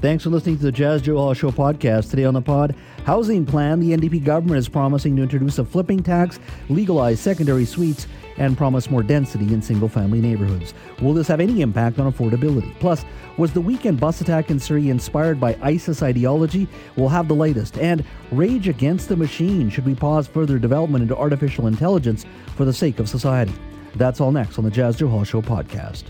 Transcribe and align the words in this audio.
Thanks 0.00 0.24
for 0.24 0.30
listening 0.30 0.56
to 0.56 0.62
the 0.62 0.72
Jas 0.72 1.02
Johal 1.02 1.36
Show 1.36 1.50
podcast. 1.50 2.08
Today 2.08 2.24
on 2.24 2.32
the 2.32 2.40
pod, 2.40 2.74
housing 3.04 3.44
plan. 3.44 3.80
The 3.80 3.90
NDP 3.90 4.24
government 4.24 4.56
is 4.56 4.66
promising 4.66 5.14
to 5.16 5.22
introduce 5.22 5.58
a 5.58 5.64
flipping 5.64 6.02
tax, 6.02 6.40
legalize 6.70 7.20
secondary 7.20 7.66
suites, 7.66 8.06
and 8.38 8.56
promise 8.56 8.88
more 8.88 9.02
density 9.02 9.52
in 9.52 9.60
single 9.60 9.90
family 9.90 10.22
neighborhoods. 10.22 10.72
Will 11.02 11.12
this 11.12 11.28
have 11.28 11.38
any 11.38 11.60
impact 11.60 11.98
on 11.98 12.10
affordability? 12.10 12.72
Plus, 12.80 13.04
was 13.36 13.52
the 13.52 13.60
weekend 13.60 14.00
bus 14.00 14.22
attack 14.22 14.50
in 14.50 14.58
Surrey 14.58 14.88
inspired 14.88 15.38
by 15.38 15.54
ISIS 15.60 16.02
ideology? 16.02 16.66
We'll 16.96 17.10
have 17.10 17.28
the 17.28 17.34
latest. 17.34 17.76
And 17.76 18.02
rage 18.32 18.68
against 18.68 19.10
the 19.10 19.16
machine. 19.16 19.68
Should 19.68 19.84
we 19.84 19.94
pause 19.94 20.26
further 20.26 20.58
development 20.58 21.02
into 21.02 21.16
artificial 21.16 21.66
intelligence 21.66 22.24
for 22.56 22.64
the 22.64 22.72
sake 22.72 23.00
of 23.00 23.08
society? 23.10 23.52
That's 23.96 24.18
all 24.18 24.32
next 24.32 24.56
on 24.56 24.64
the 24.64 24.70
Jas 24.70 24.96
Johal 24.96 25.26
Show 25.26 25.42
podcast. 25.42 26.04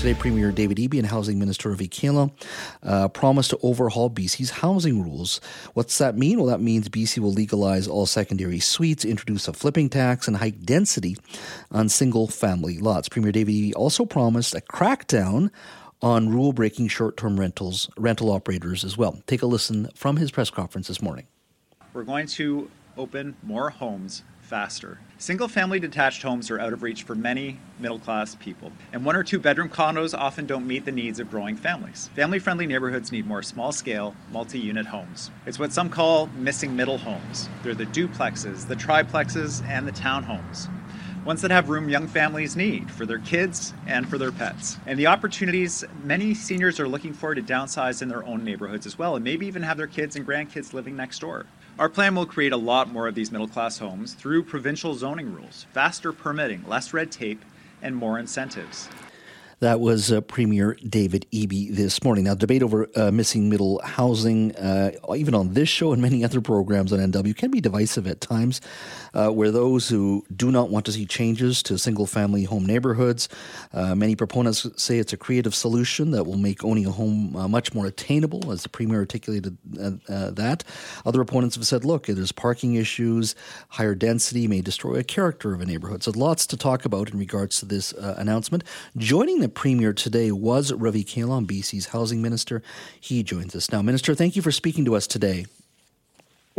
Today, 0.00 0.14
Premier 0.14 0.50
David 0.50 0.78
Eby 0.78 0.96
and 0.96 1.06
Housing 1.06 1.38
Minister 1.38 1.68
Ravi 1.68 1.86
Kahlon 1.86 2.32
uh, 2.82 3.08
promised 3.08 3.50
to 3.50 3.58
overhaul 3.62 4.08
BC's 4.08 4.48
housing 4.48 5.02
rules. 5.02 5.42
What's 5.74 5.98
that 5.98 6.16
mean? 6.16 6.38
Well, 6.38 6.46
that 6.46 6.62
means 6.62 6.88
BC 6.88 7.18
will 7.18 7.34
legalize 7.34 7.86
all 7.86 8.06
secondary 8.06 8.60
suites, 8.60 9.04
introduce 9.04 9.46
a 9.46 9.52
flipping 9.52 9.90
tax, 9.90 10.26
and 10.26 10.38
hike 10.38 10.62
density 10.62 11.18
on 11.70 11.90
single 11.90 12.28
family 12.28 12.78
lots. 12.78 13.10
Premier 13.10 13.30
David 13.30 13.54
Eby 13.54 13.74
also 13.76 14.06
promised 14.06 14.54
a 14.54 14.62
crackdown 14.62 15.50
on 16.00 16.30
rule 16.30 16.54
breaking 16.54 16.88
short 16.88 17.18
term 17.18 17.38
rentals, 17.38 17.90
rental 17.98 18.30
operators 18.30 18.84
as 18.84 18.96
well. 18.96 19.22
Take 19.26 19.42
a 19.42 19.46
listen 19.46 19.90
from 19.94 20.16
his 20.16 20.30
press 20.30 20.48
conference 20.48 20.88
this 20.88 21.02
morning. 21.02 21.26
We're 21.92 22.04
going 22.04 22.26
to 22.28 22.70
open 22.96 23.36
more 23.42 23.68
homes 23.68 24.22
faster. 24.50 24.98
Single 25.16 25.46
family 25.46 25.78
detached 25.78 26.22
homes 26.22 26.50
are 26.50 26.58
out 26.58 26.72
of 26.72 26.82
reach 26.82 27.04
for 27.04 27.14
many 27.14 27.60
middle 27.78 28.00
class 28.00 28.34
people, 28.34 28.72
and 28.92 29.04
one 29.04 29.14
or 29.14 29.22
two 29.22 29.38
bedroom 29.38 29.68
condos 29.68 30.12
often 30.12 30.44
don't 30.44 30.66
meet 30.66 30.84
the 30.84 30.90
needs 30.90 31.20
of 31.20 31.30
growing 31.30 31.56
families. 31.56 32.10
Family 32.16 32.40
friendly 32.40 32.66
neighborhoods 32.66 33.12
need 33.12 33.28
more 33.28 33.44
small 33.44 33.70
scale, 33.70 34.16
multi 34.32 34.58
unit 34.58 34.86
homes. 34.86 35.30
It's 35.46 35.60
what 35.60 35.72
some 35.72 35.88
call 35.88 36.26
missing 36.36 36.74
middle 36.74 36.98
homes. 36.98 37.48
They're 37.62 37.76
the 37.76 37.86
duplexes, 37.86 38.66
the 38.66 38.74
triplexes, 38.74 39.64
and 39.68 39.86
the 39.86 39.92
townhomes 39.92 40.68
ones 41.24 41.42
that 41.42 41.50
have 41.50 41.68
room 41.68 41.88
young 41.88 42.08
families 42.08 42.56
need 42.56 42.90
for 42.90 43.04
their 43.04 43.18
kids 43.18 43.74
and 43.86 44.08
for 44.08 44.16
their 44.16 44.32
pets. 44.32 44.78
And 44.86 44.98
the 44.98 45.06
opportunities 45.06 45.84
many 46.02 46.32
seniors 46.34 46.80
are 46.80 46.88
looking 46.88 47.12
for 47.12 47.34
to 47.34 47.42
downsize 47.42 48.00
in 48.00 48.08
their 48.08 48.24
own 48.24 48.42
neighborhoods 48.42 48.86
as 48.86 48.98
well, 48.98 49.16
and 49.16 49.24
maybe 49.24 49.46
even 49.46 49.62
have 49.62 49.76
their 49.76 49.86
kids 49.86 50.16
and 50.16 50.26
grandkids 50.26 50.72
living 50.72 50.96
next 50.96 51.18
door. 51.18 51.46
Our 51.80 51.88
plan 51.88 52.14
will 52.14 52.26
create 52.26 52.52
a 52.52 52.58
lot 52.58 52.92
more 52.92 53.08
of 53.08 53.14
these 53.14 53.32
middle 53.32 53.48
class 53.48 53.78
homes 53.78 54.12
through 54.12 54.42
provincial 54.42 54.94
zoning 54.94 55.32
rules, 55.32 55.64
faster 55.72 56.12
permitting, 56.12 56.62
less 56.68 56.92
red 56.92 57.10
tape, 57.10 57.42
and 57.80 57.96
more 57.96 58.18
incentives. 58.18 58.86
That 59.60 59.80
was 59.80 60.12
uh, 60.12 60.20
Premier 60.20 60.76
David 60.86 61.24
Eby 61.32 61.74
this 61.74 62.04
morning. 62.04 62.24
Now, 62.24 62.34
debate 62.34 62.62
over 62.62 62.86
uh, 62.96 63.10
missing 63.10 63.48
middle 63.48 63.80
housing, 63.82 64.54
uh, 64.56 64.92
even 65.16 65.34
on 65.34 65.54
this 65.54 65.70
show 65.70 65.94
and 65.94 66.02
many 66.02 66.22
other 66.22 66.42
programs 66.42 66.92
on 66.92 66.98
NW, 66.98 67.34
can 67.34 67.50
be 67.50 67.62
divisive 67.62 68.06
at 68.06 68.20
times, 68.20 68.60
uh, 69.14 69.28
where 69.28 69.50
those 69.50 69.88
who 69.88 70.24
do 70.34 70.50
not 70.50 70.70
want 70.70 70.86
to 70.86 70.92
see 70.92 71.06
changes 71.06 71.62
to 71.64 71.78
single 71.78 72.06
family 72.06 72.44
home 72.44 72.64
neighborhoods, 72.66 73.28
uh, 73.72 73.94
many 73.94 74.16
proponents 74.16 74.66
say 74.76 74.98
it's 74.98 75.12
a 75.12 75.16
creative 75.16 75.54
solution 75.54 76.10
that 76.10 76.24
will 76.24 76.36
make 76.36 76.64
owning 76.64 76.86
a 76.86 76.90
home 76.90 77.34
uh, 77.36 77.48
much 77.48 77.74
more 77.74 77.86
attainable, 77.86 78.50
as 78.50 78.62
the 78.62 78.68
Premier 78.68 78.98
articulated 78.98 79.56
that. 79.74 80.64
Other 81.04 81.20
opponents 81.20 81.56
have 81.56 81.66
said, 81.66 81.84
look, 81.84 82.06
there's 82.06 82.32
parking 82.32 82.74
issues, 82.74 83.34
higher 83.68 83.94
density 83.94 84.46
may 84.48 84.60
destroy 84.60 84.96
a 84.96 85.04
character 85.04 85.54
of 85.54 85.60
a 85.60 85.66
neighborhood. 85.66 86.02
So, 86.02 86.12
lots 86.14 86.46
to 86.46 86.56
talk 86.56 86.84
about 86.84 87.10
in 87.10 87.18
regards 87.18 87.58
to 87.60 87.66
this 87.66 87.92
announcement. 87.92 88.64
Joining 88.96 89.40
the 89.40 89.48
Premier 89.48 89.92
today 89.92 90.32
was 90.32 90.72
Ravi 90.72 91.04
Kahlon, 91.04 91.46
BC's 91.46 91.86
housing 91.86 92.22
minister. 92.22 92.62
He 93.00 93.22
joins 93.22 93.54
us 93.54 93.70
now. 93.70 93.82
Minister, 93.82 94.14
thank 94.14 94.36
you 94.36 94.42
for 94.42 94.52
speaking 94.52 94.84
to 94.84 94.94
us 94.94 95.06
today. 95.06 95.46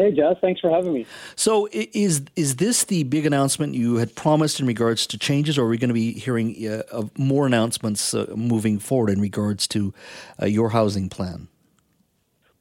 Hey, 0.02 0.12
Jess, 0.12 0.38
thanks 0.42 0.60
for 0.60 0.72
having 0.72 0.94
me. 0.94 1.06
So, 1.36 1.70
is 1.72 2.24
is 2.36 2.56
this 2.56 2.86
the 2.86 3.04
big 3.04 3.28
announcement 3.28 3.76
you 3.76 3.98
had 3.98 4.16
promised 4.16 4.60
in 4.60 4.66
regards 4.66 5.06
to 5.06 5.18
changes, 5.20 5.60
or 5.60 5.66
are 5.66 5.70
we 5.70 5.78
going 5.78 5.90
to 5.90 5.94
be 5.94 6.14
hearing 6.14 6.56
uh, 6.68 6.82
of 6.92 7.16
more 7.20 7.46
announcements 7.46 8.16
uh, 8.16 8.26
moving 8.36 8.80
forward 8.80 9.12
in 9.12 9.22
regards 9.22 9.68
to 9.68 9.94
uh, 10.42 10.48
your 10.48 10.72
housing 10.72 11.08
plan? 11.08 11.50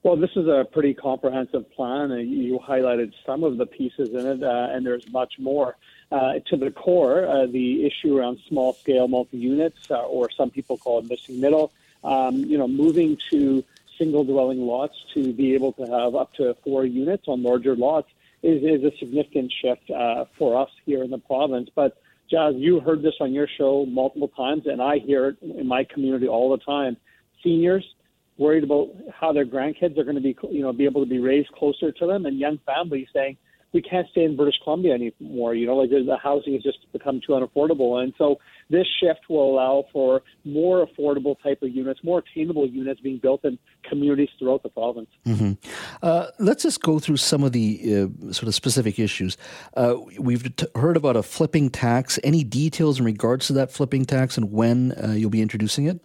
Well, 0.02 0.16
this 0.16 0.32
is 0.36 0.48
a 0.48 0.66
pretty 0.70 0.92
comprehensive 0.92 1.70
plan, 1.72 2.10
you 2.10 2.58
highlighted 2.58 3.14
some 3.24 3.42
of 3.42 3.56
the 3.56 3.64
pieces 3.64 4.10
in 4.10 4.26
it, 4.26 4.42
uh, 4.42 4.68
and 4.70 4.84
there's 4.84 5.10
much 5.10 5.38
more 5.38 5.76
uh, 6.12 6.40
to 6.46 6.58
the 6.58 6.70
core, 6.70 7.26
uh, 7.26 7.46
the 7.46 7.86
issue 7.86 8.18
around 8.18 8.38
small 8.48 8.74
scale 8.74 9.08
multi 9.08 9.38
units, 9.38 9.90
uh, 9.90 10.02
or 10.02 10.30
some 10.30 10.50
people 10.50 10.76
call 10.76 10.98
it 10.98 11.06
missing 11.08 11.40
middle, 11.40 11.72
um, 12.04 12.44
you 12.44 12.58
know, 12.58 12.68
moving 12.68 13.16
to 13.30 13.64
single 14.00 14.24
dwelling 14.24 14.60
lots 14.60 14.94
to 15.14 15.32
be 15.32 15.54
able 15.54 15.72
to 15.74 15.82
have 15.82 16.14
up 16.14 16.32
to 16.34 16.56
four 16.64 16.84
units 16.86 17.24
on 17.28 17.42
larger 17.42 17.76
lots 17.76 18.08
is, 18.42 18.62
is 18.62 18.82
a 18.82 18.96
significant 18.98 19.52
shift 19.62 19.90
uh, 19.90 20.24
for 20.38 20.60
us 20.60 20.70
here 20.86 21.04
in 21.04 21.10
the 21.10 21.18
province. 21.18 21.68
But 21.74 21.98
Jas, 22.30 22.54
you 22.56 22.80
heard 22.80 23.02
this 23.02 23.14
on 23.20 23.32
your 23.32 23.48
show 23.58 23.84
multiple 23.86 24.28
times, 24.28 24.62
and 24.66 24.80
I 24.80 24.98
hear 24.98 25.28
it 25.28 25.36
in 25.42 25.66
my 25.66 25.84
community 25.84 26.28
all 26.28 26.50
the 26.50 26.64
time. 26.64 26.96
Seniors 27.42 27.84
worried 28.38 28.64
about 28.64 28.88
how 29.12 29.32
their 29.32 29.44
grandkids 29.44 29.98
are 29.98 30.04
going 30.04 30.16
to 30.16 30.22
be, 30.22 30.36
you 30.50 30.62
know, 30.62 30.72
be 30.72 30.86
able 30.86 31.04
to 31.04 31.10
be 31.10 31.18
raised 31.18 31.50
closer 31.52 31.92
to 31.92 32.06
them, 32.06 32.24
and 32.24 32.38
young 32.38 32.58
families 32.64 33.08
saying, 33.12 33.36
we 33.72 33.80
can't 33.82 34.08
stay 34.10 34.24
in 34.24 34.36
British 34.36 34.56
Columbia 34.62 34.94
anymore. 34.94 35.54
You 35.54 35.66
know, 35.66 35.76
like 35.76 35.90
the 35.90 36.16
housing 36.22 36.54
has 36.54 36.62
just 36.62 36.78
become 36.92 37.20
too 37.24 37.32
unaffordable, 37.32 38.02
and 38.02 38.12
so 38.18 38.38
this 38.68 38.86
shift 39.00 39.28
will 39.28 39.52
allow 39.52 39.84
for 39.92 40.22
more 40.44 40.86
affordable 40.86 41.40
type 41.42 41.62
of 41.62 41.70
units, 41.70 42.00
more 42.02 42.20
attainable 42.20 42.66
units 42.68 43.00
being 43.00 43.18
built 43.18 43.44
in 43.44 43.58
communities 43.88 44.28
throughout 44.38 44.62
the 44.62 44.68
province. 44.68 45.08
Mm-hmm. 45.26 45.52
Uh, 46.02 46.26
let's 46.38 46.62
just 46.62 46.82
go 46.82 46.98
through 46.98 47.18
some 47.18 47.44
of 47.44 47.52
the 47.52 47.80
uh, 47.82 48.32
sort 48.32 48.48
of 48.48 48.54
specific 48.54 48.98
issues. 48.98 49.36
Uh, 49.76 49.96
we've 50.18 50.54
t- 50.56 50.66
heard 50.74 50.96
about 50.96 51.16
a 51.16 51.22
flipping 51.22 51.70
tax. 51.70 52.18
Any 52.24 52.44
details 52.44 52.98
in 52.98 53.04
regards 53.04 53.46
to 53.48 53.52
that 53.54 53.70
flipping 53.70 54.04
tax 54.04 54.36
and 54.36 54.52
when 54.52 54.92
uh, 54.92 55.12
you'll 55.12 55.30
be 55.30 55.42
introducing 55.42 55.86
it? 55.86 56.00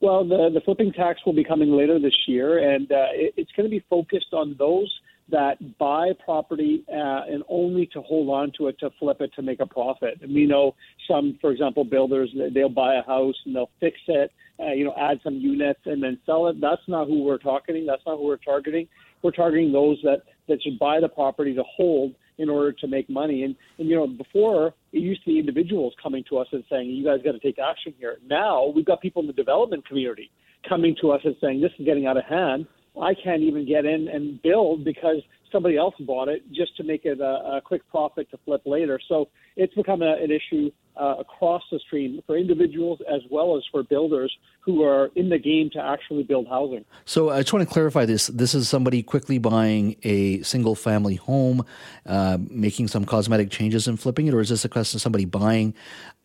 Well, 0.00 0.24
the, 0.24 0.50
the 0.54 0.60
flipping 0.60 0.92
tax 0.92 1.20
will 1.26 1.32
be 1.32 1.42
coming 1.42 1.72
later 1.72 1.98
this 1.98 2.14
year, 2.28 2.58
and 2.58 2.90
uh, 2.92 3.06
it, 3.12 3.34
it's 3.36 3.50
going 3.52 3.68
to 3.68 3.70
be 3.70 3.84
focused 3.90 4.32
on 4.32 4.54
those 4.58 4.92
that 5.30 5.78
buy 5.78 6.10
property 6.24 6.84
uh, 6.88 7.22
and 7.28 7.42
only 7.48 7.86
to 7.86 8.00
hold 8.02 8.30
on 8.30 8.52
to 8.58 8.68
it 8.68 8.78
to 8.80 8.90
flip 8.98 9.20
it 9.20 9.30
to 9.34 9.42
make 9.42 9.60
a 9.60 9.66
profit. 9.66 10.18
And 10.22 10.34
we 10.34 10.46
know 10.46 10.74
some, 11.08 11.38
for 11.40 11.50
example, 11.50 11.84
builders 11.84 12.34
they'll 12.54 12.68
buy 12.68 12.94
a 12.94 13.02
house 13.02 13.34
and 13.44 13.54
they'll 13.54 13.70
fix 13.80 13.96
it, 14.08 14.32
uh, 14.60 14.72
you 14.72 14.84
know, 14.84 14.94
add 14.98 15.20
some 15.22 15.34
units 15.34 15.80
and 15.84 16.02
then 16.02 16.18
sell 16.24 16.48
it. 16.48 16.60
That's 16.60 16.82
not 16.88 17.06
who 17.06 17.22
we're 17.24 17.38
targeting. 17.38 17.86
That's 17.86 18.02
not 18.06 18.18
who 18.18 18.26
we're 18.26 18.36
targeting. 18.36 18.88
We're 19.22 19.32
targeting 19.32 19.72
those 19.72 19.98
that 20.02 20.22
that 20.48 20.62
should 20.62 20.78
buy 20.78 21.00
the 21.00 21.08
property 21.08 21.54
to 21.54 21.62
hold 21.64 22.14
in 22.38 22.48
order 22.48 22.72
to 22.72 22.86
make 22.86 23.10
money. 23.10 23.44
And 23.44 23.54
and 23.78 23.88
you 23.88 23.96
know, 23.96 24.06
before 24.06 24.74
it 24.92 25.00
used 25.00 25.22
to 25.24 25.30
be 25.30 25.38
individuals 25.38 25.94
coming 26.02 26.24
to 26.30 26.38
us 26.38 26.46
and 26.52 26.64
saying, 26.70 26.88
"You 26.90 27.04
guys 27.04 27.18
got 27.24 27.32
to 27.32 27.40
take 27.40 27.58
action 27.58 27.92
here." 27.98 28.16
Now 28.26 28.72
we've 28.74 28.86
got 28.86 29.00
people 29.02 29.20
in 29.20 29.26
the 29.26 29.34
development 29.34 29.86
community 29.86 30.30
coming 30.66 30.96
to 31.02 31.10
us 31.10 31.20
and 31.24 31.36
saying, 31.40 31.60
"This 31.60 31.72
is 31.78 31.84
getting 31.84 32.06
out 32.06 32.16
of 32.16 32.24
hand." 32.24 32.66
I 33.00 33.14
can't 33.14 33.42
even 33.42 33.66
get 33.66 33.84
in 33.84 34.08
and 34.08 34.40
build 34.42 34.84
because 34.84 35.22
somebody 35.50 35.76
else 35.76 35.94
bought 36.00 36.28
it 36.28 36.42
just 36.52 36.76
to 36.76 36.84
make 36.84 37.04
it 37.04 37.20
a, 37.20 37.56
a 37.56 37.60
quick 37.64 37.88
profit 37.88 38.30
to 38.30 38.38
flip 38.44 38.62
later. 38.66 39.00
So 39.08 39.28
it's 39.56 39.74
become 39.74 40.02
a, 40.02 40.14
an 40.14 40.30
issue 40.30 40.70
uh, 40.98 41.16
across 41.18 41.62
the 41.70 41.78
stream 41.78 42.20
for 42.26 42.36
individuals 42.36 42.98
as 43.08 43.20
well 43.30 43.56
as 43.56 43.62
for 43.70 43.82
builders 43.82 44.36
who 44.60 44.82
are 44.82 45.10
in 45.14 45.28
the 45.28 45.38
game 45.38 45.70
to 45.70 45.80
actually 45.80 46.24
build 46.24 46.48
housing. 46.48 46.84
So 47.04 47.30
I 47.30 47.40
just 47.40 47.52
want 47.52 47.66
to 47.66 47.72
clarify 47.72 48.04
this. 48.04 48.26
This 48.26 48.54
is 48.54 48.68
somebody 48.68 49.02
quickly 49.02 49.38
buying 49.38 49.96
a 50.02 50.42
single 50.42 50.74
family 50.74 51.14
home, 51.14 51.64
uh, 52.04 52.38
making 52.40 52.88
some 52.88 53.04
cosmetic 53.04 53.50
changes 53.50 53.86
and 53.86 53.98
flipping 53.98 54.26
it, 54.26 54.34
or 54.34 54.40
is 54.40 54.48
this 54.48 54.64
a 54.64 54.68
question 54.68 54.98
of 54.98 55.02
somebody 55.02 55.24
buying 55.24 55.72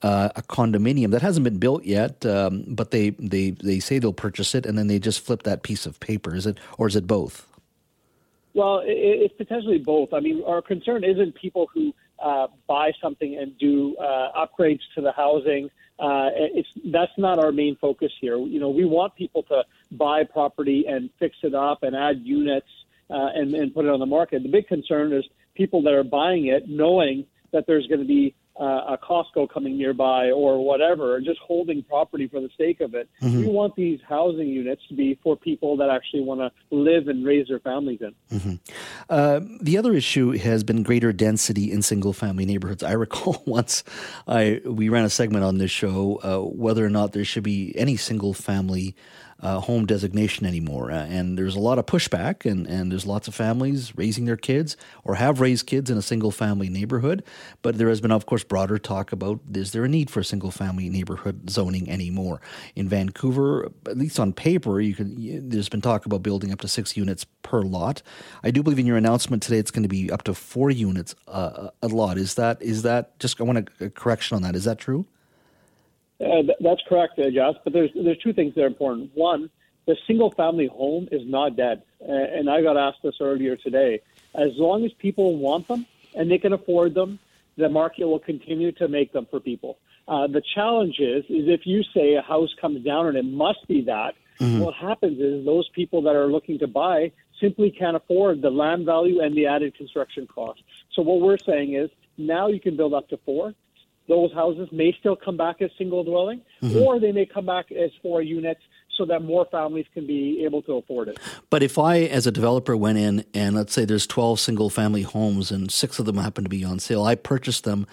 uh, 0.02 0.30
a 0.36 0.42
condominium 0.42 1.12
that 1.12 1.22
hasn't 1.22 1.44
been 1.44 1.60
built 1.60 1.84
yet, 1.84 2.26
um, 2.26 2.66
but 2.68 2.92
they, 2.92 3.12
they, 3.12 3.52
they 3.52 3.80
say 3.80 4.00
they'll 4.00 4.12
purchase 4.12 4.56
it 4.56 4.66
and 4.66 4.78
then 4.78 4.88
they 4.88 5.00
just 5.00 5.20
flip 5.20 5.44
that 5.44 5.62
piece 5.62 5.86
of 5.86 6.00
paper? 6.00 6.36
Is 6.36 6.48
it, 6.48 6.58
or 6.78 6.88
is 6.88 6.96
it 6.96 7.06
both? 7.06 7.48
Well, 8.54 8.82
it's 8.86 9.34
potentially 9.36 9.80
both. 9.80 10.14
I 10.14 10.20
mean, 10.20 10.44
our 10.46 10.62
concern 10.62 11.04
isn't 11.04 11.36
people 11.36 11.68
who 11.74 11.94
uh, 12.20 12.48
buy 12.68 12.92
something 13.02 13.36
and 13.38 13.58
do 13.58 13.96
uh, 13.98 14.46
upgrades 14.46 14.82
to 14.96 15.02
the 15.02 15.12
housing. 15.12 15.70
Uh, 16.00 16.30
it's 16.36 16.70
that's 16.92 17.12
not 17.18 17.40
our 17.40 17.52
main 17.52 17.76
focus 17.78 18.12
here. 18.22 18.38
You 18.38 18.60
know, 18.60 18.70
we 18.70 18.86
want 18.86 19.16
people 19.16 19.44
to 19.44 19.64
buy 19.92 20.24
property 20.24 20.86
and 20.88 21.10
fix 21.20 21.38
it 21.44 21.56
up 21.56 21.84
and 21.84 21.96
add 21.96 22.22
units 22.24 22.68
uh, 23.10 23.30
and, 23.36 23.54
and 23.54 23.74
put 23.74 23.86
it 23.86 23.92
on 23.92 24.00
the 24.00 24.06
market. 24.06 24.44
The 24.44 24.50
big 24.50 24.68
concern 24.68 25.14
is 25.14 25.24
people 25.56 25.82
that 25.84 25.94
are 25.94 26.04
buying 26.04 26.48
it 26.48 26.68
knowing 26.68 27.26
that 27.52 27.66
there's 27.68 27.88
going 27.88 28.02
to 28.02 28.08
be 28.08 28.36
uh, 28.60 28.96
a 28.96 28.98
Costco 28.98 29.50
coming 29.52 29.78
nearby 29.78 30.30
or 30.30 30.64
whatever, 30.64 31.20
just 31.20 31.40
holding 31.40 31.82
property 31.84 32.28
for 32.28 32.40
the 32.40 32.50
sake 32.58 32.82
of 32.82 32.94
it. 32.94 33.10
Mm-hmm. 33.22 33.40
We 33.40 33.48
want 33.48 33.76
these 33.76 34.00
housing 34.08 34.48
units 34.48 34.82
to 34.90 34.94
be 34.94 35.18
for 35.24 35.36
people 35.36 35.76
that 35.78 35.90
actually 35.90 36.22
want 36.22 36.42
to 36.42 36.52
live 36.76 37.08
and 37.08 37.26
raise 37.26 37.48
their 37.48 37.60
families 37.60 38.00
in. 38.02 38.14
Mm-hmm. 38.38 38.56
Uh, 39.10 39.40
the 39.62 39.78
other 39.78 39.94
issue 39.94 40.32
has 40.38 40.64
been 40.64 40.84
greater 40.84 41.12
density 41.12 41.72
in 41.72 41.82
single 41.82 42.14
family 42.14 42.46
neighborhoods. 42.46 42.84
I 42.84 42.92
recall 43.04 43.42
once 43.46 43.84
I 44.28 44.62
we 44.66 44.90
ran 44.90 45.06
a 45.06 45.10
segment 45.10 45.44
on 45.44 45.58
this 45.58 45.72
show 45.72 46.20
uh, 46.24 46.40
whether 46.48 46.86
or 46.86 46.90
not 46.90 47.14
there 47.14 47.26
should 47.26 47.44
be 47.44 47.74
any 47.78 47.98
single 47.98 48.34
family 48.34 48.96
uh, 49.44 49.60
home 49.60 49.86
designation 49.86 50.46
anymore. 50.46 50.90
Uh, 50.90 51.06
and 51.06 51.38
there's 51.38 51.56
a 51.56 51.60
lot 51.60 51.78
of 51.78 51.86
pushback, 51.86 52.50
and, 52.50 52.66
and 52.66 52.92
there's 52.92 53.06
lots 53.06 53.28
of 53.28 53.36
families 53.36 53.96
raising 53.98 54.26
their 54.26 54.38
kids 54.38 54.78
or 55.04 55.16
have 55.16 55.42
raised 55.42 55.68
kids 55.68 55.92
in 55.92 55.98
a 55.98 56.02
single 56.02 56.32
family 56.32 56.70
neighborhood. 56.70 57.24
But 57.62 57.78
there 57.78 57.90
has 57.90 58.00
been, 58.00 58.12
of 58.12 58.26
course, 58.26 58.44
broader 58.44 58.80
talk 58.80 59.12
about 59.12 59.42
is 59.54 59.74
there 59.74 59.84
a 59.84 59.90
need 59.90 60.10
for 60.10 60.24
single 60.24 60.50
family 60.50 60.90
neighborhood 60.90 61.50
zoning 61.50 61.90
anymore? 61.90 62.42
In 62.76 62.88
Vancouver, 62.88 63.70
at 63.86 63.98
least 63.98 64.20
on 64.20 64.32
paper, 64.32 64.80
you 64.80 64.96
can. 64.96 65.50
There's 65.50 65.70
been 65.70 65.82
talk 65.82 66.06
about 66.06 66.24
building 66.24 66.52
up 66.52 66.62
to 66.62 66.68
six 66.68 66.96
units 66.96 67.26
per 67.42 67.62
lot. 67.62 68.02
I 68.44 68.52
do 68.52 68.64
believe 68.64 68.80
in 68.80 68.86
your 68.86 68.98
announcement 68.98 69.44
today 69.44 69.58
it's 69.58 69.72
going 69.72 69.84
to 69.84 69.90
be 69.90 70.10
up 70.10 70.24
to 70.24 70.34
four 70.34 70.72
units 70.72 71.16
uh, 71.28 71.70
a 71.82 71.88
lot. 71.88 72.18
Is 72.18 72.36
that 72.36 72.62
is 72.62 72.84
that 72.84 73.20
just? 73.20 73.40
I 73.42 73.44
want 73.44 73.70
a 73.82 73.90
correction 73.90 74.36
on 74.36 74.42
that. 74.44 74.56
Is 74.56 74.64
that 74.64 74.80
true? 74.80 75.06
Uh, 76.24 76.42
th- 76.42 76.58
that's 76.60 76.82
correct, 76.88 77.20
uh, 77.20 77.30
Josh. 77.30 77.56
But 77.64 77.74
there's 77.74 77.92
there's 77.96 78.18
two 78.20 78.34
things 78.34 78.56
that 78.56 78.64
are 78.64 78.68
important. 78.68 79.12
One, 79.14 79.50
the 79.86 79.96
single 80.08 80.32
family 80.32 80.68
home 80.68 81.10
is 81.12 81.22
not 81.26 81.56
dead, 81.56 81.84
uh, 82.02 82.12
and 82.12 82.50
I 82.50 82.62
got 82.62 82.78
asked 82.78 83.04
this 83.04 83.16
earlier 83.20 83.56
today. 83.56 84.02
As 84.36 84.52
long 84.58 84.84
as 84.86 84.92
people 84.94 85.38
want 85.38 85.68
them 85.68 85.86
and 86.16 86.32
they 86.32 86.38
can 86.38 86.54
afford 86.54 86.94
them, 86.94 87.20
the 87.58 87.70
market 87.70 88.06
will 88.06 88.20
continue 88.20 88.72
to 88.74 88.88
make 88.88 89.12
them 89.14 89.28
for 89.30 89.40
people. 89.40 89.78
Uh, 90.08 90.28
the 90.28 90.42
challenge 90.56 91.00
is, 91.00 91.24
is 91.26 91.48
if 91.48 91.66
you 91.66 91.84
say 91.94 92.16
a 92.16 92.22
house 92.22 92.50
comes 92.60 92.84
down 92.84 93.08
and 93.08 93.18
it 93.18 93.26
must 93.26 93.66
be 93.68 93.82
that, 93.84 94.16
mm-hmm. 94.40 94.60
what 94.60 94.74
happens 94.74 95.20
is 95.20 95.46
those 95.46 95.70
people 95.70 96.02
that 96.02 96.16
are 96.16 96.28
looking 96.28 96.60
to 96.60 96.68
buy 96.68 97.12
simply 97.40 97.72
can't 97.72 97.96
afford 97.96 98.42
the 98.42 98.50
land 98.50 98.86
value 98.86 99.22
and 99.22 99.36
the 99.36 99.46
added 99.46 99.76
construction 99.76 100.28
cost. 100.28 100.62
So 100.94 101.02
what 101.02 101.22
we're 101.22 101.38
saying 101.38 101.76
is 101.76 101.90
now 102.18 102.48
you 102.48 102.60
can 102.60 102.76
build 102.76 102.94
up 102.94 103.10
to 103.10 103.18
four 103.26 103.54
those 104.08 104.34
houses 104.34 104.70
may 104.72 104.96
still 105.00 105.16
come 105.16 105.38
back 105.38 105.62
as 105.62 105.72
single 105.78 106.04
dwelling, 106.04 106.42
mm-hmm. 106.62 106.78
or 106.78 107.00
they 107.00 107.12
may 107.12 107.26
come 107.26 107.46
back 107.46 107.72
as 107.72 107.92
four 108.02 108.22
units 108.22 108.62
so 108.98 109.06
that 109.06 109.24
more 109.24 109.46
families 109.52 109.86
can 109.94 110.06
be 110.06 110.44
able 110.46 110.62
to 110.64 110.74
afford 110.74 111.08
it. 111.08 111.20
But 111.50 111.64
if 111.64 111.80
I, 111.80 112.02
as 112.02 112.28
a 112.28 112.32
developer, 112.32 112.78
went 112.78 112.98
in 112.98 113.26
and 113.34 113.56
let's 113.56 113.74
say 113.74 113.86
there's 113.86 114.06
12 114.06 114.40
single 114.40 114.70
family 114.70 115.02
homes 115.02 115.52
and 115.52 115.72
six 115.72 116.00
of 116.00 116.06
them 116.06 116.18
happen 116.18 116.44
to 116.44 116.50
be 116.50 116.64
on 116.64 116.80
sale, 116.80 117.04
I 117.04 117.16
purchase 117.16 117.62
them 117.62 117.88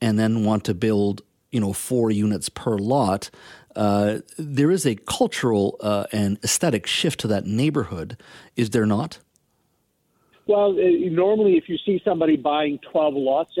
and 0.00 0.18
then 0.18 0.44
want 0.44 0.64
to 0.64 0.74
build, 0.74 1.22
you 1.50 1.60
know, 1.60 1.72
four 1.72 2.10
units 2.10 2.48
per 2.48 2.78
lot. 2.78 3.30
Uh, 3.74 4.20
there 4.38 4.70
is 4.70 4.86
a 4.86 4.94
cultural 4.94 5.76
uh, 5.80 6.06
and 6.10 6.38
aesthetic 6.42 6.86
shift 6.86 7.20
to 7.20 7.26
that 7.28 7.44
neighborhood, 7.44 8.16
is 8.56 8.70
there 8.70 8.86
not? 8.86 9.18
Well, 10.46 10.70
uh, 10.70 11.10
normally, 11.10 11.56
if 11.56 11.68
you 11.68 11.76
see 11.84 12.00
somebody 12.04 12.36
buying 12.36 12.78
12 12.92 13.14
lots, 13.14 13.52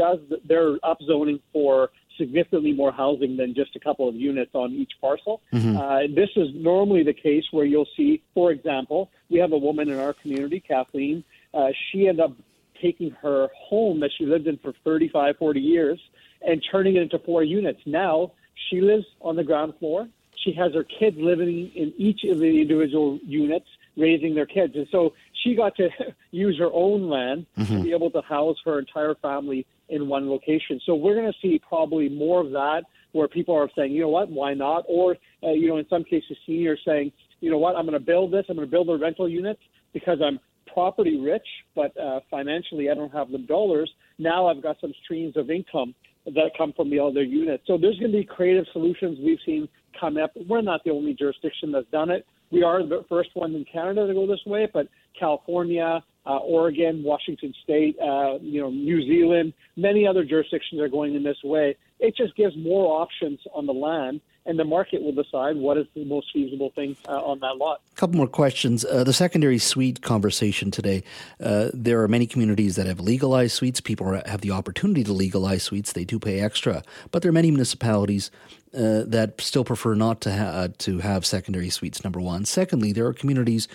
they're 0.44 0.78
upzoning 0.78 1.40
for 1.52 1.90
significantly 2.18 2.72
more 2.72 2.92
housing 2.92 3.36
than 3.36 3.54
just 3.54 3.76
a 3.76 3.80
couple 3.80 4.08
of 4.08 4.14
units 4.14 4.50
on 4.54 4.72
each 4.72 4.92
parcel. 5.00 5.42
Mm-hmm. 5.52 5.76
Uh, 5.76 6.00
this 6.14 6.30
is 6.36 6.48
normally 6.54 7.02
the 7.02 7.12
case 7.12 7.44
where 7.50 7.64
you'll 7.64 7.88
see, 7.96 8.22
for 8.34 8.50
example, 8.50 9.10
we 9.30 9.38
have 9.38 9.52
a 9.52 9.58
woman 9.58 9.88
in 9.88 9.98
our 9.98 10.12
community, 10.12 10.60
Kathleen. 10.60 11.24
Uh, 11.54 11.68
she 11.90 12.08
ended 12.08 12.24
up 12.24 12.32
taking 12.80 13.10
her 13.22 13.48
home 13.56 14.00
that 14.00 14.10
she 14.16 14.26
lived 14.26 14.46
in 14.46 14.58
for 14.58 14.72
35, 14.84 15.36
40 15.38 15.60
years 15.60 15.98
and 16.46 16.64
turning 16.70 16.96
it 16.96 17.02
into 17.02 17.18
four 17.18 17.42
units. 17.42 17.80
Now 17.86 18.32
she 18.68 18.80
lives 18.80 19.06
on 19.20 19.36
the 19.36 19.44
ground 19.44 19.74
floor. 19.78 20.08
She 20.36 20.52
has 20.52 20.74
her 20.74 20.84
kids 20.84 21.16
living 21.18 21.72
in 21.74 21.92
each 21.96 22.24
of 22.24 22.38
the 22.38 22.60
individual 22.60 23.18
units 23.24 23.66
raising 23.96 24.34
their 24.34 24.46
kids. 24.46 24.76
And 24.76 24.86
so 24.92 25.14
she 25.32 25.54
got 25.54 25.76
to 25.76 25.88
use 26.30 26.58
her 26.58 26.70
own 26.72 27.08
land 27.08 27.46
mm-hmm. 27.58 27.76
to 27.76 27.82
be 27.82 27.92
able 27.92 28.10
to 28.10 28.20
house 28.20 28.56
her 28.64 28.78
entire 28.78 29.14
family 29.16 29.66
in 29.88 30.08
one 30.08 30.28
location. 30.28 30.80
So 30.84 30.94
we're 30.94 31.14
going 31.14 31.32
to 31.32 31.38
see 31.40 31.60
probably 31.66 32.08
more 32.08 32.40
of 32.40 32.50
that 32.52 32.82
where 33.12 33.28
people 33.28 33.54
are 33.54 33.68
saying, 33.76 33.92
you 33.92 34.02
know 34.02 34.08
what, 34.08 34.30
why 34.30 34.54
not? 34.54 34.84
Or, 34.88 35.16
uh, 35.42 35.52
you 35.52 35.68
know, 35.68 35.78
in 35.78 35.86
some 35.88 36.04
cases, 36.04 36.36
seniors 36.46 36.80
saying, 36.86 37.12
you 37.40 37.50
know 37.50 37.58
what, 37.58 37.76
I'm 37.76 37.86
going 37.86 37.98
to 37.98 38.04
build 38.04 38.32
this, 38.32 38.44
I'm 38.48 38.56
going 38.56 38.66
to 38.66 38.70
build 38.70 38.88
a 38.90 38.96
rental 38.96 39.28
unit 39.28 39.58
because 39.92 40.18
I'm 40.24 40.38
property 40.72 41.18
rich, 41.20 41.46
but 41.74 41.96
uh, 41.98 42.20
financially 42.30 42.90
I 42.90 42.94
don't 42.94 43.12
have 43.12 43.30
the 43.30 43.38
dollars. 43.38 43.90
Now 44.18 44.48
I've 44.48 44.62
got 44.62 44.76
some 44.80 44.92
streams 45.04 45.36
of 45.36 45.50
income 45.50 45.94
that 46.26 46.50
come 46.58 46.72
from 46.74 46.90
the 46.90 46.98
other 46.98 47.22
units. 47.22 47.62
So 47.66 47.78
there's 47.78 47.98
going 47.98 48.12
to 48.12 48.18
be 48.18 48.24
creative 48.24 48.66
solutions 48.72 49.18
we've 49.22 49.38
seen 49.46 49.68
come 49.98 50.16
up. 50.16 50.32
We're 50.48 50.62
not 50.62 50.82
the 50.84 50.90
only 50.90 51.14
jurisdiction 51.14 51.72
that's 51.72 51.88
done 51.90 52.10
it 52.10 52.26
we 52.50 52.62
are 52.62 52.86
the 52.86 53.04
first 53.08 53.30
one 53.34 53.54
in 53.54 53.64
Canada 53.70 54.06
to 54.06 54.14
go 54.14 54.26
this 54.26 54.40
way, 54.46 54.68
but 54.72 54.88
California, 55.18 56.02
uh, 56.26 56.38
Oregon, 56.38 57.02
Washington 57.02 57.54
State, 57.62 57.96
uh, 58.00 58.38
you 58.40 58.60
know, 58.60 58.70
New 58.70 59.02
Zealand, 59.06 59.52
many 59.76 60.06
other 60.06 60.24
jurisdictions 60.24 60.80
are 60.80 60.88
going 60.88 61.14
in 61.14 61.22
this 61.22 61.38
way. 61.44 61.76
It 61.98 62.16
just 62.16 62.36
gives 62.36 62.56
more 62.56 63.00
options 63.00 63.40
on 63.54 63.66
the 63.66 63.72
land 63.72 64.20
and 64.46 64.58
the 64.58 64.64
market 64.64 65.02
will 65.02 65.12
decide 65.12 65.56
what 65.56 65.76
is 65.76 65.86
the 65.94 66.04
most 66.04 66.28
feasible 66.32 66.70
thing 66.70 66.96
uh, 67.08 67.22
on 67.22 67.40
that 67.40 67.56
lot. 67.56 67.80
A 67.92 67.96
couple 67.96 68.16
more 68.16 68.28
questions. 68.28 68.84
Uh, 68.84 69.04
the 69.04 69.12
secondary 69.12 69.58
suite 69.58 70.02
conversation 70.02 70.70
today. 70.70 71.02
Uh, 71.40 71.70
there 71.74 72.00
are 72.02 72.08
many 72.08 72.26
communities 72.26 72.76
that 72.76 72.86
have 72.86 73.00
legalized 73.00 73.54
suites. 73.54 73.80
People 73.80 74.20
have 74.24 74.40
the 74.40 74.52
opportunity 74.52 75.02
to 75.04 75.12
legalize 75.12 75.64
suites. 75.64 75.92
They 75.92 76.04
do 76.04 76.18
pay 76.18 76.40
extra, 76.40 76.82
but 77.10 77.22
there 77.22 77.28
are 77.28 77.32
many 77.32 77.50
municipalities 77.50 78.30
uh, 78.72 79.02
that 79.06 79.40
still 79.40 79.64
prefer 79.64 79.94
not 79.94 80.20
to 80.20 80.32
ha- 80.32 80.68
to 80.78 80.98
have 80.98 81.26
secondary 81.26 81.70
suites. 81.70 82.04
Number 82.04 82.20
one. 82.20 82.44
Secondly, 82.44 82.92
there 82.92 83.06
are 83.06 83.14
communities 83.14 83.68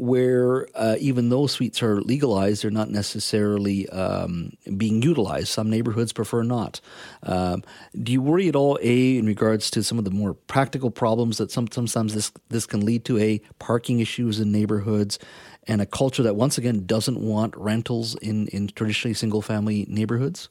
where 0.00 0.66
uh, 0.74 0.96
even 0.98 1.28
though 1.28 1.46
suites 1.46 1.82
are 1.82 2.00
legalized, 2.00 2.62
they're 2.62 2.70
not 2.70 2.88
necessarily 2.88 3.86
um, 3.90 4.52
being 4.78 5.02
utilized. 5.02 5.48
Some 5.48 5.68
neighborhoods 5.68 6.12
prefer 6.12 6.42
not. 6.42 6.80
Um, 7.22 7.62
do 8.02 8.10
you 8.10 8.22
worry 8.22 8.48
at 8.48 8.56
all, 8.56 8.78
a, 8.80 9.18
in 9.18 9.26
regards 9.26 9.70
to 9.72 9.82
some 9.82 9.98
of 9.98 10.06
the 10.06 10.10
more 10.10 10.32
practical 10.32 10.90
problems 10.90 11.36
that 11.36 11.50
some, 11.50 11.68
sometimes 11.70 12.14
this 12.14 12.32
this 12.48 12.64
can 12.64 12.84
lead 12.84 13.04
to, 13.04 13.18
a 13.18 13.42
parking 13.58 14.00
issues 14.00 14.40
in 14.40 14.50
neighborhoods, 14.50 15.18
and 15.66 15.82
a 15.82 15.86
culture 15.86 16.22
that 16.22 16.34
once 16.34 16.56
again 16.56 16.86
doesn't 16.86 17.20
want 17.20 17.54
rentals 17.56 18.14
in 18.16 18.46
in 18.48 18.68
traditionally 18.68 19.14
single 19.14 19.42
family 19.42 19.84
neighborhoods? 19.88 20.48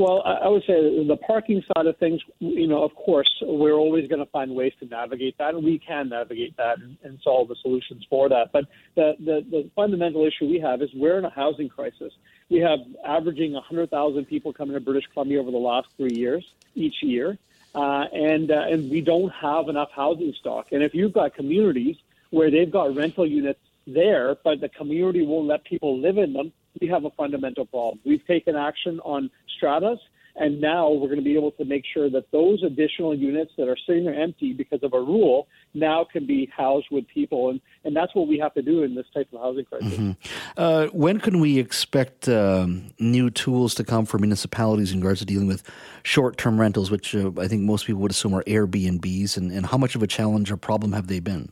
Well, 0.00 0.22
I 0.24 0.48
would 0.48 0.62
say 0.62 1.06
the 1.06 1.18
parking 1.26 1.62
side 1.74 1.84
of 1.84 1.94
things, 1.98 2.22
you 2.38 2.66
know, 2.66 2.82
of 2.82 2.94
course, 2.94 3.28
we're 3.42 3.74
always 3.74 4.08
going 4.08 4.24
to 4.24 4.30
find 4.30 4.54
ways 4.54 4.72
to 4.80 4.86
navigate 4.86 5.36
that, 5.36 5.52
and 5.52 5.62
we 5.62 5.78
can 5.78 6.08
navigate 6.08 6.56
that 6.56 6.78
and, 6.78 7.18
solve 7.22 7.48
the 7.48 7.56
solutions 7.60 8.06
for 8.08 8.30
that. 8.30 8.46
But 8.50 8.64
the, 8.94 9.12
the, 9.18 9.44
the 9.50 9.70
fundamental 9.76 10.24
issue 10.24 10.48
we 10.48 10.58
have 10.58 10.80
is 10.80 10.88
we're 10.94 11.18
in 11.18 11.26
a 11.26 11.30
housing 11.30 11.68
crisis. 11.68 12.14
We 12.48 12.60
have 12.60 12.78
averaging 13.06 13.52
100,000 13.52 14.24
people 14.24 14.54
coming 14.54 14.72
to 14.72 14.80
British 14.80 15.04
Columbia 15.12 15.38
over 15.38 15.50
the 15.50 15.58
last 15.58 15.88
three 15.98 16.14
years, 16.14 16.46
each 16.74 17.02
year, 17.02 17.36
uh, 17.74 18.04
and 18.10 18.50
uh, 18.50 18.72
and 18.72 18.90
we 18.90 19.02
don't 19.02 19.30
have 19.38 19.68
enough 19.68 19.90
housing 19.94 20.32
stock. 20.40 20.68
And 20.72 20.82
if 20.82 20.94
you've 20.94 21.12
got 21.12 21.34
communities 21.34 21.96
where 22.30 22.50
they've 22.50 22.72
got 22.72 22.96
rental 22.96 23.26
units 23.26 23.60
there, 23.86 24.34
but 24.44 24.62
the 24.62 24.70
community 24.70 25.26
won't 25.26 25.46
let 25.46 25.62
people 25.64 26.00
live 26.00 26.16
in 26.16 26.32
them, 26.32 26.52
we 26.80 26.88
have 26.88 27.04
a 27.04 27.10
fundamental 27.10 27.66
problem. 27.66 28.00
We've 28.04 28.26
taken 28.26 28.56
action 28.56 29.00
on 29.00 29.30
stratas, 29.56 29.98
and 30.36 30.60
now 30.60 30.88
we're 30.90 31.08
going 31.08 31.18
to 31.18 31.24
be 31.24 31.36
able 31.36 31.50
to 31.52 31.64
make 31.64 31.84
sure 31.92 32.08
that 32.10 32.30
those 32.30 32.62
additional 32.62 33.14
units 33.14 33.52
that 33.58 33.68
are 33.68 33.76
sitting 33.86 34.04
there 34.04 34.14
empty 34.14 34.52
because 34.52 34.82
of 34.82 34.92
a 34.94 35.00
rule 35.00 35.48
now 35.74 36.06
can 36.10 36.26
be 36.26 36.50
housed 36.56 36.86
with 36.90 37.06
people, 37.08 37.50
and, 37.50 37.60
and 37.84 37.94
that's 37.94 38.14
what 38.14 38.28
we 38.28 38.38
have 38.38 38.54
to 38.54 38.62
do 38.62 38.82
in 38.84 38.94
this 38.94 39.06
type 39.12 39.28
of 39.32 39.40
housing 39.40 39.64
crisis. 39.64 39.92
Mm-hmm. 39.92 40.12
Uh, 40.56 40.86
when 40.92 41.18
can 41.18 41.40
we 41.40 41.58
expect 41.58 42.28
um, 42.28 42.92
new 42.98 43.28
tools 43.30 43.74
to 43.74 43.84
come 43.84 44.06
for 44.06 44.18
municipalities 44.18 44.92
in 44.92 45.00
regards 45.00 45.20
to 45.20 45.26
dealing 45.26 45.48
with 45.48 45.68
short-term 46.04 46.60
rentals, 46.60 46.90
which 46.90 47.14
uh, 47.14 47.30
I 47.38 47.48
think 47.48 47.62
most 47.62 47.86
people 47.86 48.00
would 48.02 48.12
assume 48.12 48.34
are 48.34 48.44
Airbnbs, 48.44 49.36
and, 49.36 49.50
and 49.50 49.66
how 49.66 49.76
much 49.76 49.94
of 49.94 50.02
a 50.02 50.06
challenge 50.06 50.50
or 50.50 50.56
problem 50.56 50.92
have 50.92 51.08
they 51.08 51.20
been? 51.20 51.50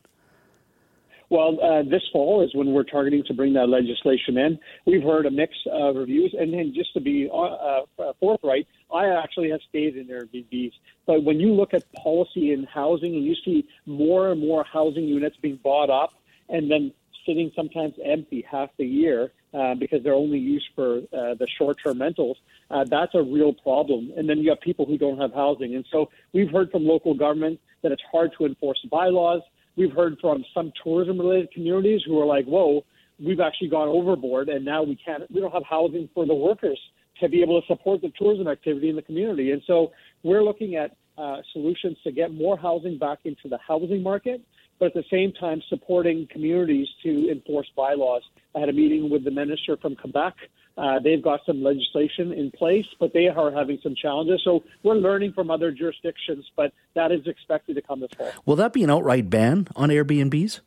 Well, 1.31 1.59
uh, 1.63 1.83
this 1.83 2.03
fall 2.11 2.43
is 2.43 2.55
when 2.55 2.73
we're 2.73 2.85
targeting 2.85 3.23
to 3.25 3.35
bring 3.35 3.53
that 3.55 3.69
legislation 3.69 4.39
in. 4.39 4.59
We've 4.87 5.03
heard 5.03 5.27
a 5.27 5.31
mix 5.31 5.53
of 5.71 5.97
reviews, 5.97 6.35
and 6.39 6.53
then 6.53 6.73
just 6.75 6.95
to 6.95 7.01
be 7.01 7.29
uh, 7.31 7.83
uh, 7.99 8.13
forthright, 8.19 8.67
I 8.93 9.09
actually 9.09 9.51
have 9.51 9.61
stayed 9.69 9.97
in 9.97 10.07
Airbnbs. 10.07 10.73
But 11.07 11.25
when 11.25 11.39
you 11.39 11.53
look 11.53 11.75
at 11.75 11.85
policy 11.93 12.53
in 12.53 12.65
housing 12.65 13.15
and 13.15 13.25
you 13.25 13.35
see 13.45 13.69
more 13.85 14.33
and 14.33 14.41
more 14.41 14.65
housing 14.65 15.05
units 15.05 15.37
being 15.43 15.59
bought 15.63 15.91
up 15.91 16.15
and 16.49 16.71
then 16.71 16.93
sitting 17.27 17.53
sometimes 17.55 17.95
empty 18.03 18.45
half 18.51 18.71
the 18.79 18.87
year 18.87 19.33
uh, 19.53 19.75
because 19.75 20.03
they're 20.03 20.15
only 20.15 20.39
used 20.39 20.67
for 20.75 20.99
uh, 20.99 21.35
the 21.35 21.47
short-term 21.59 22.01
rentals. 22.01 22.39
Uh, 22.71 22.85
that's 22.85 23.15
a 23.15 23.23
real 23.23 23.53
problem. 23.53 24.13
And 24.17 24.29
then 24.29 24.39
you 24.39 24.49
have 24.51 24.61
people 24.61 24.87
who 24.87 24.97
don't 24.97 25.19
have 25.19 25.35
housing. 25.35 25.75
And 25.75 25.85
so 25.91 26.11
we've 26.33 26.51
heard 26.51 26.71
from 26.71 26.85
local 26.87 27.15
government 27.15 27.61
that 27.83 27.93
it's 27.93 28.03
hard 28.11 28.33
to 28.39 28.47
enforce 28.47 28.81
bylaws. 28.91 29.43
We've 29.79 29.93
heard 29.93 30.19
from 30.21 30.45
some 30.53 30.73
tourism-related 30.83 31.53
communities 31.53 32.03
who 32.05 32.21
are 32.21 32.27
like, 32.27 32.45
"Whoa, 32.47 32.85
we've 33.19 33.41
actually 33.41 33.69
gone 33.69 33.89
overboard, 33.89 34.49
and 34.49 34.65
now 34.65 34.83
we 34.83 34.97
can't. 34.97 35.23
We 35.31 35.41
don't 35.41 35.53
have 35.53 35.65
housing 35.65 36.09
for 36.13 36.27
the 36.27 36.35
workers 36.35 36.81
to 37.21 37.29
be 37.29 37.43
able 37.43 37.61
to 37.61 37.67
support 37.69 38.01
the 38.03 38.13
tourism 38.19 38.49
activity 38.49 38.91
in 38.91 38.97
the 38.97 39.03
community." 39.03 39.53
And 39.53 39.63
so 39.67 39.93
we're 40.25 40.43
looking 40.43 40.75
at 40.75 40.97
uh, 41.17 41.39
solutions 41.53 41.97
to 42.03 42.13
get 42.13 42.35
more 42.35 42.59
housing 42.59 42.99
back 42.99 43.21
into 43.25 43.49
the 43.49 43.59
housing 43.59 44.03
market 44.03 44.41
but 44.79 44.87
at 44.87 44.95
the 44.95 45.05
same 45.11 45.33
time 45.33 45.61
supporting 45.69 46.27
communities 46.31 46.89
to 47.03 47.31
enforce 47.31 47.71
bylaws. 47.77 48.23
I 48.55 48.61
had 48.61 48.69
a 48.69 48.73
meeting 48.73 49.11
with 49.11 49.25
the 49.25 49.31
minister 49.31 49.77
from 49.77 49.97
Quebec. 49.97 50.35
Uh, 50.79 51.01
they've 51.01 51.23
got 51.23 51.41
some 51.45 51.61
legislation 51.61 52.33
in 52.33 52.53
place, 52.53 52.87
but 53.01 53.13
they 53.13 53.27
are 53.27 53.51
having 53.51 53.81
some 53.83 53.97
challenges. 54.01 54.41
So 54.45 54.63
we're 54.85 54.95
learning 54.95 55.33
from 55.33 55.51
other 55.51 55.73
jurisdictions, 55.73 56.49
but 56.57 56.73
that 56.95 57.11
is 57.11 57.27
expected 57.27 57.75
to 57.75 57.83
come 57.83 57.99
this 57.99 58.11
fall. 58.17 58.31
Will 58.47 58.57
that 58.57 58.73
be 58.73 58.85
an 58.85 58.91
outright 58.91 59.29
ban 59.29 59.67
on 59.75 59.89
Airbnbs? 59.89 60.61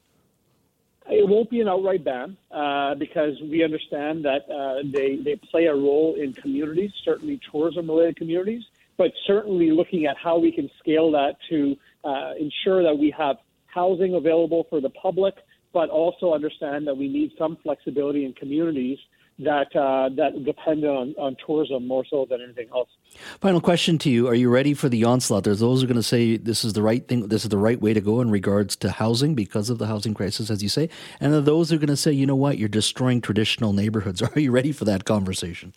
It 1.09 1.27
won't 1.27 1.49
be 1.49 1.61
an 1.61 1.69
outright 1.69 2.03
ban 2.03 2.35
uh, 2.51 2.95
because 2.95 3.39
we 3.41 3.63
understand 3.63 4.25
that 4.25 4.49
uh, 4.49 4.83
they, 4.83 5.15
they 5.15 5.37
play 5.49 5.65
a 5.65 5.73
role 5.73 6.15
in 6.19 6.33
communities, 6.33 6.91
certainly 7.05 7.39
tourism 7.49 7.87
related 7.89 8.17
communities, 8.17 8.63
but 8.97 9.11
certainly 9.25 9.71
looking 9.71 10.07
at 10.07 10.17
how 10.17 10.37
we 10.37 10.51
can 10.51 10.69
scale 10.79 11.11
that 11.11 11.37
to 11.49 11.77
uh, 12.03 12.33
ensure 12.37 12.83
that 12.83 12.97
we 12.97 13.13
have 13.17 13.37
housing 13.67 14.15
available 14.15 14.67
for 14.69 14.81
the 14.81 14.89
public, 14.89 15.35
but 15.71 15.89
also 15.89 16.33
understand 16.33 16.85
that 16.85 16.95
we 16.95 17.07
need 17.07 17.31
some 17.37 17.57
flexibility 17.63 18.25
in 18.25 18.33
communities 18.33 18.99
that 19.43 19.75
uh, 19.75 20.09
that 20.15 20.43
depend 20.45 20.83
on, 20.85 21.15
on 21.17 21.35
tourism 21.45 21.87
more 21.87 22.05
so 22.09 22.25
than 22.29 22.41
anything 22.41 22.67
else. 22.73 22.89
Final 23.39 23.61
question 23.61 23.97
to 23.99 24.09
you: 24.09 24.27
Are 24.27 24.35
you 24.35 24.49
ready 24.49 24.73
for 24.73 24.89
the 24.89 25.03
onslaught? 25.03 25.43
There's 25.43 25.59
those 25.59 25.81
who 25.81 25.85
are 25.85 25.87
going 25.87 25.95
to 25.95 26.03
say 26.03 26.37
this 26.37 26.63
is 26.63 26.73
the 26.73 26.81
right 26.81 27.07
thing, 27.07 27.27
this 27.27 27.43
is 27.43 27.49
the 27.49 27.57
right 27.57 27.81
way 27.81 27.93
to 27.93 28.01
go 28.01 28.21
in 28.21 28.29
regards 28.29 28.75
to 28.77 28.91
housing 28.91 29.35
because 29.35 29.69
of 29.69 29.77
the 29.77 29.87
housing 29.87 30.13
crisis, 30.13 30.49
as 30.49 30.61
you 30.61 30.69
say, 30.69 30.89
and 31.19 31.33
there 31.33 31.39
are 31.39 31.43
those 31.43 31.69
who 31.69 31.75
are 31.75 31.79
going 31.79 31.87
to 31.87 31.97
say, 31.97 32.11
you 32.11 32.25
know 32.25 32.35
what, 32.35 32.57
you're 32.57 32.69
destroying 32.69 33.21
traditional 33.21 33.73
neighborhoods. 33.73 34.21
Are 34.35 34.39
you 34.39 34.51
ready 34.51 34.71
for 34.71 34.85
that 34.85 35.05
conversation? 35.05 35.73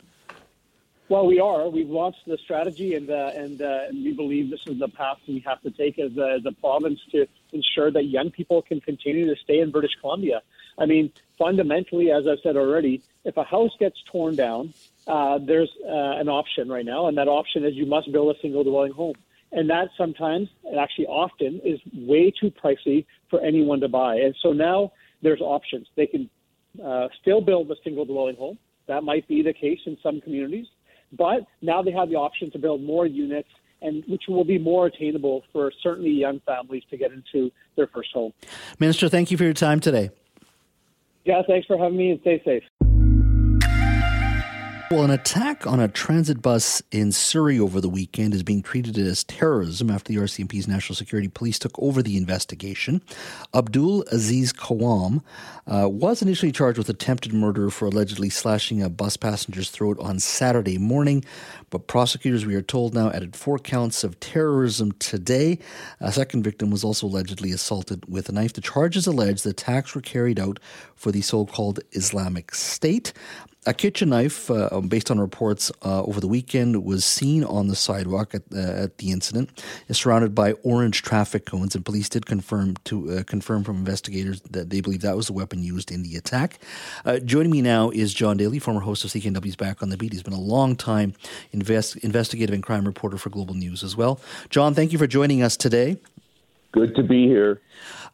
Well, 1.09 1.27
we 1.27 1.39
are. 1.39 1.69
We've 1.69 1.89
launched 1.89 2.27
the 2.27 2.39
strategy, 2.45 2.95
and 2.95 3.11
uh, 3.11 3.31
and, 3.35 3.61
uh, 3.61 3.89
and 3.89 4.05
we 4.05 4.13
believe 4.13 4.51
this 4.51 4.61
is 4.67 4.79
the 4.79 4.89
path 4.89 5.19
we 5.29 5.43
have 5.47 5.61
to 5.63 5.71
take 5.71 5.99
as 5.99 6.17
a, 6.17 6.39
as 6.39 6.47
a 6.47 6.53
province 6.53 6.99
to 7.13 7.27
ensure 7.53 7.91
that 7.91 8.05
young 8.05 8.31
people 8.31 8.63
can 8.63 8.81
continue 8.81 9.27
to 9.27 9.41
stay 9.43 9.61
in 9.61 9.71
British 9.71 9.93
Columbia. 10.01 10.41
I 10.79 10.87
mean, 10.87 11.13
fundamentally, 11.39 12.11
as 12.11 12.27
I've 12.27 12.39
said 12.43 12.57
already, 12.57 13.03
if 13.25 13.37
a 13.37 13.45
house 13.45 13.73
gets 13.79 13.97
torn 14.11 14.37
down, 14.37 14.75
uh, 15.07 15.39
there's 15.39 15.71
uh, 15.85 16.19
an 16.21 16.29
option 16.29 16.69
right 16.69 16.85
now, 16.85 17.07
and 17.07 17.17
that 17.19 17.29
option 17.29 17.65
is 17.65 17.75
you 17.75 17.87
must 17.87 18.11
build 18.13 18.35
a 18.35 18.41
single 18.41 18.65
dwelling 18.65 18.93
home. 18.93 19.15
And 19.53 19.71
that 19.71 19.89
sometimes, 19.97 20.49
and 20.65 20.79
actually 20.79 21.07
often, 21.07 21.61
is 21.65 21.79
way 21.93 22.33
too 22.33 22.51
pricey 22.51 23.07
for 23.31 23.41
anyone 23.41 23.81
to 23.81 23.89
buy. 23.89 24.17
And 24.17 24.35
so 24.43 24.53
now 24.53 24.93
there's 25.23 25.41
options. 25.41 25.87
They 25.95 26.07
can 26.07 26.29
uh, 26.85 27.09
still 27.21 27.41
build 27.41 27.71
a 27.71 27.77
single 27.85 28.05
dwelling 28.05 28.37
home. 28.37 28.59
That 28.89 29.05
might 29.05 29.29
be 29.29 29.43
the 29.43 29.53
case 29.53 29.79
in 29.87 29.97
some 30.03 30.21
communities. 30.21 30.67
But 31.13 31.47
now 31.63 31.83
they 31.83 31.93
have 31.93 32.09
the 32.09 32.17
option 32.17 32.51
to 32.51 32.59
build 32.59 32.83
more 32.83 33.07
units 33.07 33.49
and 33.81 34.03
which 34.09 34.25
will 34.29 34.45
be 34.45 34.59
more 34.59 34.87
attainable 34.87 35.45
for 35.53 35.71
certainly 35.83 36.11
young 36.11 36.41
families 36.41 36.83
to 36.91 36.97
get 36.97 37.13
into 37.13 37.53
their 37.77 37.87
first 37.87 38.11
home. 38.13 38.33
Minister, 38.81 39.09
thank 39.09 39.31
you 39.31 39.37
for 39.37 39.45
your 39.45 39.53
time 39.53 39.79
today. 39.79 40.11
Yeah, 41.25 41.43
thanks 41.47 41.67
for 41.67 41.79
having 41.79 41.97
me 41.97 42.11
and 42.11 42.21
stay 42.21 42.43
safe. 42.45 42.63
Well, 44.91 45.03
an 45.03 45.11
attack 45.11 45.67
on 45.67 45.81
a 45.81 45.89
transit 45.89 46.43
bus 46.43 46.83
in 46.93 47.11
Surrey 47.11 47.59
over 47.59 47.81
the 47.81 47.89
weekend 47.89 48.35
is 48.35 48.43
being 48.43 48.63
treated 48.63 48.99
as 48.99 49.25
terrorism 49.25 49.91
after 49.91 50.13
the 50.13 50.19
RCMP's 50.19 50.69
National 50.69 50.95
Security 50.95 51.27
Police 51.27 51.59
took 51.59 51.77
over 51.79 52.03
the 52.03 52.19
investigation. 52.19 53.01
Abdul 53.55 54.03
Aziz 54.13 54.53
Kawam 54.53 55.23
uh, 55.67 55.89
was 55.89 56.21
initially 56.21 56.53
charged 56.53 56.77
with 56.77 56.91
attempted 56.91 57.33
murder 57.33 57.71
for 57.71 57.87
allegedly 57.87 58.29
slashing 58.29 58.83
a 58.83 58.91
bus 58.91 59.17
passenger's 59.17 59.71
throat 59.71 59.99
on 60.01 60.21
Saturday 60.21 60.77
morning, 60.77 61.25
but 61.71 61.87
prosecutors, 61.87 62.45
we 62.45 62.55
are 62.55 62.63
told 62.63 62.93
now, 62.93 63.11
added 63.11 63.35
four 63.35 63.59
counts 63.59 64.05
of 64.05 64.21
terrorism 64.21 64.93
today. 64.93 65.59
A 65.99 66.13
second 66.13 66.43
victim 66.43 66.71
was 66.71 66.85
also 66.85 67.07
allegedly 67.07 67.53
assaulted 67.53 68.05
with 68.07 68.29
a 68.29 68.33
knife. 68.33 68.53
The 68.53 68.61
charges 68.61 69.07
allege 69.07 69.43
the 69.43 69.51
attacks 69.51 69.95
were 69.95 70.03
carried 70.03 70.39
out 70.39 70.61
for 70.95 71.11
the 71.11 71.23
so 71.23 71.47
called 71.47 71.81
Islamic 71.93 72.55
State. 72.55 73.15
A 73.67 73.73
kitchen 73.73 74.11
knife, 74.11 74.51
uh, 74.51 74.81
based 74.83 75.11
on 75.11 75.19
reports 75.19 75.73
uh, 75.83 76.03
over 76.03 76.21
the 76.21 76.29
weekend, 76.29 76.85
was 76.85 77.03
seen 77.03 77.43
on 77.45 77.69
the 77.69 77.75
sidewalk 77.75 78.35
at, 78.35 78.43
uh, 78.55 78.59
at 78.59 78.99
the 78.99 79.11
incident. 79.11 79.65
It's 79.89 80.01
surrounded 80.01 80.35
by 80.35 80.53
orange 80.65 81.01
traffic 81.01 81.47
cones, 81.47 81.75
and 81.75 81.83
police 81.83 82.11
did 82.11 82.27
confirm 82.27 82.77
to 82.85 83.11
uh, 83.11 83.23
confirm 83.23 83.65
from 83.65 83.77
investigators 83.77 84.43
that 84.43 84.69
they 84.69 84.83
believe 84.83 85.01
that 85.01 85.17
was 85.17 85.29
the 85.29 85.33
weapon 85.33 85.63
used 85.63 85.91
in 85.91 86.03
the 86.03 86.17
attack. 86.17 86.59
Uh, 87.07 87.19
joining 87.21 87.51
me 87.51 87.63
now 87.63 87.89
is 87.89 88.13
John 88.13 88.37
Daly, 88.37 88.59
former 88.59 88.81
host 88.81 89.03
of 89.03 89.11
CKNW's 89.11 89.57
Back 89.57 89.83
on 89.83 89.89
the 89.89 89.97
Beat. 89.97 90.13
He's 90.13 90.23
been 90.23 90.35
a 90.35 90.41
long 90.41 90.77
time 90.77 91.15
invest, 91.53 91.97
investigative 91.97 92.53
and 92.53 92.63
crime 92.63 92.85
reporter 92.85 93.17
for 93.17 93.31
Global 93.31 93.55
News 93.55 93.83
as 93.83 93.97
well. 93.97 94.21
John, 94.51 94.75
thank 94.75 94.93
you 94.93 94.99
for 94.99 95.07
joining 95.07 95.43
us 95.43 95.57
today. 95.57 95.97
Good 96.75 96.97
to 96.97 97.05
be 97.05 97.29
here. 97.29 97.61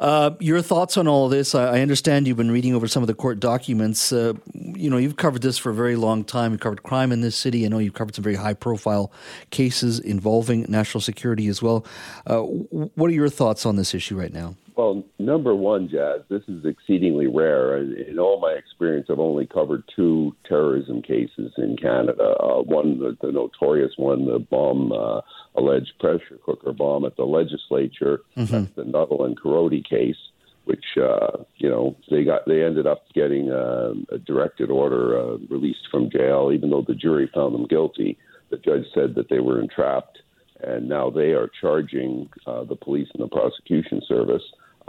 Uh, 0.00 0.32
your 0.38 0.60
thoughts 0.60 0.98
on 0.98 1.08
all 1.08 1.30
this? 1.30 1.54
I, 1.54 1.78
I, 1.78 1.80
understand 1.80 2.28
you've 2.28 2.36
been 2.36 2.50
reading 2.50 2.74
over 2.74 2.86
some 2.86 3.02
of 3.02 3.06
the 3.06 3.14
court 3.14 3.40
documents. 3.40 4.12
Uh, 4.12 4.34
you 4.52 4.90
know, 4.90 4.98
you've 4.98 5.16
covered 5.16 5.40
this 5.40 5.56
for 5.56 5.70
a 5.70 5.74
very 5.74 5.96
long 5.96 6.24
time. 6.24 6.52
You've 6.52 6.60
covered 6.60 6.82
crime 6.82 7.10
in 7.10 7.22
this 7.22 7.34
city. 7.36 7.64
I 7.64 7.68
know 7.68 7.78
you've 7.78 7.94
covered 7.94 8.14
some 8.14 8.22
very 8.22 8.34
high-profile 8.34 9.10
cases 9.48 9.98
involving 9.98 10.66
national 10.68 11.00
security 11.00 11.48
as 11.48 11.62
well. 11.62 11.86
Uh, 12.26 12.40
what 12.40 13.10
are 13.10 13.14
your 13.14 13.30
thoughts 13.30 13.64
on 13.64 13.76
this 13.76 13.94
issue 13.94 14.18
right 14.18 14.32
now? 14.32 14.56
Well, 14.76 15.04
number 15.18 15.54
one, 15.54 15.88
Jas, 15.88 16.20
this 16.28 16.42
is 16.48 16.64
exceedingly 16.64 17.26
rare. 17.26 17.76
In 17.78 18.18
all 18.18 18.40
my 18.40 18.52
experience, 18.52 19.08
I've 19.10 19.18
only 19.18 19.46
covered 19.46 19.84
two 19.94 20.34
terrorism 20.48 21.02
cases 21.02 21.52
in 21.58 21.76
Canada. 21.76 22.22
Uh, 22.22 22.62
one, 22.62 22.98
the, 22.98 23.16
the, 23.20 23.32
notorious 23.32 23.92
one, 23.96 24.26
the 24.26 24.38
bomb, 24.38 24.92
uh, 24.92 25.20
alleged 25.56 25.92
pressure 25.98 26.38
cooker 26.44 26.72
bomb 26.72 27.04
at 27.04 27.16
the 27.16 27.24
legislature. 27.24 28.20
Mm-hmm. 28.36 28.54
That's 28.54 28.74
the 28.76 28.84
Nuttall 28.84 29.24
and 29.24 29.38
Korody 29.38 29.86
case, 29.86 30.16
which 30.64 30.84
uh, 30.96 31.42
you 31.56 31.68
know 31.68 31.96
they 32.10 32.24
got. 32.24 32.46
They 32.46 32.62
ended 32.62 32.86
up 32.86 33.04
getting 33.14 33.50
uh, 33.50 33.92
a 34.12 34.18
directed 34.18 34.70
order 34.70 35.18
uh, 35.18 35.38
released 35.48 35.88
from 35.90 36.10
jail, 36.10 36.50
even 36.54 36.70
though 36.70 36.84
the 36.86 36.94
jury 36.94 37.30
found 37.34 37.54
them 37.54 37.66
guilty. 37.66 38.18
The 38.50 38.58
judge 38.58 38.84
said 38.94 39.14
that 39.16 39.28
they 39.28 39.40
were 39.40 39.60
entrapped, 39.60 40.18
and 40.62 40.88
now 40.88 41.10
they 41.10 41.32
are 41.32 41.50
charging 41.60 42.28
uh, 42.46 42.64
the 42.64 42.76
police 42.76 43.08
and 43.14 43.22
the 43.22 43.28
prosecution 43.28 44.02
service 44.08 44.42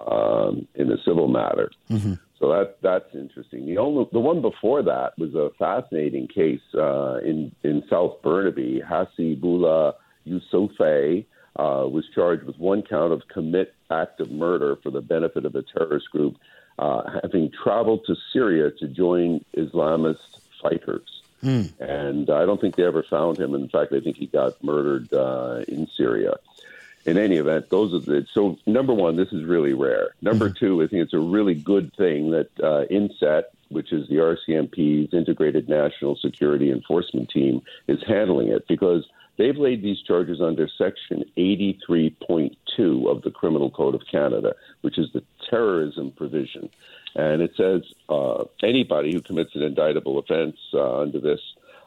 um, 0.07 0.67
in 0.75 0.91
a 0.91 0.97
civil 1.03 1.27
matter. 1.27 1.71
Mm-hmm. 1.89 2.13
So 2.39 2.49
that 2.49 2.77
that's 2.81 3.13
interesting. 3.13 3.67
The 3.67 3.77
only 3.77 4.07
the 4.11 4.19
one 4.19 4.41
before 4.41 4.81
that 4.81 5.17
was 5.17 5.35
a 5.35 5.51
fascinating 5.59 6.27
case 6.27 6.61
uh, 6.73 7.17
in 7.17 7.51
in 7.63 7.83
South 7.89 8.21
Burnaby. 8.23 8.81
Hasibullah 8.83 9.93
Yousafzai 10.27 11.25
uh, 11.55 11.85
was 11.87 12.05
charged 12.15 12.43
with 12.43 12.57
one 12.57 12.81
count 12.81 13.13
of 13.13 13.27
commit 13.27 13.75
act 13.91 14.19
of 14.19 14.31
murder 14.31 14.75
for 14.81 14.89
the 14.89 15.01
benefit 15.01 15.45
of 15.45 15.53
a 15.55 15.61
terrorist 15.61 16.09
group, 16.11 16.37
uh, 16.79 17.03
having 17.21 17.51
traveled 17.63 18.05
to 18.07 18.15
Syria 18.33 18.71
to 18.79 18.87
join 18.87 19.45
Islamist 19.55 20.39
fighters. 20.63 21.21
Mm. 21.43 21.79
And 21.79 22.29
I 22.29 22.45
don't 22.45 22.61
think 22.61 22.75
they 22.75 22.85
ever 22.85 23.03
found 23.07 23.39
him. 23.39 23.53
In 23.53 23.67
fact, 23.67 23.93
I 23.93 23.99
think 23.99 24.17
he 24.17 24.27
got 24.27 24.63
murdered 24.63 25.11
uh, 25.13 25.63
in 25.67 25.87
Syria 25.95 26.35
in 27.05 27.17
any 27.17 27.37
event, 27.37 27.69
those 27.69 27.93
are 27.93 27.99
the 27.99 28.25
so 28.33 28.57
number 28.65 28.93
one. 28.93 29.15
This 29.15 29.31
is 29.31 29.43
really 29.43 29.73
rare. 29.73 30.13
Number 30.21 30.49
mm-hmm. 30.49 30.65
two, 30.65 30.83
I 30.83 30.87
think 30.87 31.03
it's 31.03 31.13
a 31.13 31.19
really 31.19 31.55
good 31.55 31.93
thing 31.95 32.31
that 32.31 32.49
uh, 32.61 32.85
INSET, 32.89 33.43
which 33.69 33.91
is 33.91 34.07
the 34.07 34.15
RCMP's 34.15 35.13
Integrated 35.13 35.67
National 35.67 36.15
Security 36.15 36.71
Enforcement 36.71 37.29
Team, 37.29 37.61
is 37.87 37.99
handling 38.07 38.49
it 38.49 38.67
because 38.67 39.07
they've 39.37 39.57
laid 39.57 39.81
these 39.81 40.01
charges 40.01 40.41
under 40.41 40.67
Section 40.77 41.23
83.2 41.37 43.09
of 43.09 43.23
the 43.23 43.31
Criminal 43.31 43.71
Code 43.71 43.95
of 43.95 44.01
Canada, 44.09 44.53
which 44.81 44.97
is 44.99 45.11
the 45.13 45.23
terrorism 45.49 46.11
provision, 46.11 46.69
and 47.15 47.41
it 47.41 47.51
says 47.57 47.81
uh, 48.09 48.43
anybody 48.63 49.11
who 49.11 49.21
commits 49.21 49.55
an 49.55 49.63
indictable 49.63 50.19
offense 50.19 50.57
uh, 50.73 51.01
under 51.01 51.19
this 51.19 51.39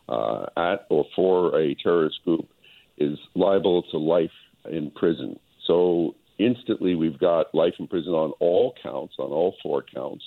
uh, 0.09 0.47
at 0.56 0.87
or 0.90 1.06
for 1.14 1.59
a 1.59 1.75
terrorist 1.75 2.23
group 2.25 2.49
is 2.99 3.18
liable 3.35 3.83
to 3.83 3.99
life 3.99 4.30
in 4.71 4.90
prison. 4.90 5.38
So 5.66 6.14
instantly 6.38 6.94
we've 6.94 7.18
got 7.18 7.54
life 7.54 7.75
in 7.78 7.87
prison 7.87 8.12
on 8.12 8.33
all 8.40 8.75
counts, 8.83 9.14
on 9.18 9.30
all 9.30 9.54
four 9.62 9.83
counts, 9.83 10.25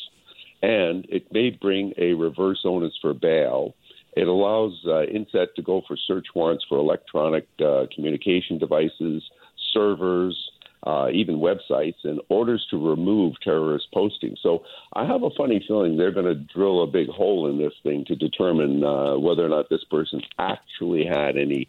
and 0.62 1.06
it 1.10 1.32
may 1.32 1.52
bring 1.52 1.94
a 1.98 2.14
reverse 2.14 2.62
onus 2.66 2.94
for 3.02 3.14
bail. 3.14 3.76
It 4.16 4.28
allows 4.28 4.74
uh, 4.86 5.06
INSET 5.14 5.54
to 5.56 5.62
go 5.62 5.84
for 5.88 5.96
search 6.08 6.28
warrants 6.34 6.66
for 6.68 6.80
electronic 6.80 7.48
uh, 7.64 7.86
communication 7.94 8.58
devices, 8.58 9.22
servers, 9.74 10.36
uh, 10.84 11.10
even 11.14 11.36
websites, 11.36 11.98
and 12.04 12.22
orders 12.30 12.66
to 12.72 12.78
remove 12.78 13.34
terrorist 13.44 13.88
postings. 13.94 14.38
So 14.42 14.64
I 14.94 15.06
have 15.06 15.24
a 15.24 15.30
funny 15.38 15.64
feeling 15.68 15.98
they're 15.98 16.12
going 16.12 16.26
to 16.26 16.36
drill 16.36 16.84
a 16.84 16.88
big 16.88 17.10
hole 17.10 17.50
in 17.50 17.58
this 17.58 17.74
thing 17.84 18.06
to 18.06 18.16
determine 18.16 18.84
uh, 18.84 19.18
whether 19.18 19.46
or 19.46 19.50
not 19.50 19.70
this 19.70 19.84
person 19.84 20.22
actually 20.40 21.06
had 21.06 21.38
any 21.38 21.68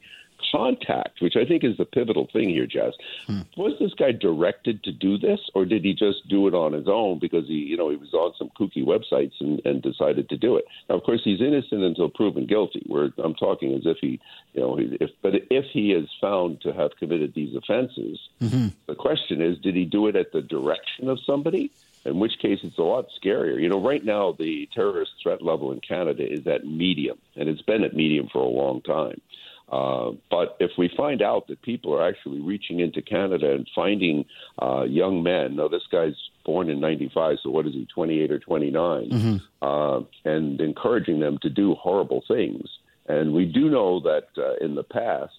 contact, 0.51 1.21
which 1.21 1.37
I 1.37 1.45
think 1.45 1.65
is 1.65 1.77
the 1.77 1.85
pivotal 1.85 2.29
thing 2.33 2.49
here, 2.49 2.67
Jess. 2.67 2.95
Hmm. 3.27 3.41
Was 3.57 3.79
this 3.79 3.95
guy 3.95 4.13
directed 4.13 4.83
to 4.85 4.93
do 4.93 5.19
this, 5.19 5.41
or 5.55 5.65
did 5.65 5.85
he 5.85 5.95
just 5.95 6.29
do 6.29 6.47
it 6.47 6.55
on 6.55 6.73
his 6.73 6.89
own 6.89 7.19
because 7.19 7.47
he, 7.47 7.55
you 7.55 7.77
know, 7.77 7.91
he 7.91 7.97
was 7.97 8.15
on 8.15 8.33
some 8.39 8.51
kooky 8.59 8.85
websites 8.85 9.35
and, 9.41 9.61
and 9.65 9.83
decided 9.83 10.29
to 10.29 10.37
do 10.37 10.57
it? 10.57 10.65
Now, 10.89 10.97
of 10.97 11.05
course, 11.05 11.21
he's 11.25 11.41
innocent 11.41 11.83
until 11.83 12.09
proven 12.09 12.47
guilty. 12.47 12.83
Where 12.87 13.11
I'm 13.19 13.35
talking 13.35 13.75
as 13.75 13.83
if 13.85 13.99
he, 14.01 14.21
you 14.55 14.61
know, 14.61 14.79
if 14.79 15.11
but 15.23 15.35
if 15.51 15.67
he 15.73 15.93
is 15.93 16.09
found 16.21 16.61
to 16.63 16.73
have 16.73 16.97
committed 16.99 17.35
these 17.35 17.55
offenses, 17.55 18.19
mm-hmm. 18.41 18.69
the 18.87 18.95
question 18.95 19.41
is, 19.41 19.59
did 19.59 19.75
he 19.75 19.85
do 19.85 20.07
it 20.07 20.17
at 20.17 20.33
the 20.33 20.43
direction 20.43 21.09
of 21.09 21.19
somebody? 21.27 21.71
In 22.05 22.21
which 22.21 22.39
case, 22.39 22.61
it's 22.63 22.79
a 22.79 22.83
lot 22.83 23.09
scarier. 23.23 23.61
You 23.61 23.69
know, 23.69 23.81
right 23.81 24.05
now 24.05 24.33
the 24.33 24.69
terrorist 24.75 25.13
threat 25.23 25.43
level 25.43 25.73
in 25.73 25.81
Canada 25.81 26.31
is 26.31 26.47
at 26.47 26.65
medium, 26.65 27.19
and 27.37 27.49
it's 27.49 27.63
been 27.63 27.85
at 27.85 27.95
medium 27.95 28.29
for 28.33 28.39
a 28.39 28.49
long 28.49 28.81
time. 28.83 29.21
Uh, 29.71 30.13
but 30.31 30.57
if 30.61 30.71
we 30.79 30.91
find 30.97 31.21
out 31.21 31.47
that 31.49 31.61
people 31.63 31.95
are 31.95 32.07
actually 32.09 32.41
reaching 32.41 32.81
into 32.81 33.03
Canada 33.03 33.53
and 33.53 33.69
finding 33.75 34.25
uh, 34.63 34.83
young 34.85 35.23
men, 35.23 35.57
now 35.57 35.69
this 35.69 35.83
guy's 35.93 36.17
born 36.45 36.71
in 36.71 36.81
95, 36.81 37.37
so 37.43 37.51
what 37.51 37.67
is 37.67 37.75
he, 37.75 37.87
28 37.95 38.33
or 38.33 38.39
29, 38.39 39.11
mm-hmm. 39.11 39.37
uh, 39.61 40.01
and 40.25 40.61
encouraging 40.61 41.21
them 41.21 41.39
to 41.43 41.51
do 41.51 41.75
horrible 41.75 42.25
things. 42.27 42.67
And 43.07 43.35
we 43.35 43.45
do 43.45 43.69
know 43.69 44.01
that 44.01 44.29
uh, 44.39 44.65
in 44.65 44.75
the 44.75 44.83
past, 44.83 45.33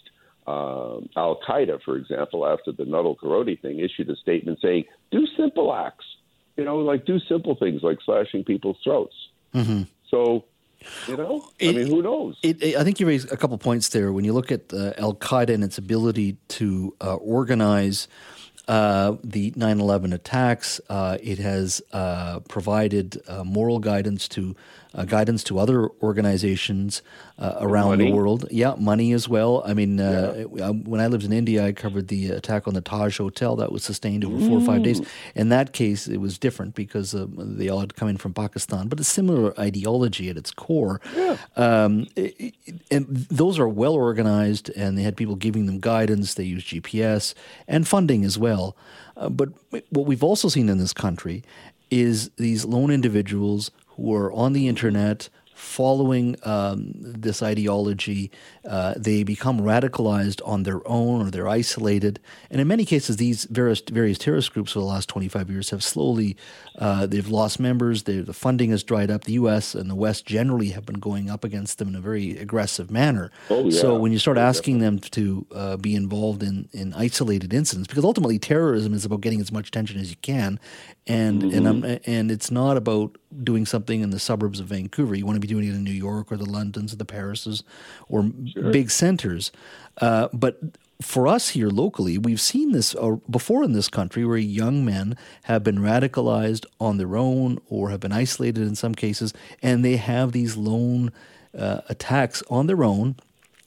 um, 0.45 1.09
Al 1.15 1.39
Qaeda, 1.48 1.81
for 1.83 1.98
example, 1.98 2.45
after 2.45 2.71
the 2.71 2.86
Nuttall 2.86 3.15
Korody 3.15 3.59
thing, 3.59 3.79
issued 3.79 4.09
a 4.09 4.15
statement 4.15 4.59
saying, 4.62 4.86
do 5.12 5.25
simple 5.38 5.74
acts. 5.74 6.05
You 6.57 6.65
know, 6.65 6.77
like 6.77 7.05
do 7.05 7.19
simple 7.29 7.55
things 7.55 7.81
like 7.83 8.00
slashing 8.05 8.43
people's 8.43 8.77
throats. 8.83 9.15
Mm-hmm. 9.53 9.83
So 10.09 10.45
you 11.07 11.17
know, 11.17 11.50
it, 11.59 11.69
I 11.69 11.74
mean, 11.74 11.88
who 11.88 12.01
knows? 12.01 12.38
It, 12.43 12.62
it, 12.62 12.75
I 12.75 12.83
think 12.83 13.00
you 13.00 13.07
raised 13.07 13.31
a 13.31 13.38
couple 13.38 13.57
points 13.57 13.89
there. 13.89 14.12
When 14.12 14.25
you 14.25 14.33
look 14.33 14.51
at 14.51 14.74
uh, 14.74 14.93
Al 14.98 15.13
Qaeda 15.15 15.53
and 15.53 15.63
its 15.63 15.77
ability 15.77 16.38
to 16.50 16.95
uh, 17.01 17.15
organize 17.15 18.07
uh, 18.67 19.15
the 19.24 19.51
9 19.55 19.79
11 19.79 20.13
attacks, 20.13 20.79
uh, 20.89 21.17
it 21.21 21.39
has 21.39 21.81
uh, 21.91 22.39
provided 22.41 23.21
uh, 23.27 23.43
moral 23.43 23.79
guidance 23.79 24.27
to 24.29 24.55
uh, 24.96 25.05
guidance 25.05 25.43
to 25.43 25.60
other 25.60 25.89
organizations 26.01 27.01
uh, 27.38 27.58
around 27.60 27.89
money. 27.89 28.05
the 28.05 28.12
world. 28.12 28.48
Yeah, 28.50 28.75
money 28.77 29.13
as 29.13 29.29
well. 29.29 29.62
I 29.65 29.74
mean, 29.74 30.00
uh, 30.00 30.46
yeah. 30.53 30.69
when 30.69 31.00
I 31.00 31.08
lived 31.08 31.24
in 31.24 31.31
India, 31.31 31.65
I 31.65 31.74
covered 31.74 32.08
the 32.08 32.31
attack 32.31 32.67
on 32.67 32.74
the 32.74 32.81
Taj 32.81 33.17
Hotel 33.17 33.55
that 33.58 33.72
was 33.72 33.84
sustained 33.84 34.25
over 34.25 34.39
four 34.39 34.58
or 34.58 34.65
five 34.65 34.84
days. 34.84 35.01
In 35.36 35.50
that 35.50 35.74
case, 35.74 36.08
it 36.08 36.17
was 36.17 36.38
different 36.38 36.74
because 36.74 37.15
they 37.15 37.69
all 37.69 37.79
had 37.79 37.96
come 37.96 38.08
in 38.08 38.17
from 38.17 38.34
Pakistan, 38.34 38.88
but 38.88 39.00
a 39.00 39.03
similar 39.03 39.58
ideology 39.60 40.29
at 40.29 40.38
its 40.38 40.51
core. 40.51 41.00
Yeah. 41.15 41.38
Um, 41.55 42.08
and 42.89 43.08
those 43.08 43.60
are 43.60 43.69
well 43.69 43.93
organized, 43.93 44.69
and 44.75 44.98
they 44.98 45.03
had 45.03 45.15
people 45.15 45.36
giving 45.36 45.67
them 45.67 45.79
guidance. 45.79 46.34
They 46.34 46.46
use 46.46 46.63
GPS 46.63 47.36
and 47.67 47.88
funding 47.88 48.25
as 48.25 48.39
well. 48.39 48.75
Uh, 49.15 49.29
but 49.29 49.50
what 49.89 50.05
we've 50.05 50.24
also 50.24 50.48
seen 50.48 50.69
in 50.69 50.77
this 50.77 50.93
country 50.93 51.43
is 51.91 52.29
these 52.38 52.65
lone 52.65 52.91
individuals 52.91 53.72
who 54.00 54.13
are 54.13 54.32
on 54.32 54.53
the 54.53 54.68
internet 54.68 55.29
following 55.60 56.36
um, 56.44 56.94
this 56.96 57.44
ideology, 57.44 58.32
uh, 58.68 58.94
they 58.96 59.24
become 59.24 59.60
radicalized 59.60 60.42
on 60.46 60.63
their 60.63 60.82
own 60.88 61.22
or 61.22 61.30
they're 61.30 61.50
isolated. 61.50 62.20
And 62.50 62.62
in 62.62 62.68
many 62.68 62.86
cases, 62.86 63.18
these 63.18 63.44
various 63.46 63.82
various 63.82 64.18
terrorist 64.18 64.54
groups 64.54 64.72
for 64.72 64.80
the 64.80 64.86
last 64.86 65.10
25 65.10 65.50
years 65.50 65.70
have 65.72 65.84
slowly 65.84 66.38
uh, 66.78 67.06
they've 67.06 67.28
lost 67.28 67.60
members. 67.60 68.04
the 68.04 68.24
funding 68.34 68.72
has 68.72 68.84
dried 68.84 69.12
up. 69.12 69.25
The 69.25 69.34
U.S. 69.34 69.75
and 69.75 69.89
the 69.89 69.96
West 69.96 70.25
generally 70.25 70.70
have 70.70 70.86
been 70.86 71.00
going 71.00 71.30
up 71.30 71.44
against 71.44 71.78
them 71.78 71.89
in 71.89 71.96
a 71.96 72.00
very 72.00 72.38
aggressive 72.38 72.89
manner. 72.89 73.32
Oh, 73.50 73.66
yeah. 73.66 73.82
So 73.82 73.98
when 73.98 74.13
you 74.13 74.20
start 74.20 74.38
asking 74.38 74.80
them 74.80 75.00
to 75.00 75.46
uh, 75.54 75.78
be 75.78 75.94
involved 75.94 76.42
in, 76.42 76.70
in 76.72 76.94
isolated 76.94 77.54
incidents, 77.54 77.88
because 77.88 78.06
ultimately 78.06 78.39
terrorism 78.39 78.94
is 78.94 79.04
about 79.04 79.20
getting 79.20 79.42
as 79.42 79.51
much 79.51 79.68
attention 79.68 80.00
as 80.00 80.10
you 80.10 80.18
can, 80.22 80.58
and 81.05 81.42
mm-hmm. 81.42 81.83
and 81.83 82.00
and 82.05 82.31
it's 82.31 82.51
not 82.51 82.77
about 82.77 83.18
doing 83.44 83.66
something 83.66 84.01
in 84.01 84.12
the 84.12 84.20
suburbs 84.20 84.60
of 84.60 84.68
Vancouver. 84.68 85.16
You 85.16 85.25
want 85.25 85.36
to 85.36 85.42
be 85.42 85.48
doing 85.50 85.68
it 85.68 85.75
in 85.75 85.83
New 85.83 85.92
York 85.92 86.31
or 86.31 86.38
the 86.38 86.50
Londons 86.50 86.94
or 86.94 86.96
the 86.96 87.05
Parises 87.05 87.64
or 88.07 88.31
sure. 88.53 88.72
big 88.72 88.90
centers. 88.90 89.51
Uh, 90.00 90.29
but 90.31 90.59
for 91.01 91.27
us 91.27 91.50
here 91.50 91.70
locally, 91.70 92.18
we've 92.18 92.42
seen 92.42 92.72
this 92.74 92.94
uh, 92.96 93.16
before 93.29 93.64
in 93.64 93.74
this 93.74 93.90
country 93.90 94.25
where 94.25 94.38
young 94.38 94.83
men 94.83 95.16
have 95.44 95.64
been 95.64 95.79
radicalized 95.79 96.66
on 96.79 96.98
their 96.98 97.16
own 97.16 97.59
or 97.70 97.90
have 97.90 98.01
been 98.01 98.12
isolated 98.12 98.64
in 98.68 98.75
some 98.75 98.94
cases, 98.94 99.33
and 99.62 99.83
they 99.83 99.96
have 99.96 100.31
these 100.31 100.57
lone 100.57 101.12
uh, 101.57 101.81
attacks 101.90 102.44
on 102.50 102.68
their 102.68 102.83
own. 102.83 103.16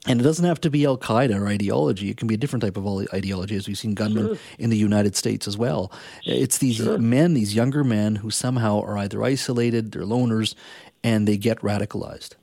And 0.05 0.21
it 0.21 0.25
doesn't 0.25 0.45
have 0.45 0.61
to 0.63 0.71
be 0.71 0.85
Al 0.85 0.99
Qaeda 0.99 1.41
or 1.41 1.47
ideology. 1.47 2.11
It 2.11 2.17
can 2.17 2.27
be 2.27 2.35
a 2.35 2.37
different 2.37 2.65
type 2.65 2.77
of 2.77 2.85
ideology, 3.15 3.55
as 3.55 3.69
we've 3.69 3.79
seen 3.79 3.95
gunmen 3.95 4.27
sure. 4.27 4.39
in 4.59 4.69
the 4.69 4.77
United 4.77 5.15
States 5.15 5.47
as 5.47 5.57
well. 5.57 5.93
It's 6.25 6.59
these 6.59 6.77
sure. 6.77 6.99
men, 6.99 7.35
these 7.35 7.55
younger 7.55 7.85
men, 7.85 8.17
who 8.17 8.29
somehow 8.31 8.83
are 8.83 8.99
either 8.99 9.23
isolated, 9.23 9.93
they're 9.93 10.03
loners, 10.03 10.57
and 11.03 11.27
they 11.27 11.37
get 11.37 11.61
radicalized. 11.61 12.35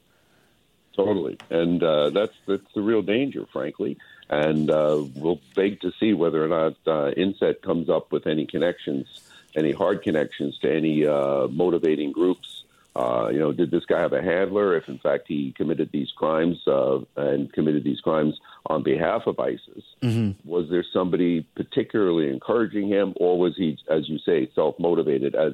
Totally, 0.95 1.37
and 1.49 1.81
uh, 1.81 2.09
that's 2.09 2.33
that's 2.45 2.73
the 2.73 2.81
real 2.81 3.01
danger, 3.01 3.45
frankly 3.53 3.97
and 4.29 4.69
uh, 4.69 5.03
we'll 5.15 5.41
beg 5.55 5.81
to 5.81 5.91
see 5.99 6.13
whether 6.13 6.43
or 6.43 6.47
not 6.47 6.73
uh, 6.85 7.11
INSET 7.17 7.61
comes 7.61 7.89
up 7.89 8.11
with 8.11 8.27
any 8.27 8.45
connections, 8.45 9.07
any 9.55 9.71
hard 9.71 10.03
connections 10.03 10.57
to 10.59 10.71
any 10.71 11.05
uh, 11.05 11.47
motivating 11.47 12.11
groups. 12.11 12.63
Uh, 12.95 13.29
you 13.31 13.39
know, 13.39 13.51
did 13.51 13.71
this 13.71 13.85
guy 13.85 13.99
have 13.99 14.13
a 14.13 14.21
handler? 14.21 14.75
If 14.75 14.87
in 14.87 14.99
fact 14.99 15.27
he 15.27 15.51
committed 15.53 15.91
these 15.91 16.11
crimes 16.11 16.59
uh, 16.67 16.99
and 17.15 17.51
committed 17.53 17.83
these 17.83 18.01
crimes 18.01 18.39
on 18.65 18.83
behalf 18.83 19.25
of 19.25 19.39
ISIS, 19.39 19.83
mm-hmm. 20.01 20.31
was 20.47 20.69
there 20.69 20.83
somebody 20.93 21.41
particularly 21.55 22.29
encouraging 22.29 22.87
him, 22.87 23.13
or 23.15 23.39
was 23.39 23.55
he, 23.55 23.77
as 23.89 24.09
you 24.09 24.19
say, 24.19 24.49
self 24.53 24.77
motivated, 24.79 25.33
as 25.33 25.53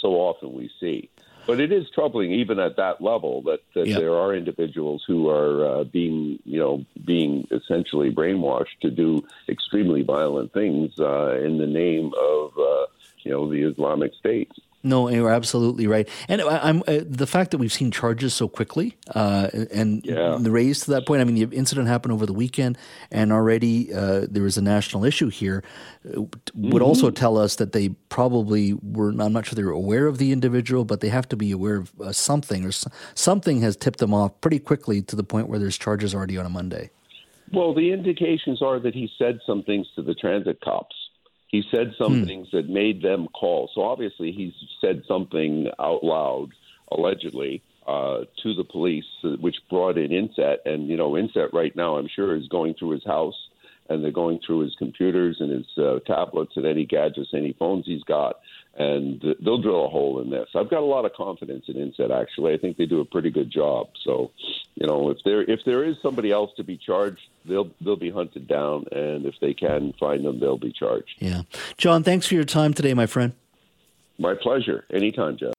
so 0.00 0.14
often 0.14 0.52
we 0.52 0.70
see? 0.78 1.08
But 1.46 1.60
it 1.60 1.72
is 1.72 1.90
troubling, 1.94 2.32
even 2.32 2.58
at 2.58 2.76
that 2.76 3.00
level, 3.00 3.42
that, 3.42 3.60
that 3.74 3.86
yep. 3.86 3.98
there 3.98 4.14
are 4.14 4.34
individuals 4.34 5.04
who 5.06 5.28
are 5.28 5.80
uh, 5.80 5.84
being, 5.84 6.38
you 6.44 6.58
know, 6.58 6.84
being 7.04 7.46
essentially 7.50 8.10
brainwashed 8.10 8.80
to 8.82 8.90
do 8.90 9.22
extremely 9.48 10.02
violent 10.02 10.52
things 10.52 10.98
uh, 10.98 11.38
in 11.38 11.58
the 11.58 11.66
name 11.66 12.12
of, 12.18 12.58
uh, 12.58 12.86
you 13.22 13.30
know, 13.30 13.50
the 13.50 13.62
Islamic 13.62 14.12
State. 14.14 14.50
No, 14.86 15.08
you're 15.08 15.32
absolutely 15.32 15.86
right. 15.86 16.06
And 16.28 16.42
I'm 16.42 16.82
uh, 16.86 17.00
the 17.06 17.26
fact 17.26 17.52
that 17.52 17.58
we've 17.58 17.72
seen 17.72 17.90
charges 17.90 18.34
so 18.34 18.48
quickly 18.48 18.98
uh, 19.14 19.48
and 19.72 20.04
yeah. 20.04 20.36
the 20.38 20.50
raise 20.50 20.80
to 20.80 20.90
that 20.90 21.06
point. 21.06 21.22
I 21.22 21.24
mean, 21.24 21.48
the 21.48 21.56
incident 21.56 21.88
happened 21.88 22.12
over 22.12 22.26
the 22.26 22.34
weekend, 22.34 22.76
and 23.10 23.32
already 23.32 23.94
uh, 23.94 24.26
there 24.30 24.44
is 24.44 24.58
a 24.58 24.62
national 24.62 25.06
issue 25.06 25.30
here. 25.30 25.64
Would 26.04 26.30
mm-hmm. 26.54 26.82
also 26.82 27.10
tell 27.10 27.38
us 27.38 27.56
that 27.56 27.72
they 27.72 27.88
probably 28.10 28.74
were. 28.74 29.08
I'm 29.08 29.32
not 29.32 29.46
sure 29.46 29.56
they 29.56 29.64
were 29.64 29.70
aware 29.70 30.06
of 30.06 30.18
the 30.18 30.32
individual, 30.32 30.84
but 30.84 31.00
they 31.00 31.08
have 31.08 31.26
to 31.30 31.36
be 31.36 31.50
aware 31.50 31.76
of 31.76 31.92
uh, 31.98 32.12
something, 32.12 32.66
or 32.66 32.72
something 33.14 33.62
has 33.62 33.76
tipped 33.76 34.00
them 34.00 34.12
off 34.12 34.38
pretty 34.42 34.58
quickly 34.58 35.00
to 35.00 35.16
the 35.16 35.24
point 35.24 35.48
where 35.48 35.58
there's 35.58 35.78
charges 35.78 36.14
already 36.14 36.36
on 36.36 36.44
a 36.44 36.50
Monday. 36.50 36.90
Well, 37.54 37.72
the 37.72 37.90
indications 37.90 38.60
are 38.60 38.78
that 38.80 38.94
he 38.94 39.10
said 39.16 39.40
some 39.46 39.62
things 39.62 39.86
to 39.96 40.02
the 40.02 40.14
transit 40.14 40.60
cops 40.60 40.94
he 41.54 41.62
said 41.70 41.94
some 41.96 42.20
hmm. 42.20 42.24
things 42.24 42.48
that 42.52 42.68
made 42.68 43.00
them 43.00 43.28
call. 43.28 43.70
So 43.72 43.82
obviously, 43.82 44.32
he's 44.32 44.54
said 44.80 45.04
something 45.06 45.68
out 45.78 46.02
loud, 46.02 46.48
allegedly, 46.90 47.62
uh, 47.86 48.24
to 48.42 48.54
the 48.54 48.64
police, 48.64 49.04
which 49.38 49.54
brought 49.70 49.96
in 49.96 50.10
INSET. 50.10 50.56
And, 50.64 50.88
you 50.88 50.96
know, 50.96 51.12
INSET 51.12 51.52
right 51.52 51.74
now, 51.76 51.96
I'm 51.96 52.08
sure, 52.08 52.34
is 52.34 52.48
going 52.48 52.74
through 52.74 52.90
his 52.90 53.04
house 53.04 53.36
and 53.88 54.02
they're 54.02 54.10
going 54.10 54.40
through 54.44 54.60
his 54.60 54.74
computers 54.76 55.36
and 55.38 55.52
his 55.52 55.66
uh, 55.78 56.00
tablets 56.06 56.52
and 56.56 56.66
any 56.66 56.86
gadgets, 56.86 57.30
any 57.34 57.52
phones 57.52 57.84
he's 57.86 58.02
got, 58.02 58.40
and 58.76 59.22
they'll 59.44 59.60
drill 59.60 59.84
a 59.84 59.88
hole 59.88 60.20
in 60.20 60.30
this. 60.30 60.48
I've 60.54 60.70
got 60.70 60.80
a 60.80 60.86
lot 60.86 61.04
of 61.04 61.12
confidence 61.12 61.66
in 61.68 61.76
INSET. 61.76 62.10
Actually, 62.10 62.54
I 62.54 62.58
think 62.58 62.76
they 62.76 62.86
do 62.86 63.00
a 63.00 63.04
pretty 63.04 63.30
good 63.30 63.50
job. 63.50 63.88
So, 64.02 64.32
you 64.74 64.86
know, 64.86 65.10
if 65.10 65.18
there 65.24 65.42
if 65.42 65.60
there 65.64 65.84
is 65.84 65.96
somebody 66.02 66.32
else 66.32 66.50
to 66.56 66.64
be 66.64 66.76
charged, 66.76 67.20
they'll 67.44 67.70
they'll 67.80 67.96
be 67.96 68.10
hunted 68.10 68.48
down, 68.48 68.86
and 68.90 69.26
if 69.26 69.34
they 69.40 69.54
can 69.54 69.94
find 69.98 70.24
them, 70.24 70.40
they'll 70.40 70.58
be 70.58 70.72
charged. 70.72 71.14
Yeah, 71.18 71.42
John, 71.76 72.02
thanks 72.02 72.26
for 72.26 72.34
your 72.34 72.44
time 72.44 72.74
today, 72.74 72.94
my 72.94 73.06
friend. 73.06 73.32
My 74.18 74.34
pleasure. 74.34 74.84
Anytime, 74.92 75.36
Jeff. 75.36 75.53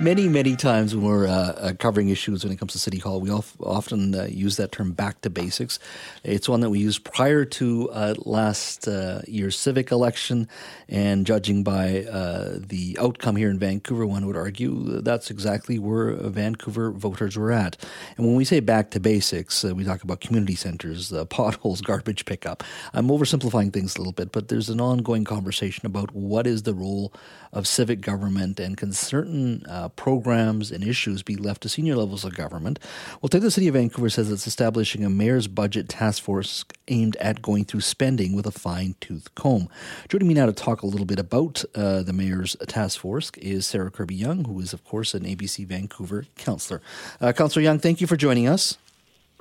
Many, 0.00 0.28
many 0.28 0.56
times 0.56 0.96
when 0.96 1.04
we're 1.04 1.26
uh, 1.26 1.30
uh, 1.30 1.72
covering 1.74 2.08
issues 2.08 2.42
when 2.42 2.52
it 2.52 2.56
comes 2.56 2.72
to 2.72 2.78
City 2.78 2.98
Hall, 2.98 3.20
we 3.20 3.30
often 3.30 4.14
uh, 4.14 4.24
use 4.24 4.56
that 4.56 4.72
term 4.72 4.92
back 4.92 5.20
to 5.20 5.30
basics. 5.30 5.78
It's 6.24 6.48
one 6.48 6.60
that 6.60 6.70
we 6.70 6.78
used 6.78 7.04
prior 7.04 7.44
to 7.44 7.90
uh, 7.90 8.14
last 8.24 8.88
uh, 8.88 9.20
year's 9.28 9.58
civic 9.58 9.90
election, 9.90 10.48
and 10.88 11.26
judging 11.26 11.62
by 11.62 12.04
uh, 12.04 12.58
the 12.58 12.96
outcome 13.00 13.36
here 13.36 13.50
in 13.50 13.58
Vancouver, 13.58 14.06
one 14.06 14.26
would 14.26 14.36
argue 14.36 15.00
that's 15.02 15.30
exactly 15.30 15.78
where 15.78 16.14
Vancouver 16.14 16.90
voters 16.90 17.36
were 17.36 17.52
at. 17.52 17.76
And 18.16 18.26
when 18.26 18.36
we 18.36 18.44
say 18.44 18.60
back 18.60 18.90
to 18.92 19.00
basics, 19.00 19.62
we 19.64 19.84
talk 19.84 20.02
about 20.02 20.20
community 20.20 20.54
centers, 20.54 21.12
potholes, 21.28 21.80
garbage 21.90 22.24
pickup. 22.24 22.64
I'm 22.94 23.08
oversimplifying 23.08 23.72
things 23.72 23.96
a 23.96 23.98
little 23.98 24.12
bit, 24.12 24.32
but 24.32 24.48
there's 24.48 24.70
an 24.70 24.80
ongoing 24.80 25.24
conversation 25.24 25.84
about 25.86 26.14
what 26.14 26.46
is 26.46 26.62
the 26.62 26.74
role 26.74 27.12
of 27.52 27.66
civic 27.66 28.00
government 28.00 28.60
and 28.60 28.76
can 28.76 28.92
certain 28.92 29.64
uh, 29.68 29.88
programs 29.96 30.70
and 30.70 30.84
issues 30.84 31.22
be 31.22 31.36
left 31.36 31.62
to 31.62 31.68
senior 31.68 31.96
levels 31.96 32.24
of 32.24 32.34
government. 32.34 32.78
Well, 33.20 33.28
take 33.28 33.42
the 33.42 33.50
City 33.50 33.68
of 33.68 33.74
Vancouver 33.74 34.10
says 34.10 34.30
it's 34.30 34.46
establishing 34.46 35.04
a 35.04 35.10
mayor's 35.10 35.48
budget 35.48 35.88
task 35.88 36.22
force 36.22 36.64
aimed 36.88 37.16
at 37.16 37.42
going 37.42 37.64
through 37.64 37.82
spending 37.82 38.34
with 38.34 38.46
a 38.46 38.50
fine 38.50 38.94
tooth 39.00 39.34
comb. 39.34 39.68
Joining 40.08 40.28
me 40.28 40.34
now 40.34 40.46
to 40.46 40.52
talk 40.52 40.82
a 40.82 40.86
little 40.86 41.06
bit 41.06 41.18
about 41.18 41.64
uh, 41.74 42.02
the 42.02 42.12
mayor's 42.12 42.56
task 42.66 43.00
force 43.00 43.30
is 43.36 43.66
Sarah 43.66 43.90
Kirby-Yung, 43.90 44.44
who 44.44 44.60
is, 44.60 44.72
of 44.72 44.84
course, 44.84 45.14
an 45.14 45.24
ABC 45.24 45.66
Vancouver 45.66 46.26
councillor. 46.36 46.80
Uh, 47.20 47.32
councillor 47.32 47.64
Yung, 47.64 47.78
thank 47.78 48.00
you 48.00 48.06
for 48.06 48.16
joining 48.16 48.48
us. 48.48 48.78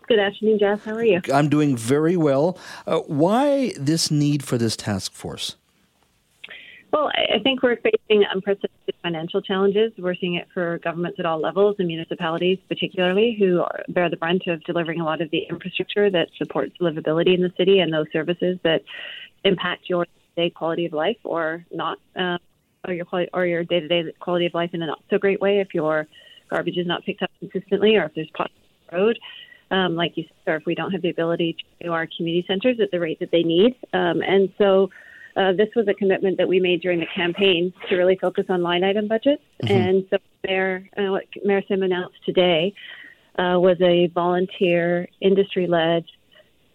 Good 0.08 0.20
afternoon, 0.20 0.58
Jeff. 0.58 0.86
How 0.86 0.96
are 0.96 1.04
you? 1.04 1.22
I'm 1.32 1.50
doing 1.50 1.78
very 1.78 2.18
well. 2.18 2.58
Uh, 2.88 3.00
why 3.02 3.74
this 3.78 4.10
need 4.10 4.44
for 4.44 4.58
this 4.58 4.76
task 4.76 5.14
force? 5.14 5.56
Well, 6.92 7.12
I 7.14 7.38
think 7.44 7.62
we're 7.62 7.78
facing 7.78 8.26
unprecedented 8.32 8.96
financial 9.04 9.42
challenges. 9.42 9.92
We're 9.98 10.16
seeing 10.16 10.36
it 10.36 10.48
for 10.54 10.80
governments 10.80 11.20
at 11.20 11.26
all 11.26 11.40
levels 11.40 11.76
and 11.78 11.88
municipalities, 11.88 12.58
particularly, 12.68 13.36
who 13.38 13.62
are, 13.62 13.84
bear 13.90 14.10
the 14.10 14.18
brunt 14.18 14.48
of 14.48 14.64
delivering 14.64 15.00
a 15.00 15.06
lot 15.06 15.22
of 15.22 15.30
the 15.30 15.44
infrastructure 15.50 16.10
that 16.10 16.30
supports 16.38 16.74
livability 16.82 17.36
in 17.36 17.42
the 17.42 17.54
city 17.58 17.80
and 17.80 17.94
those 17.94 18.08
services 18.12 18.58
that 18.64 18.82
impact 19.44 19.88
your 19.88 20.08
day 20.36 20.50
quality 20.50 20.86
of 20.86 20.94
life 20.94 21.18
or 21.24 21.64
not, 21.72 22.00
um, 22.16 22.40
or 22.88 22.94
your 22.94 23.06
or 23.34 23.46
your 23.46 23.64
day 23.64 23.82
to 23.82 23.88
day 23.88 24.04
quality 24.20 24.48
of 24.48 24.54
life 24.56 24.72
in 24.74 24.82
a 24.82 24.88
not 24.88 25.04
so 25.12 25.20
great 25.20 25.40
way 25.40 25.60
if 25.60 25.76
your 25.76 26.08
garbage 26.50 26.78
is 26.78 26.88
not 26.88 27.06
picked 27.06 27.22
up 27.22 27.30
consistently 27.40 27.98
or 27.98 28.06
if 28.06 28.16
there's 28.16 28.30
pots 28.34 28.54
on 28.54 28.98
the 28.98 28.98
road. 28.98 29.20
Um, 29.72 29.96
like 29.96 30.18
you 30.18 30.24
said, 30.24 30.52
or 30.52 30.56
if 30.56 30.66
we 30.66 30.74
don't 30.74 30.92
have 30.92 31.04
the 31.04 31.12
ability 31.12 31.54
to 31.54 31.86
do 31.86 31.94
our 31.94 32.08
community 32.18 32.44
centers 32.48 32.80
at 32.80 32.90
the 32.90 33.00
rate 33.00 33.20
that 33.20 33.30
they 33.32 33.44
need. 33.44 33.76
Um, 33.94 34.24
and 34.24 34.52
so 34.58 34.90
uh, 35.40 35.54
this 35.54 35.70
was 35.76 35.88
a 35.88 35.94
commitment 35.94 36.38
that 36.38 36.48
we 36.48 36.60
made 36.60 36.82
during 36.82 37.00
the 37.00 37.08
campaign 37.16 37.74
to 37.88 37.96
really 37.96 38.18
focus 38.18 38.46
on 38.50 38.62
line 38.62 38.84
item 38.84 39.08
budgets. 39.08 39.42
Mm-hmm. 39.64 39.74
And 39.74 40.06
so 40.10 40.18
Mayor, 40.46 40.90
uh, 40.98 41.12
what 41.12 41.24
Mayor 41.46 41.64
Sim 41.68 41.82
announced 41.82 42.18
today 42.26 42.74
uh, 43.38 43.58
was 43.58 43.78
a 43.82 44.08
volunteer, 44.08 45.08
industry 45.22 45.66
led, 45.66 46.04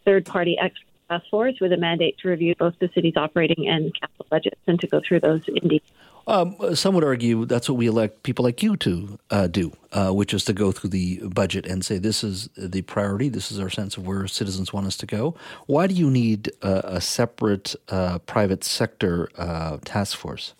third 0.06 0.24
party 0.24 0.56
expert 0.58 0.86
task 1.10 1.26
force 1.30 1.56
with 1.60 1.72
a 1.72 1.76
mandate 1.76 2.16
to 2.18 2.28
review 2.28 2.54
both 2.58 2.74
the 2.80 2.88
city's 2.94 3.16
operating 3.16 3.68
and 3.68 3.94
capital 4.00 4.26
budgets 4.30 4.60
and 4.66 4.80
to 4.80 4.86
go 4.86 5.02
through 5.06 5.20
those 5.20 5.42
in 5.48 5.68
detail. 5.68 5.80
Um, 6.26 6.56
some 6.74 6.94
would 6.94 7.04
argue 7.04 7.44
that's 7.44 7.68
what 7.68 7.76
we 7.76 7.86
elect 7.86 8.22
people 8.22 8.44
like 8.44 8.62
you 8.62 8.76
to 8.78 9.18
uh, 9.30 9.46
do, 9.46 9.72
uh, 9.92 10.10
which 10.10 10.32
is 10.32 10.44
to 10.46 10.52
go 10.52 10.72
through 10.72 10.90
the 10.90 11.20
budget 11.28 11.66
and 11.66 11.84
say 11.84 11.98
this 11.98 12.24
is 12.24 12.48
the 12.56 12.82
priority, 12.82 13.28
this 13.28 13.52
is 13.52 13.60
our 13.60 13.70
sense 13.70 13.96
of 13.96 14.06
where 14.06 14.26
citizens 14.26 14.72
want 14.72 14.86
us 14.86 14.96
to 14.98 15.06
go. 15.06 15.34
Why 15.66 15.86
do 15.86 15.94
you 15.94 16.10
need 16.10 16.50
a 16.62 17.00
separate 17.00 17.74
uh, 17.88 18.18
private 18.20 18.64
sector 18.64 19.28
uh, 19.36 19.78
task 19.84 20.16
force? 20.16 20.54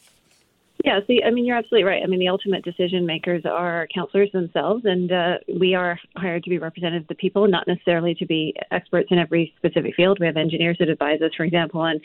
Yeah, 0.84 1.00
see, 1.06 1.22
I 1.24 1.30
mean, 1.30 1.46
you're 1.46 1.56
absolutely 1.56 1.84
right. 1.84 2.02
I 2.02 2.06
mean, 2.06 2.18
the 2.18 2.28
ultimate 2.28 2.62
decision 2.62 3.06
makers 3.06 3.46
are 3.46 3.88
councillors 3.94 4.30
themselves, 4.32 4.84
and 4.84 5.10
uh, 5.10 5.34
we 5.58 5.74
are 5.74 5.98
hired 6.16 6.44
to 6.44 6.50
be 6.50 6.58
representatives 6.58 7.04
of 7.04 7.08
the 7.08 7.14
people, 7.14 7.48
not 7.48 7.66
necessarily 7.66 8.14
to 8.16 8.26
be 8.26 8.54
experts 8.70 9.08
in 9.10 9.18
every 9.18 9.54
specific 9.56 9.94
field. 9.94 10.18
We 10.20 10.26
have 10.26 10.36
engineers 10.36 10.76
that 10.80 10.90
advise 10.90 11.22
us, 11.22 11.30
for 11.34 11.44
example, 11.44 11.80
on 11.80 12.00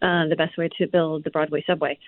uh, 0.00 0.26
the 0.28 0.36
best 0.36 0.56
way 0.56 0.70
to 0.78 0.86
build 0.86 1.24
the 1.24 1.30
Broadway 1.30 1.62
subway 1.66 1.98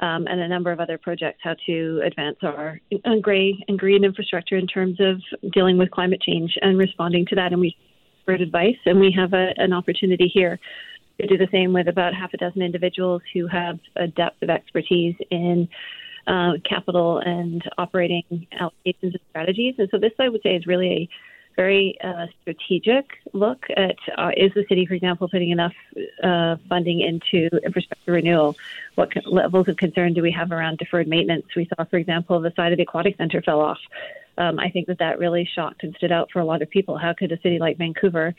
um, 0.00 0.26
and 0.26 0.40
a 0.40 0.48
number 0.48 0.72
of 0.72 0.80
other 0.80 0.98
projects 0.98 1.40
how 1.42 1.54
to 1.66 2.00
advance 2.04 2.36
our 2.42 2.80
uh, 3.04 3.16
grey 3.20 3.62
and 3.68 3.78
green 3.78 4.04
infrastructure 4.04 4.56
in 4.56 4.66
terms 4.66 4.98
of 5.00 5.20
dealing 5.52 5.78
with 5.78 5.90
climate 5.90 6.20
change 6.20 6.56
and 6.62 6.78
responding 6.78 7.26
to 7.26 7.34
that. 7.34 7.52
And 7.52 7.60
we 7.60 7.76
heard 8.26 8.40
advice, 8.40 8.76
and 8.86 9.00
we 9.00 9.12
have 9.12 9.32
a, 9.32 9.52
an 9.56 9.72
opportunity 9.72 10.28
here 10.32 10.58
to 11.20 11.26
do 11.26 11.36
the 11.36 11.48
same 11.52 11.72
with 11.72 11.88
about 11.88 12.14
half 12.14 12.34
a 12.34 12.36
dozen 12.36 12.62
individuals 12.62 13.22
who 13.32 13.46
have 13.46 13.78
a 13.96 14.06
depth 14.08 14.42
of 14.42 14.50
expertise 14.50 15.14
in 15.30 15.68
uh, 16.26 16.52
capital 16.68 17.18
and 17.18 17.62
operating 17.78 18.46
allocations 18.60 19.12
and 19.12 19.20
strategies. 19.30 19.74
And 19.78 19.88
so 19.90 19.98
this, 19.98 20.12
I 20.18 20.28
would 20.28 20.42
say, 20.42 20.56
is 20.56 20.66
really 20.66 20.90
a 20.92 21.08
very 21.56 21.98
uh, 22.02 22.26
strategic 22.40 23.06
look 23.32 23.66
at 23.76 23.96
uh, 24.16 24.30
is 24.36 24.52
the 24.54 24.64
city, 24.68 24.86
for 24.86 24.94
example, 24.94 25.28
putting 25.28 25.50
enough 25.50 25.74
uh, 26.22 26.56
funding 26.68 27.00
into 27.00 27.48
infrastructure 27.64 28.12
renewal? 28.12 28.56
What 28.94 29.12
levels 29.26 29.68
of 29.68 29.76
concern 29.76 30.14
do 30.14 30.22
we 30.22 30.30
have 30.32 30.52
around 30.52 30.78
deferred 30.78 31.08
maintenance? 31.08 31.46
We 31.56 31.68
saw, 31.76 31.84
for 31.84 31.96
example, 31.96 32.40
the 32.40 32.52
side 32.56 32.72
of 32.72 32.78
the 32.78 32.84
aquatic 32.84 33.16
center 33.16 33.42
fell 33.42 33.60
off. 33.60 33.78
Um, 34.36 34.58
I 34.58 34.70
think 34.70 34.88
that 34.88 34.98
that 34.98 35.18
really 35.18 35.48
shocked 35.54 35.84
and 35.84 35.94
stood 35.96 36.12
out 36.12 36.30
for 36.32 36.40
a 36.40 36.44
lot 36.44 36.62
of 36.62 36.70
people. 36.70 36.98
How 36.98 37.14
could 37.14 37.30
a 37.32 37.40
city 37.40 37.58
like 37.58 37.78
Vancouver, 37.78 38.34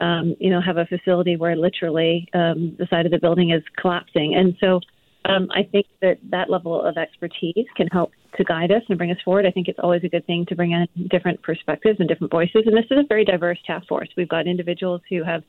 um, 0.00 0.36
you 0.40 0.50
know, 0.50 0.60
have 0.60 0.78
a 0.78 0.86
facility 0.86 1.36
where 1.36 1.56
literally 1.56 2.28
um, 2.32 2.76
the 2.78 2.86
side 2.88 3.04
of 3.04 3.12
the 3.12 3.18
building 3.18 3.50
is 3.50 3.62
collapsing? 3.76 4.34
And 4.34 4.56
so 4.58 4.80
um, 5.24 5.48
I 5.50 5.62
think 5.62 5.86
that 6.02 6.18
that 6.30 6.50
level 6.50 6.82
of 6.82 6.96
expertise 6.96 7.66
can 7.76 7.88
help 7.88 8.12
to 8.36 8.44
guide 8.44 8.70
us 8.70 8.82
and 8.88 8.98
bring 8.98 9.10
us 9.10 9.20
forward. 9.24 9.46
I 9.46 9.50
think 9.50 9.68
it's 9.68 9.78
always 9.78 10.04
a 10.04 10.08
good 10.08 10.26
thing 10.26 10.44
to 10.46 10.56
bring 10.56 10.72
in 10.72 10.86
different 11.08 11.42
perspectives 11.42 12.00
and 12.00 12.08
different 12.08 12.30
voices. 12.30 12.64
And 12.66 12.76
this 12.76 12.86
is 12.90 12.98
a 12.98 13.04
very 13.04 13.24
diverse 13.24 13.58
task 13.66 13.86
force. 13.86 14.08
We've 14.16 14.28
got 14.28 14.46
individuals 14.46 15.00
who 15.08 15.22
have 15.22 15.42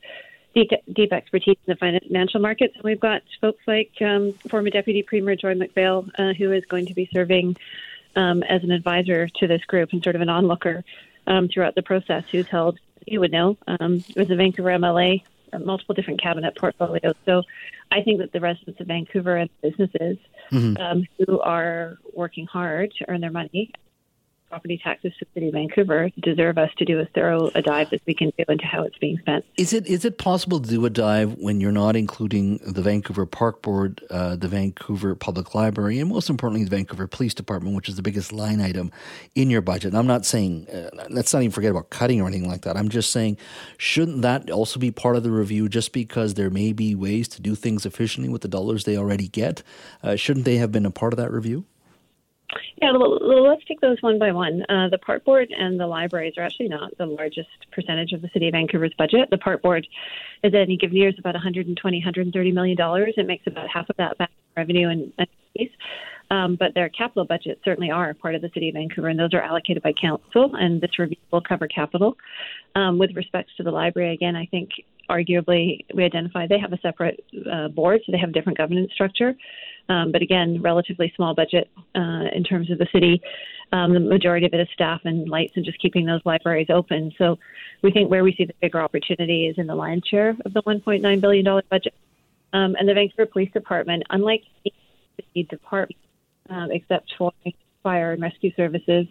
deep, 0.54 0.70
deep 0.92 1.12
expertise 1.12 1.56
in 1.66 1.74
the 1.74 1.76
financial 1.76 2.40
markets. 2.40 2.74
And 2.76 2.84
we've 2.84 3.00
got 3.00 3.22
folks 3.40 3.62
like 3.66 3.92
um, 4.00 4.32
former 4.48 4.70
Deputy 4.70 5.02
Premier 5.02 5.36
Joy 5.36 5.54
MacPhail, 5.54 6.08
uh, 6.18 6.32
who 6.32 6.52
is 6.52 6.64
going 6.64 6.86
to 6.86 6.94
be 6.94 7.08
serving 7.12 7.56
um, 8.14 8.42
as 8.44 8.62
an 8.64 8.70
advisor 8.70 9.28
to 9.28 9.46
this 9.46 9.62
group 9.64 9.92
and 9.92 10.02
sort 10.02 10.16
of 10.16 10.22
an 10.22 10.30
onlooker 10.30 10.84
um, 11.26 11.48
throughout 11.48 11.74
the 11.74 11.82
process, 11.82 12.24
who's 12.30 12.48
held, 12.48 12.78
you 13.06 13.20
would 13.20 13.32
know, 13.32 13.58
um, 13.66 14.02
was 14.16 14.30
a 14.30 14.36
Vancouver 14.36 14.70
MLA 14.70 15.22
multiple 15.58 15.94
different 15.94 16.20
cabinet 16.22 16.56
portfolios. 16.56 17.14
So 17.24 17.42
I 17.90 18.02
think 18.02 18.20
that 18.20 18.32
the 18.32 18.40
residents 18.40 18.80
of 18.80 18.86
Vancouver 18.86 19.36
and 19.36 19.50
businesses 19.62 20.18
mm-hmm. 20.50 20.76
um, 20.80 21.06
who 21.18 21.40
are 21.40 21.98
working 22.14 22.46
hard 22.46 22.92
to 22.98 23.08
earn 23.08 23.20
their 23.20 23.30
money 23.30 23.72
property 24.48 24.80
taxes 24.82 25.12
to 25.18 25.24
the 25.24 25.30
city 25.34 25.48
of 25.48 25.54
Vancouver 25.54 26.10
deserve 26.22 26.58
us 26.58 26.70
to 26.78 26.84
do 26.84 27.00
as 27.00 27.06
thorough 27.14 27.50
a 27.54 27.62
dive 27.62 27.92
as 27.92 28.00
we 28.06 28.14
can 28.14 28.32
do 28.38 28.44
into 28.48 28.64
how 28.64 28.82
it's 28.82 28.96
being 28.98 29.18
spent. 29.18 29.44
Is 29.56 29.72
it 29.72 29.86
is 29.86 30.04
it 30.04 30.18
possible 30.18 30.60
to 30.60 30.68
do 30.68 30.84
a 30.86 30.90
dive 30.90 31.34
when 31.38 31.60
you're 31.60 31.72
not 31.72 31.96
including 31.96 32.58
the 32.58 32.82
Vancouver 32.82 33.26
Park 33.26 33.62
Board, 33.62 34.02
uh, 34.10 34.36
the 34.36 34.48
Vancouver 34.48 35.14
Public 35.14 35.54
Library, 35.54 35.98
and 35.98 36.08
most 36.08 36.30
importantly 36.30 36.64
the 36.64 36.74
Vancouver 36.74 37.06
Police 37.06 37.34
Department, 37.34 37.74
which 37.74 37.88
is 37.88 37.96
the 37.96 38.02
biggest 38.02 38.32
line 38.32 38.60
item 38.60 38.90
in 39.34 39.50
your 39.50 39.62
budget? 39.62 39.92
And 39.92 39.98
I'm 39.98 40.06
not 40.06 40.24
saying 40.24 40.68
uh, 40.68 40.90
let's 41.10 41.32
not 41.32 41.42
even 41.42 41.52
forget 41.52 41.70
about 41.70 41.90
cutting 41.90 42.20
or 42.20 42.28
anything 42.28 42.48
like 42.48 42.62
that. 42.62 42.76
I'm 42.76 42.88
just 42.88 43.10
saying 43.10 43.38
shouldn't 43.78 44.22
that 44.22 44.50
also 44.50 44.78
be 44.78 44.90
part 44.90 45.16
of 45.16 45.22
the 45.22 45.30
review? 45.30 45.68
Just 45.68 45.92
because 45.92 46.34
there 46.34 46.50
may 46.50 46.72
be 46.72 46.94
ways 46.94 47.28
to 47.28 47.42
do 47.42 47.54
things 47.54 47.84
efficiently 47.84 48.28
with 48.28 48.42
the 48.42 48.48
dollars 48.48 48.84
they 48.84 48.96
already 48.96 49.28
get, 49.28 49.62
uh, 50.02 50.16
shouldn't 50.16 50.44
they 50.44 50.56
have 50.56 50.70
been 50.70 50.86
a 50.86 50.90
part 50.90 51.12
of 51.12 51.16
that 51.16 51.32
review? 51.32 51.64
Yeah, 52.80 52.92
well, 52.92 53.18
let's 53.48 53.64
take 53.66 53.80
those 53.80 53.96
one 54.00 54.18
by 54.18 54.32
one. 54.32 54.62
Uh, 54.68 54.88
the 54.88 54.98
park 54.98 55.24
board 55.24 55.48
and 55.56 55.80
the 55.80 55.86
libraries 55.86 56.34
are 56.36 56.44
actually 56.44 56.68
not 56.68 56.96
the 56.98 57.06
largest 57.06 57.48
percentage 57.72 58.12
of 58.12 58.22
the 58.22 58.28
city 58.32 58.48
of 58.48 58.52
Vancouver's 58.52 58.94
budget. 58.96 59.28
The 59.30 59.38
park 59.38 59.62
board 59.62 59.86
is 60.42 60.54
at 60.54 60.60
any 60.60 60.76
given 60.76 60.96
year 60.96 61.08
is 61.08 61.18
about 61.18 61.34
120, 61.34 61.98
130 61.98 62.52
million 62.52 62.76
dollars. 62.76 63.14
It 63.16 63.26
makes 63.26 63.46
about 63.46 63.68
half 63.68 63.88
of 63.90 63.96
that 63.96 64.16
back 64.18 64.30
revenue 64.56 64.88
and, 64.88 65.12
and 65.18 65.28
fees. 65.56 65.70
Um, 66.30 66.56
but 66.58 66.74
their 66.74 66.88
capital 66.88 67.24
budgets 67.24 67.60
certainly 67.64 67.90
are 67.90 68.12
part 68.14 68.34
of 68.34 68.42
the 68.42 68.50
city 68.52 68.68
of 68.68 68.74
Vancouver, 68.74 69.08
and 69.08 69.18
those 69.18 69.32
are 69.32 69.42
allocated 69.42 69.82
by 69.82 69.92
council, 69.92 70.50
and 70.54 70.80
this 70.80 70.98
review 70.98 71.16
will 71.32 71.40
cover 71.40 71.68
capital. 71.68 72.16
Um, 72.74 72.98
with 72.98 73.14
respect 73.14 73.50
to 73.58 73.62
the 73.62 73.70
library, 73.70 74.12
again, 74.12 74.34
I 74.34 74.46
think 74.46 74.70
arguably 75.08 75.84
we 75.94 76.04
identify 76.04 76.46
they 76.46 76.58
have 76.58 76.72
a 76.72 76.78
separate 76.78 77.24
uh, 77.50 77.68
board, 77.68 78.00
so 78.04 78.12
they 78.12 78.18
have 78.18 78.30
a 78.30 78.32
different 78.32 78.58
governance 78.58 78.92
structure. 78.92 79.34
Um, 79.88 80.10
but 80.10 80.22
again, 80.22 80.60
relatively 80.62 81.12
small 81.14 81.34
budget 81.34 81.70
uh, 81.94 82.24
in 82.32 82.44
terms 82.44 82.70
of 82.70 82.78
the 82.78 82.88
city. 82.92 83.20
Um, 83.72 83.94
the 83.94 84.00
majority 84.00 84.46
of 84.46 84.54
it 84.54 84.60
is 84.60 84.68
staff 84.72 85.00
and 85.04 85.28
lights 85.28 85.52
and 85.56 85.64
just 85.64 85.80
keeping 85.80 86.06
those 86.06 86.20
libraries 86.24 86.68
open. 86.70 87.12
So 87.18 87.38
we 87.82 87.90
think 87.90 88.10
where 88.10 88.22
we 88.24 88.34
see 88.34 88.44
the 88.44 88.54
bigger 88.60 88.80
opportunity 88.80 89.46
is 89.46 89.58
in 89.58 89.66
the 89.66 89.74
lion's 89.74 90.06
share 90.08 90.36
of 90.44 90.54
the 90.54 90.62
$1.9 90.62 91.20
billion 91.20 91.62
budget. 91.68 91.94
Um, 92.52 92.76
and 92.78 92.88
the 92.88 92.94
Vancouver 92.94 93.26
Police 93.26 93.52
Department, 93.52 94.04
unlike 94.10 94.42
the 95.34 95.42
department, 95.44 96.00
um, 96.48 96.70
except 96.70 97.12
for 97.18 97.32
fire 97.82 98.12
and 98.12 98.22
rescue 98.22 98.52
services, 98.56 99.06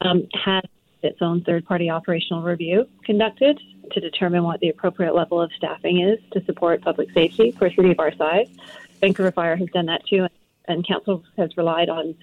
um, 0.00 0.28
has 0.44 0.62
its 1.02 1.18
own 1.20 1.42
third 1.42 1.64
party 1.66 1.90
operational 1.90 2.42
review 2.42 2.86
conducted 3.04 3.60
to 3.92 4.00
determine 4.00 4.44
what 4.44 4.60
the 4.60 4.68
appropriate 4.68 5.14
level 5.14 5.40
of 5.40 5.52
staffing 5.52 6.00
is 6.00 6.18
to 6.32 6.44
support 6.44 6.82
public 6.82 7.10
safety 7.12 7.52
for 7.52 7.66
a 7.66 7.74
city 7.74 7.90
of 7.90 8.00
our 8.00 8.14
size. 8.14 8.48
Vancouver 9.00 9.32
Fire 9.32 9.56
has 9.56 9.68
done 9.70 9.86
that 9.86 10.06
too, 10.06 10.26
and 10.66 10.86
council 10.86 11.24
has 11.36 11.56
relied 11.56 11.88
on 11.88 12.14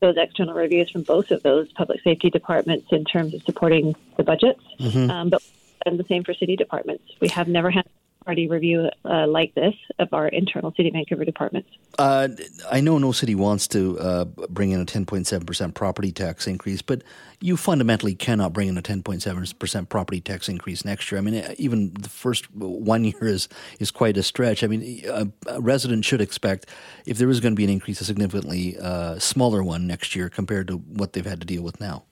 those 0.00 0.16
external 0.16 0.54
reviews 0.54 0.90
from 0.90 1.02
both 1.02 1.30
of 1.30 1.42
those 1.42 1.72
public 1.72 2.02
safety 2.02 2.28
departments 2.28 2.86
in 2.90 3.04
terms 3.04 3.34
of 3.34 3.42
supporting 3.44 3.94
the 4.16 4.24
budgets. 4.24 4.62
Mm-hmm. 4.80 5.10
Um, 5.10 5.30
but 5.30 5.42
and 5.84 5.98
the 5.98 6.04
same 6.04 6.24
for 6.24 6.34
city 6.34 6.56
departments. 6.56 7.04
We 7.20 7.28
have 7.28 7.48
never 7.48 7.70
had 7.70 7.86
party 8.24 8.48
review 8.48 8.88
uh, 9.04 9.26
like 9.26 9.54
this 9.54 9.74
of 9.98 10.08
our 10.12 10.28
internal 10.28 10.72
City 10.76 10.88
of 10.88 10.94
Vancouver 10.94 11.24
departments. 11.24 11.68
Uh, 11.98 12.28
I 12.70 12.80
know 12.80 12.98
no 12.98 13.12
city 13.12 13.34
wants 13.34 13.68
to 13.68 13.98
uh, 13.98 14.24
bring 14.24 14.70
in 14.70 14.80
a 14.80 14.86
10.7% 14.86 15.74
property 15.74 16.12
tax 16.12 16.46
increase, 16.46 16.82
but 16.82 17.02
you 17.40 17.56
fundamentally 17.56 18.14
cannot 18.14 18.52
bring 18.52 18.68
in 18.68 18.78
a 18.78 18.82
10.7% 18.82 19.88
property 19.88 20.20
tax 20.20 20.48
increase 20.48 20.84
next 20.84 21.10
year. 21.10 21.18
I 21.18 21.22
mean, 21.22 21.44
even 21.58 21.92
the 21.94 22.08
first 22.08 22.52
one 22.54 23.04
year 23.04 23.26
is, 23.26 23.48
is 23.78 23.90
quite 23.90 24.16
a 24.16 24.22
stretch. 24.22 24.64
I 24.64 24.66
mean, 24.66 25.02
a, 25.06 25.28
a 25.46 25.60
resident 25.60 26.04
should 26.04 26.20
expect, 26.20 26.66
if 27.06 27.18
there 27.18 27.28
is 27.28 27.40
going 27.40 27.52
to 27.52 27.56
be 27.56 27.64
an 27.64 27.70
increase, 27.70 28.00
a 28.00 28.04
significantly 28.04 28.76
uh, 28.78 29.18
smaller 29.18 29.62
one 29.62 29.86
next 29.86 30.14
year 30.16 30.28
compared 30.28 30.68
to 30.68 30.76
what 30.76 31.12
they've 31.12 31.26
had 31.26 31.40
to 31.40 31.46
deal 31.46 31.62
with 31.62 31.80
now. 31.80 32.04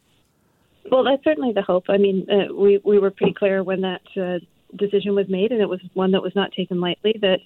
Well, 0.90 1.04
that's 1.04 1.22
certainly 1.22 1.52
the 1.52 1.62
hope. 1.62 1.84
I 1.88 1.98
mean, 1.98 2.26
uh, 2.30 2.52
we 2.52 2.80
we 2.82 2.98
were 2.98 3.10
pretty 3.10 3.32
clear 3.32 3.62
when 3.62 3.82
that 3.82 4.02
uh, 4.16 4.44
decision 4.76 5.14
was 5.14 5.28
made, 5.28 5.52
and 5.52 5.60
it 5.60 5.68
was 5.68 5.80
one 5.94 6.12
that 6.12 6.22
was 6.22 6.34
not 6.34 6.52
taken 6.52 6.80
lightly. 6.80 7.14
That 7.20 7.40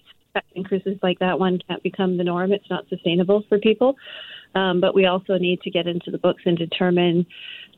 increases 0.55 0.99
like 1.03 1.19
that 1.21 1.39
one 1.39 1.61
can't 1.69 1.83
become 1.83 2.17
the 2.17 2.25
norm. 2.25 2.53
It's 2.53 2.69
not 2.69 2.89
sustainable 2.89 3.45
for 3.49 3.59
people. 3.59 3.97
Um, 4.55 4.81
but 4.81 4.95
we 4.95 5.07
also 5.07 5.37
need 5.37 5.61
to 5.63 5.71
get 5.71 5.87
into 5.87 6.11
the 6.11 6.19
books 6.19 6.43
and 6.47 6.57
determine 6.57 7.27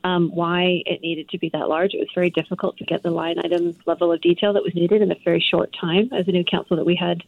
um, 0.04 0.30
why 0.34 0.82
it 0.84 1.00
needed 1.00 1.28
to 1.30 1.38
be 1.38 1.48
that 1.50 1.68
large. 1.68 1.94
It 1.94 1.98
was 1.98 2.08
very 2.14 2.30
difficult 2.30 2.76
to 2.78 2.84
get 2.84 3.02
the 3.02 3.10
line 3.10 3.38
item 3.38 3.74
level 3.86 4.12
of 4.12 4.20
detail 4.20 4.52
that 4.52 4.62
was 4.62 4.74
needed 4.74 5.00
in 5.00 5.10
a 5.10 5.16
very 5.24 5.40
short 5.40 5.74
time 5.78 6.10
as 6.12 6.28
a 6.28 6.32
new 6.32 6.44
council 6.44 6.76
that 6.76 6.84
we 6.84 6.94
had 6.94 7.22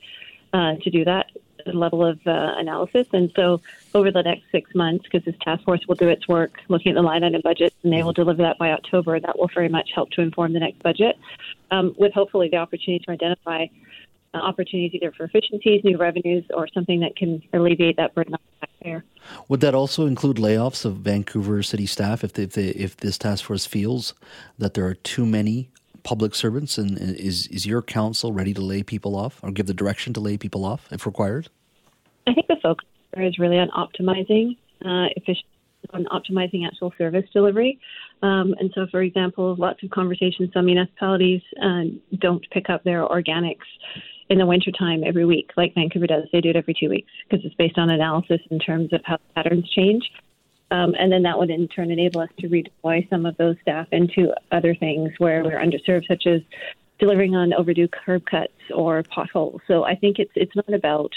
uh, 0.52 0.74
to 0.82 0.90
do 0.90 1.04
that 1.04 1.26
level 1.72 2.04
of 2.04 2.18
uh, 2.26 2.54
analysis. 2.56 3.06
And 3.12 3.32
so, 3.34 3.60
over 3.94 4.10
the 4.10 4.22
next 4.22 4.44
six 4.52 4.74
months, 4.74 5.04
because 5.04 5.24
this 5.24 5.34
task 5.42 5.64
force 5.64 5.80
will 5.86 5.94
do 5.94 6.08
its 6.08 6.28
work 6.28 6.60
looking 6.68 6.92
at 6.92 6.94
the 6.94 7.02
line 7.02 7.24
item 7.24 7.40
budget, 7.42 7.74
and 7.82 7.92
they 7.92 8.02
will 8.02 8.12
deliver 8.12 8.42
that 8.42 8.58
by 8.58 8.72
October, 8.72 9.18
that 9.20 9.38
will 9.38 9.50
very 9.54 9.68
much 9.68 9.90
help 9.94 10.10
to 10.12 10.20
inform 10.20 10.52
the 10.52 10.60
next 10.60 10.82
budget, 10.82 11.16
um, 11.70 11.94
with 11.98 12.12
hopefully 12.12 12.48
the 12.48 12.56
opportunity 12.56 13.04
to 13.04 13.10
identify 13.10 13.66
uh, 14.34 14.38
opportunities 14.38 14.92
either 14.94 15.12
for 15.12 15.24
efficiencies, 15.24 15.82
new 15.84 15.96
revenues, 15.96 16.44
or 16.54 16.68
something 16.68 17.00
that 17.00 17.16
can 17.16 17.42
alleviate 17.52 17.96
that 17.96 18.14
burden 18.14 18.34
on 18.34 18.40
the 18.60 18.66
taxpayer. 18.66 19.04
Would 19.48 19.60
that 19.60 19.74
also 19.74 20.06
include 20.06 20.36
layoffs 20.36 20.84
of 20.84 20.96
Vancouver 20.96 21.62
city 21.62 21.86
staff 21.86 22.22
if 22.22 22.34
they, 22.34 22.42
if, 22.44 22.52
they, 22.52 22.68
if 22.68 22.96
this 22.98 23.18
task 23.18 23.44
force 23.44 23.66
feels 23.66 24.14
that 24.58 24.74
there 24.74 24.86
are 24.86 24.94
too 24.94 25.24
many 25.24 25.70
public 26.08 26.34
servants, 26.34 26.78
and 26.78 26.96
is 26.98 27.46
is 27.48 27.66
your 27.66 27.82
council 27.82 28.32
ready 28.32 28.54
to 28.54 28.62
lay 28.62 28.82
people 28.82 29.14
off 29.14 29.40
or 29.42 29.50
give 29.50 29.66
the 29.66 29.74
direction 29.74 30.14
to 30.14 30.20
lay 30.20 30.38
people 30.38 30.64
off 30.64 30.88
if 30.90 31.04
required? 31.04 31.50
I 32.26 32.32
think 32.32 32.46
the 32.46 32.56
focus 32.62 32.88
is 33.18 33.38
really 33.38 33.58
on 33.58 33.68
optimizing 33.84 34.56
uh, 34.86 35.12
efficiency, 35.16 35.44
on 35.92 36.06
optimizing 36.06 36.66
actual 36.66 36.94
service 36.96 37.26
delivery. 37.34 37.78
Um, 38.22 38.54
and 38.58 38.70
so, 38.74 38.86
for 38.90 39.02
example, 39.02 39.54
lots 39.58 39.82
of 39.82 39.90
conversations. 39.90 40.48
Some 40.54 40.64
municipalities 40.64 41.42
uh, 41.62 41.84
don't 42.18 42.44
pick 42.52 42.70
up 42.70 42.84
their 42.84 43.06
organics 43.06 43.68
in 44.30 44.38
the 44.38 44.46
wintertime 44.46 45.02
every 45.04 45.26
week, 45.26 45.50
like 45.58 45.74
Vancouver 45.74 46.06
does. 46.06 46.24
They 46.32 46.40
do 46.40 46.48
it 46.48 46.56
every 46.56 46.74
two 46.78 46.88
weeks 46.88 47.12
because 47.28 47.44
it's 47.44 47.54
based 47.56 47.76
on 47.76 47.90
analysis 47.90 48.40
in 48.50 48.58
terms 48.58 48.94
of 48.94 49.02
how 49.04 49.18
patterns 49.34 49.70
change. 49.76 50.10
Um, 50.70 50.94
and 50.98 51.10
then 51.10 51.22
that 51.22 51.38
would 51.38 51.50
in 51.50 51.66
turn 51.68 51.90
enable 51.90 52.20
us 52.20 52.28
to 52.40 52.48
redeploy 52.48 53.08
some 53.08 53.24
of 53.24 53.36
those 53.36 53.56
staff 53.62 53.88
into 53.90 54.34
other 54.52 54.74
things 54.74 55.12
where 55.18 55.42
we're 55.42 55.58
underserved, 55.58 56.06
such 56.06 56.26
as 56.26 56.42
delivering 56.98 57.34
on 57.34 57.54
overdue 57.54 57.88
curb 57.88 58.26
cuts 58.26 58.52
or 58.74 59.02
potholes. 59.02 59.62
So 59.66 59.84
I 59.84 59.94
think 59.94 60.18
it's 60.18 60.32
it's 60.34 60.54
not 60.54 60.72
about 60.72 61.12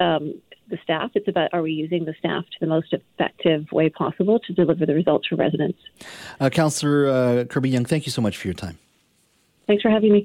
um, 0.00 0.40
the 0.68 0.78
staff; 0.82 1.12
it's 1.14 1.28
about 1.28 1.50
are 1.52 1.62
we 1.62 1.72
using 1.72 2.04
the 2.04 2.14
staff 2.18 2.44
to 2.44 2.56
the 2.60 2.66
most 2.66 2.92
effective 2.92 3.70
way 3.70 3.90
possible 3.90 4.40
to 4.40 4.52
deliver 4.52 4.86
the 4.86 4.94
results 4.94 5.28
for 5.28 5.36
residents. 5.36 5.78
Uh, 6.40 6.50
Councillor 6.50 7.08
uh, 7.08 7.44
Kirby-Yung, 7.44 7.84
thank 7.84 8.06
you 8.06 8.12
so 8.12 8.22
much 8.22 8.36
for 8.36 8.48
your 8.48 8.54
time. 8.54 8.78
Thanks 9.66 9.82
for 9.82 9.90
having 9.90 10.12
me. 10.12 10.24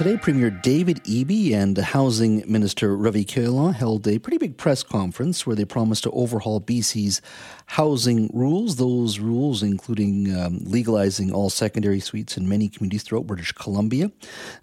Today, 0.00 0.16
Premier 0.16 0.48
David 0.48 1.04
Eby 1.04 1.52
and 1.52 1.76
Housing 1.76 2.42
Minister 2.50 2.96
Ravi 2.96 3.22
Kahlon 3.22 3.74
held 3.74 4.08
a 4.08 4.18
pretty 4.18 4.38
big 4.38 4.56
press 4.56 4.82
conference 4.82 5.46
where 5.46 5.54
they 5.54 5.66
promised 5.66 6.04
to 6.04 6.10
overhaul 6.12 6.58
BC's 6.58 7.20
housing 7.66 8.30
rules. 8.32 8.76
Those 8.76 9.18
rules, 9.18 9.62
including 9.62 10.34
um, 10.34 10.58
legalizing 10.62 11.34
all 11.34 11.50
secondary 11.50 12.00
suites 12.00 12.38
in 12.38 12.48
many 12.48 12.70
communities 12.70 13.02
throughout 13.02 13.26
British 13.26 13.52
Columbia. 13.52 14.10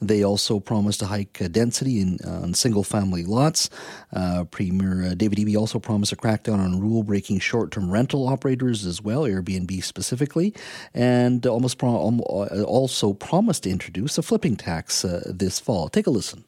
They 0.02 0.24
also 0.24 0.60
promised 0.60 1.02
to 1.02 1.06
hike 1.06 1.40
uh, 1.40 1.50
density 1.50 2.02
in 2.02 2.20
uh, 2.22 2.52
single-family 2.54 3.24
lots. 3.24 3.70
Uh, 4.12 4.44
Premier 4.46 5.06
uh, 5.06 5.14
David 5.14 5.38
Eby 5.38 5.56
also 5.56 5.78
promised 5.78 6.12
a 6.12 6.16
crackdown 6.16 6.58
on 6.58 6.82
rule-breaking 6.82 7.40
short-term 7.40 7.92
rental 7.92 8.28
operators 8.28 8.88
as 8.88 9.04
well, 9.04 9.22
Airbnb 9.22 9.84
specifically, 9.84 10.56
and 10.96 11.46
almost 11.46 11.78
pro- 11.78 11.96
uh, 11.96 12.64
also 12.64 13.14
promised 13.14 13.64
to 13.64 13.70
introduce 13.70 14.18
a 14.18 14.24
flipping 14.24 14.56
tax 14.56 15.06
uh, 15.06 15.27
this 15.32 15.60
fall. 15.60 15.90
Take 15.90 16.08
a 16.08 16.12
listen. 16.12 16.44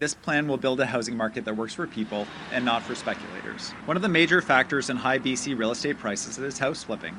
This 0.00 0.14
plan 0.14 0.48
will 0.48 0.56
build 0.56 0.80
a 0.80 0.86
housing 0.86 1.16
market 1.16 1.44
that 1.44 1.56
works 1.56 1.72
for 1.72 1.86
people 1.86 2.26
and 2.52 2.64
not 2.64 2.82
for 2.82 2.94
speculators. 2.94 3.70
One 3.86 3.96
of 3.96 4.02
the 4.02 4.08
major 4.08 4.42
factors 4.42 4.90
in 4.90 4.96
high 4.96 5.18
BC 5.18 5.56
real 5.56 5.70
estate 5.70 5.98
prices 5.98 6.36
is 6.36 6.58
house 6.58 6.82
flipping. 6.82 7.16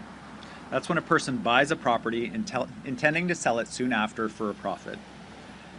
That's 0.72 0.90
when 0.90 0.98
a 0.98 1.02
person 1.02 1.38
buys 1.38 1.72
a 1.72 1.76
property 1.76 2.30
intel- 2.30 2.70
intending 2.84 3.28
to 3.30 3.36
sell 3.36 3.60
it 3.60 3.68
soon 3.68 3.94
after 3.94 4.28
for 4.28 4.50
a 4.50 4.54
profit. 4.54 5.00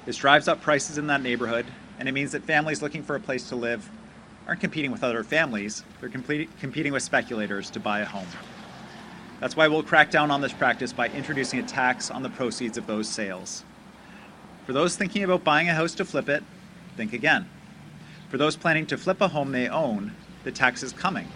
This 0.06 0.16
drives 0.16 0.48
up 0.48 0.62
prices 0.62 0.98
in 0.98 1.06
that 1.08 1.22
neighborhood, 1.22 1.66
and 1.98 2.08
it 2.08 2.12
means 2.12 2.32
that 2.32 2.44
families 2.44 2.82
looking 2.82 3.02
for 3.02 3.14
a 3.16 3.20
place 3.20 3.48
to 3.50 3.56
live 3.56 3.90
aren't 4.46 4.60
competing 4.60 4.92
with 4.92 5.02
other 5.04 5.24
families, 5.24 5.84
they're 6.00 6.08
competing 6.08 6.92
with 6.92 7.02
speculators 7.02 7.68
to 7.70 7.80
buy 7.80 8.00
a 8.00 8.04
home. 8.04 8.26
That's 9.40 9.56
why 9.56 9.68
we'll 9.68 9.82
crack 9.82 10.10
down 10.10 10.30
on 10.30 10.40
this 10.40 10.52
practice 10.52 10.92
by 10.92 11.08
introducing 11.08 11.58
a 11.58 11.62
tax 11.62 12.10
on 12.10 12.22
the 12.22 12.30
proceeds 12.30 12.78
of 12.78 12.86
those 12.86 13.08
sales. 13.08 13.64
For 14.66 14.72
those 14.72 14.96
thinking 14.96 15.22
about 15.22 15.44
buying 15.44 15.68
a 15.68 15.74
house 15.74 15.94
to 15.94 16.04
flip 16.04 16.28
it, 16.28 16.42
think 16.96 17.12
again. 17.12 17.48
For 18.30 18.36
those 18.36 18.56
planning 18.56 18.84
to 18.86 18.98
flip 18.98 19.20
a 19.20 19.28
home 19.28 19.52
they 19.52 19.68
own, 19.68 20.12
the 20.42 20.50
tax 20.50 20.82
is 20.82 20.92
coming. 20.92 21.28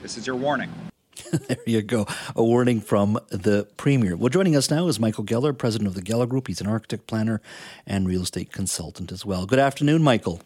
This 0.00 0.16
is 0.16 0.26
your 0.26 0.36
warning. 0.36 0.72
there 1.48 1.58
you 1.66 1.82
go. 1.82 2.06
A 2.34 2.42
warning 2.42 2.80
from 2.80 3.18
the 3.28 3.68
Premier. 3.76 4.16
Well, 4.16 4.30
joining 4.30 4.56
us 4.56 4.70
now 4.70 4.88
is 4.88 4.98
Michael 4.98 5.24
Geller, 5.24 5.56
president 5.56 5.86
of 5.86 5.94
the 5.94 6.00
Geller 6.00 6.26
Group. 6.26 6.46
He's 6.46 6.62
an 6.62 6.66
architect, 6.66 7.06
planner, 7.06 7.42
and 7.86 8.08
real 8.08 8.22
estate 8.22 8.52
consultant 8.52 9.12
as 9.12 9.22
well. 9.22 9.44
Good 9.44 9.58
afternoon, 9.58 10.02
Michael. 10.02 10.40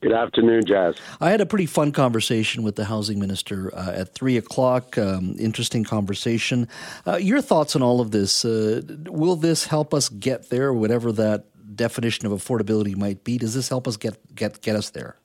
Good 0.00 0.12
afternoon, 0.12 0.64
Jas. 0.64 0.96
I 1.20 1.30
had 1.30 1.42
a 1.42 1.46
pretty 1.46 1.66
fun 1.66 1.92
conversation 1.92 2.62
with 2.62 2.76
the 2.76 2.86
housing 2.86 3.18
minister 3.18 3.74
uh, 3.74 3.92
at 3.92 4.14
three 4.14 4.38
o'clock. 4.38 4.96
Um, 4.96 5.36
interesting 5.38 5.84
conversation. 5.84 6.68
Uh, 7.06 7.16
your 7.16 7.42
thoughts 7.42 7.76
on 7.76 7.82
all 7.82 8.00
of 8.00 8.12
this? 8.12 8.46
Uh, 8.46 8.80
will 9.10 9.36
this 9.36 9.66
help 9.66 9.92
us 9.92 10.08
get 10.08 10.48
there, 10.48 10.72
whatever 10.72 11.12
that 11.12 11.44
definition 11.74 12.26
of 12.26 12.32
affordability 12.32 12.96
might 12.96 13.24
be. 13.24 13.38
Does 13.38 13.54
this 13.54 13.68
help 13.68 13.88
us 13.88 13.96
get 13.96 14.18
get 14.34 14.60
get 14.62 14.76
us 14.76 14.90
there? 14.90 15.16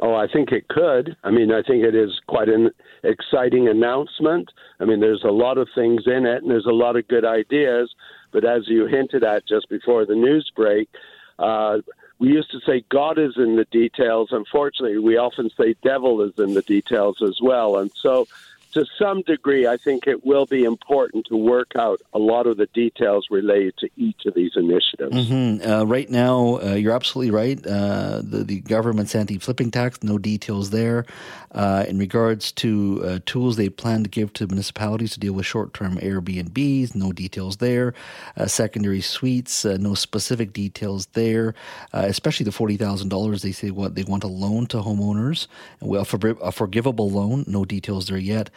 Oh, 0.00 0.14
I 0.14 0.26
think 0.26 0.52
it 0.52 0.68
could. 0.68 1.16
I 1.22 1.30
mean, 1.30 1.52
I 1.52 1.62
think 1.62 1.84
it 1.84 1.94
is 1.94 2.18
quite 2.26 2.48
an 2.48 2.70
exciting 3.04 3.68
announcement. 3.68 4.50
I 4.80 4.86
mean, 4.86 5.00
there's 5.00 5.22
a 5.22 5.30
lot 5.30 5.58
of 5.58 5.68
things 5.74 6.04
in 6.06 6.24
it, 6.24 6.42
and 6.42 6.50
there's 6.50 6.66
a 6.66 6.72
lot 6.72 6.96
of 6.96 7.06
good 7.08 7.26
ideas. 7.26 7.94
But 8.32 8.44
as 8.44 8.68
you 8.68 8.86
hinted 8.86 9.22
at 9.22 9.46
just 9.46 9.68
before 9.68 10.06
the 10.06 10.14
news 10.14 10.50
break, 10.56 10.88
uh, 11.38 11.78
we 12.18 12.28
used 12.28 12.50
to 12.52 12.60
say 12.66 12.84
God 12.88 13.18
is 13.18 13.34
in 13.36 13.56
the 13.56 13.66
details. 13.70 14.28
Unfortunately, 14.32 14.98
we 14.98 15.16
often 15.16 15.50
say 15.58 15.74
devil 15.82 16.22
is 16.22 16.32
in 16.38 16.54
the 16.54 16.62
details 16.62 17.20
as 17.20 17.38
well. 17.42 17.76
And 17.76 17.90
so 17.94 18.26
to 18.72 18.86
some 18.98 19.22
degree, 19.22 19.66
I 19.66 19.76
think 19.76 20.06
it 20.06 20.24
will 20.24 20.46
be 20.46 20.64
important 20.64 21.26
to 21.26 21.36
work 21.36 21.72
out 21.76 22.00
a 22.12 22.18
lot 22.18 22.46
of 22.46 22.56
the 22.56 22.66
details 22.66 23.26
related 23.30 23.76
to 23.78 23.90
each 23.96 24.24
of 24.26 24.34
these 24.34 24.52
initiatives. 24.56 25.14
Mm-hmm. 25.14 25.70
Uh, 25.70 25.84
right 25.84 26.08
now, 26.08 26.58
uh, 26.62 26.74
you're 26.74 26.94
absolutely 26.94 27.30
right. 27.30 27.64
Uh, 27.66 28.22
the, 28.22 28.44
the, 28.44 28.60
government's 28.60 29.14
anti 29.14 29.38
flipping 29.38 29.70
tax, 29.70 30.02
no 30.02 30.16
details 30.18 30.70
there. 30.70 31.04
Uh, 31.52 31.84
in 31.86 31.98
regards 31.98 32.50
to 32.52 33.02
uh, 33.04 33.18
tools 33.26 33.56
they 33.56 33.68
plan 33.68 34.02
to 34.02 34.08
give 34.08 34.32
to 34.32 34.46
municipalities 34.46 35.12
to 35.12 35.20
deal 35.20 35.34
with 35.34 35.44
short 35.44 35.74
term 35.74 35.96
Airbnbs, 35.98 36.94
no 36.94 37.12
details 37.12 37.58
there. 37.58 37.92
Uh, 38.36 38.46
secondary 38.46 39.02
suites, 39.02 39.64
no 39.64 39.94
specific 39.94 40.52
details 40.54 41.06
there, 41.12 41.54
especially 41.92 42.44
the 42.44 42.50
$40,000 42.50 43.42
they 43.42 43.52
say 43.52 43.70
what 43.70 43.94
they 43.94 44.04
want 44.04 44.24
a 44.24 44.28
loan 44.28 44.66
to 44.66 44.78
homeowners, 44.78 45.46
well, 45.80 46.06
a 46.42 46.52
forgivable 46.52 47.10
loan, 47.10 47.44
no 47.46 47.64
details 47.64 48.06
there 48.06 48.16
yet 48.16 48.48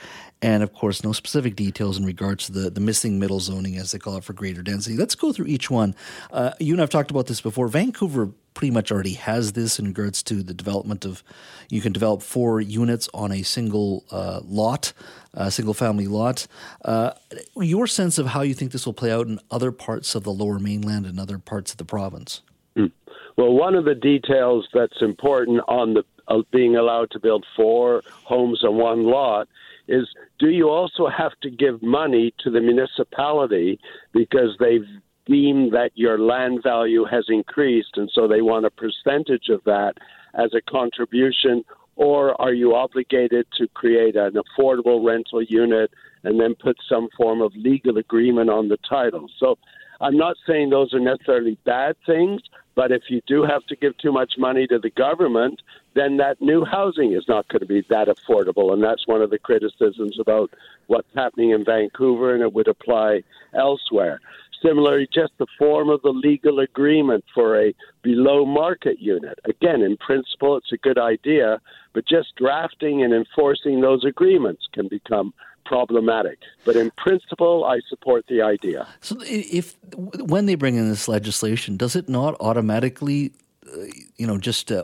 and 0.41 0.63
of 0.63 0.73
course, 0.73 1.03
no 1.03 1.11
specific 1.11 1.55
details 1.55 1.97
in 1.97 2.05
regards 2.05 2.45
to 2.47 2.51
the, 2.51 2.69
the 2.69 2.81
missing 2.81 3.19
middle 3.19 3.39
zoning, 3.39 3.77
as 3.77 3.91
they 3.91 3.99
call 3.99 4.17
it, 4.17 4.23
for 4.23 4.33
greater 4.33 4.61
density. 4.61 4.97
Let's 4.97 5.15
go 5.15 5.31
through 5.31 5.47
each 5.47 5.71
one. 5.71 5.95
Uh, 6.31 6.51
you 6.59 6.73
and 6.73 6.81
I've 6.81 6.89
talked 6.89 7.11
about 7.11 7.27
this 7.27 7.41
before. 7.41 7.67
Vancouver 7.67 8.29
pretty 8.53 8.71
much 8.71 8.91
already 8.91 9.13
has 9.13 9.53
this 9.53 9.79
in 9.79 9.85
regards 9.85 10.23
to 10.23 10.41
the 10.41 10.53
development 10.53 11.05
of 11.05 11.23
you 11.69 11.81
can 11.81 11.91
develop 11.91 12.21
four 12.21 12.61
units 12.61 13.09
on 13.13 13.31
a 13.31 13.43
single 13.43 14.05
uh, 14.11 14.39
lot, 14.43 14.93
a 15.33 15.51
single 15.51 15.73
family 15.73 16.07
lot. 16.07 16.47
Uh, 16.83 17.11
your 17.57 17.87
sense 17.87 18.17
of 18.17 18.27
how 18.27 18.41
you 18.41 18.53
think 18.53 18.71
this 18.71 18.85
will 18.85 18.93
play 18.93 19.11
out 19.11 19.27
in 19.27 19.39
other 19.51 19.71
parts 19.71 20.15
of 20.15 20.23
the 20.23 20.31
lower 20.31 20.59
mainland 20.59 21.05
and 21.05 21.19
other 21.19 21.37
parts 21.37 21.71
of 21.71 21.77
the 21.77 21.85
province? 21.85 22.41
Mm. 22.77 22.91
Well, 23.37 23.53
one 23.53 23.75
of 23.75 23.85
the 23.85 23.95
details 23.95 24.67
that's 24.73 25.01
important 25.01 25.61
on 25.67 25.93
the 25.95 26.03
uh, 26.27 26.41
being 26.51 26.75
allowed 26.75 27.11
to 27.11 27.19
build 27.19 27.45
four 27.55 28.01
homes 28.23 28.63
on 28.63 28.77
one 28.77 29.03
lot 29.03 29.47
is 29.87 30.07
do 30.39 30.49
you 30.49 30.69
also 30.69 31.07
have 31.07 31.33
to 31.43 31.49
give 31.49 31.81
money 31.81 32.33
to 32.43 32.49
the 32.49 32.61
municipality 32.61 33.79
because 34.13 34.55
they've 34.59 34.87
deemed 35.25 35.73
that 35.73 35.91
your 35.95 36.19
land 36.19 36.61
value 36.63 37.05
has 37.05 37.25
increased 37.29 37.95
and 37.95 38.09
so 38.13 38.27
they 38.27 38.41
want 38.41 38.65
a 38.65 38.71
percentage 38.71 39.49
of 39.49 39.63
that 39.65 39.93
as 40.33 40.51
a 40.53 40.61
contribution? 40.69 41.63
Or 41.95 42.39
are 42.41 42.53
you 42.53 42.75
obligated 42.75 43.47
to 43.57 43.67
create 43.69 44.15
an 44.15 44.33
affordable 44.33 45.05
rental 45.05 45.41
unit 45.41 45.91
and 46.23 46.39
then 46.39 46.55
put 46.55 46.77
some 46.89 47.07
form 47.15 47.41
of 47.41 47.53
legal 47.55 47.97
agreement 47.97 48.49
on 48.49 48.67
the 48.67 48.77
title? 48.87 49.27
So 49.39 49.57
I'm 50.01 50.17
not 50.17 50.35
saying 50.45 50.69
those 50.69 50.93
are 50.93 50.99
necessarily 50.99 51.57
bad 51.65 51.95
things, 52.05 52.41
but 52.75 52.91
if 52.91 53.03
you 53.09 53.21
do 53.25 53.43
have 53.43 53.65
to 53.67 53.75
give 53.75 53.97
too 53.97 54.11
much 54.11 54.33
money 54.37 54.67
to 54.67 54.77
the 54.77 54.89
government, 54.89 55.61
then 55.93 56.17
that 56.17 56.41
new 56.41 56.65
housing 56.65 57.13
is 57.13 57.23
not 57.27 57.47
going 57.47 57.61
to 57.61 57.65
be 57.65 57.85
that 57.89 58.09
affordable. 58.09 58.73
And 58.73 58.83
that's 58.83 59.07
one 59.07 59.21
of 59.21 59.29
the 59.29 59.39
criticisms 59.39 60.19
about 60.19 60.51
what's 60.87 61.07
happening 61.15 61.51
in 61.51 61.63
Vancouver, 61.63 62.33
and 62.33 62.43
it 62.43 62.53
would 62.53 62.67
apply 62.67 63.23
elsewhere. 63.53 64.19
Similarly, 64.61 65.07
just 65.13 65.33
the 65.37 65.47
form 65.57 65.89
of 65.89 66.01
the 66.01 66.09
legal 66.09 66.59
agreement 66.59 67.23
for 67.33 67.61
a 67.61 67.73
below 68.01 68.45
market 68.45 68.99
unit. 68.99 69.39
Again, 69.45 69.81
in 69.81 69.95
principle, 69.97 70.57
it's 70.57 70.71
a 70.71 70.77
good 70.77 70.97
idea, 70.97 71.61
but 71.93 72.05
just 72.05 72.35
drafting 72.35 73.03
and 73.03 73.13
enforcing 73.13 73.79
those 73.79 74.03
agreements 74.03 74.67
can 74.73 74.87
become 74.87 75.33
problematic. 75.65 76.39
But 76.63 76.75
in 76.75 76.91
principle, 76.91 77.65
I 77.65 77.79
support 77.89 78.25
the 78.27 78.41
idea. 78.41 78.87
So, 79.01 79.17
if 79.21 79.75
when 79.95 80.45
they 80.45 80.55
bring 80.55 80.75
in 80.75 80.89
this 80.89 81.07
legislation, 81.07 81.77
does 81.77 81.95
it 81.95 82.07
not 82.07 82.35
automatically, 82.39 83.33
uh, 83.67 83.85
you 84.15 84.27
know, 84.27 84.37
just 84.37 84.71
uh, 84.71 84.83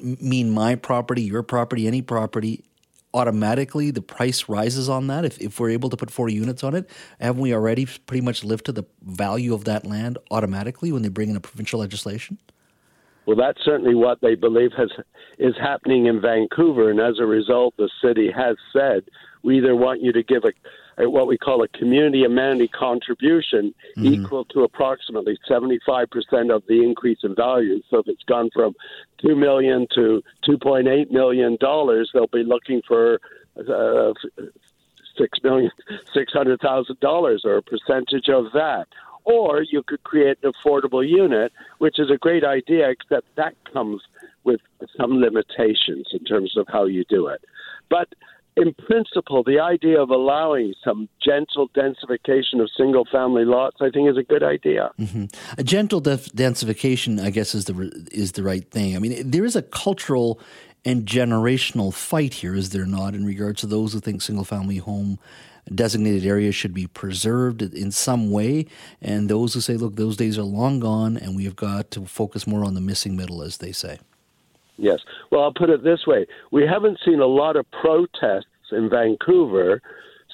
mean 0.00 0.50
my 0.50 0.74
property, 0.76 1.22
your 1.22 1.42
property, 1.42 1.86
any 1.86 2.02
property? 2.02 2.64
Automatically, 3.12 3.90
the 3.90 4.02
price 4.02 4.48
rises 4.48 4.88
on 4.88 5.08
that. 5.08 5.24
If, 5.24 5.40
if 5.40 5.58
we're 5.58 5.70
able 5.70 5.90
to 5.90 5.96
put 5.96 6.12
40 6.12 6.32
units 6.32 6.62
on 6.62 6.76
it, 6.76 6.88
haven't 7.18 7.42
we 7.42 7.52
already 7.52 7.84
pretty 8.06 8.20
much 8.20 8.44
lifted 8.44 8.76
the 8.76 8.84
value 9.02 9.52
of 9.52 9.64
that 9.64 9.84
land 9.84 10.16
automatically 10.30 10.92
when 10.92 11.02
they 11.02 11.08
bring 11.08 11.28
in 11.28 11.34
a 11.34 11.40
provincial 11.40 11.80
legislation? 11.80 12.38
Well, 13.30 13.36
that's 13.36 13.64
certainly 13.64 13.94
what 13.94 14.20
they 14.22 14.34
believe 14.34 14.72
has 14.76 14.90
is 15.38 15.54
happening 15.56 16.06
in 16.06 16.20
Vancouver, 16.20 16.90
and 16.90 16.98
as 16.98 17.20
a 17.20 17.26
result, 17.26 17.76
the 17.76 17.88
city 18.02 18.28
has 18.28 18.56
said 18.72 19.04
we 19.44 19.58
either 19.58 19.76
want 19.76 20.02
you 20.02 20.12
to 20.12 20.24
give 20.24 20.42
a, 20.42 21.00
a 21.00 21.08
what 21.08 21.28
we 21.28 21.38
call 21.38 21.62
a 21.62 21.68
community 21.68 22.24
amenity 22.24 22.66
contribution 22.66 23.72
mm-hmm. 23.96 24.04
equal 24.04 24.46
to 24.46 24.64
approximately 24.64 25.38
75% 25.48 26.08
of 26.52 26.64
the 26.66 26.82
increase 26.82 27.18
in 27.22 27.36
value. 27.36 27.80
So 27.88 27.98
if 27.98 28.08
it's 28.08 28.24
gone 28.24 28.50
from 28.52 28.74
2 29.24 29.36
million 29.36 29.86
to 29.94 30.24
2.8 30.48 31.12
million 31.12 31.56
dollars, 31.60 32.10
they'll 32.12 32.26
be 32.26 32.42
looking 32.42 32.82
for 32.84 33.20
uh, 33.56 34.12
six 35.16 35.38
million 35.44 35.70
six 36.12 36.32
hundred 36.32 36.60
thousand 36.60 36.98
dollars 36.98 37.42
or 37.44 37.58
a 37.58 37.62
percentage 37.62 38.28
of 38.28 38.46
that. 38.54 38.88
Or 39.24 39.62
you 39.62 39.82
could 39.82 40.02
create 40.02 40.38
an 40.42 40.52
affordable 40.52 41.06
unit, 41.06 41.52
which 41.78 41.98
is 41.98 42.10
a 42.10 42.16
great 42.16 42.44
idea, 42.44 42.88
except 42.88 43.26
that 43.36 43.54
comes 43.72 44.02
with 44.44 44.60
some 44.96 45.20
limitations 45.20 46.08
in 46.12 46.24
terms 46.24 46.56
of 46.56 46.66
how 46.68 46.86
you 46.86 47.04
do 47.08 47.26
it. 47.26 47.42
But 47.88 48.08
in 48.56 48.74
principle, 48.74 49.42
the 49.42 49.60
idea 49.60 50.00
of 50.00 50.10
allowing 50.10 50.74
some 50.84 51.08
gentle 51.22 51.68
densification 51.70 52.60
of 52.60 52.68
single 52.76 53.04
family 53.10 53.44
lots, 53.44 53.76
I 53.80 53.90
think, 53.90 54.10
is 54.10 54.16
a 54.16 54.22
good 54.22 54.42
idea. 54.42 54.90
Mm-hmm. 54.98 55.26
A 55.58 55.62
gentle 55.62 56.00
def- 56.00 56.32
densification, 56.32 57.22
I 57.22 57.30
guess, 57.30 57.54
is 57.54 57.66
the 57.66 58.08
is 58.10 58.32
the 58.32 58.42
right 58.42 58.68
thing. 58.70 58.96
I 58.96 58.98
mean, 58.98 59.30
there 59.30 59.44
is 59.44 59.56
a 59.56 59.62
cultural 59.62 60.40
and 60.84 61.06
generational 61.06 61.92
fight 61.92 62.34
here, 62.34 62.54
is 62.54 62.70
there 62.70 62.86
not, 62.86 63.14
in 63.14 63.24
regards 63.24 63.60
to 63.60 63.66
those 63.66 63.92
who 63.92 64.00
think 64.00 64.22
single 64.22 64.44
family 64.44 64.78
home 64.78 65.18
designated 65.74 66.24
areas 66.24 66.54
should 66.54 66.74
be 66.74 66.86
preserved 66.86 67.62
in 67.62 67.90
some 67.90 68.30
way, 68.30 68.66
and 69.00 69.28
those 69.28 69.54
who 69.54 69.60
say, 69.60 69.74
look, 69.74 69.96
those 69.96 70.16
days 70.16 70.38
are 70.38 70.42
long 70.42 70.80
gone, 70.80 71.16
and 71.16 71.36
we 71.36 71.44
have 71.44 71.56
got 71.56 71.90
to 71.92 72.06
focus 72.06 72.46
more 72.46 72.64
on 72.64 72.74
the 72.74 72.80
missing 72.80 73.16
middle, 73.16 73.42
as 73.42 73.58
they 73.58 73.72
say. 73.72 73.98
Yes. 74.76 75.00
Well, 75.30 75.42
I'll 75.42 75.52
put 75.52 75.68
it 75.68 75.84
this 75.84 76.06
way 76.06 76.26
we 76.50 76.66
haven't 76.66 76.98
seen 77.04 77.20
a 77.20 77.26
lot 77.26 77.56
of 77.56 77.70
protests 77.70 78.46
in 78.72 78.88
Vancouver 78.88 79.82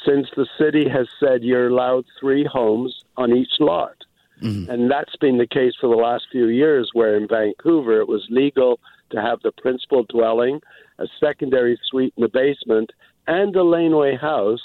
since 0.07 0.29
the 0.37 0.47
city 0.59 0.89
has 0.89 1.09
said 1.19 1.43
you're 1.43 1.69
allowed 1.69 2.05
three 2.21 2.45
homes 2.45 3.05
on 3.17 3.37
each 3.37 3.59
lot. 3.59 3.97
Mm-hmm. 4.43 4.71
And 4.71 4.91
that's 4.91 5.17
been 5.17 5.39
the 5.39 5.47
case 5.47 5.73
for 5.81 5.89
the 5.89 6.01
last 6.01 6.27
few 6.31 6.47
years, 6.49 6.91
where 6.93 7.17
in 7.17 7.27
Vancouver 7.27 8.01
it 8.01 8.09
was 8.09 8.25
legal 8.31 8.79
to 9.11 9.21
have 9.21 9.41
the 9.43 9.53
principal 9.53 10.05
dwelling, 10.09 10.61
a 10.99 11.07
secondary 11.19 11.79
suite 11.89 12.13
in 12.17 12.23
the 12.23 12.29
basement, 12.29 12.93
and 13.27 13.57
a 13.57 13.63
laneway 13.63 14.17
house, 14.17 14.61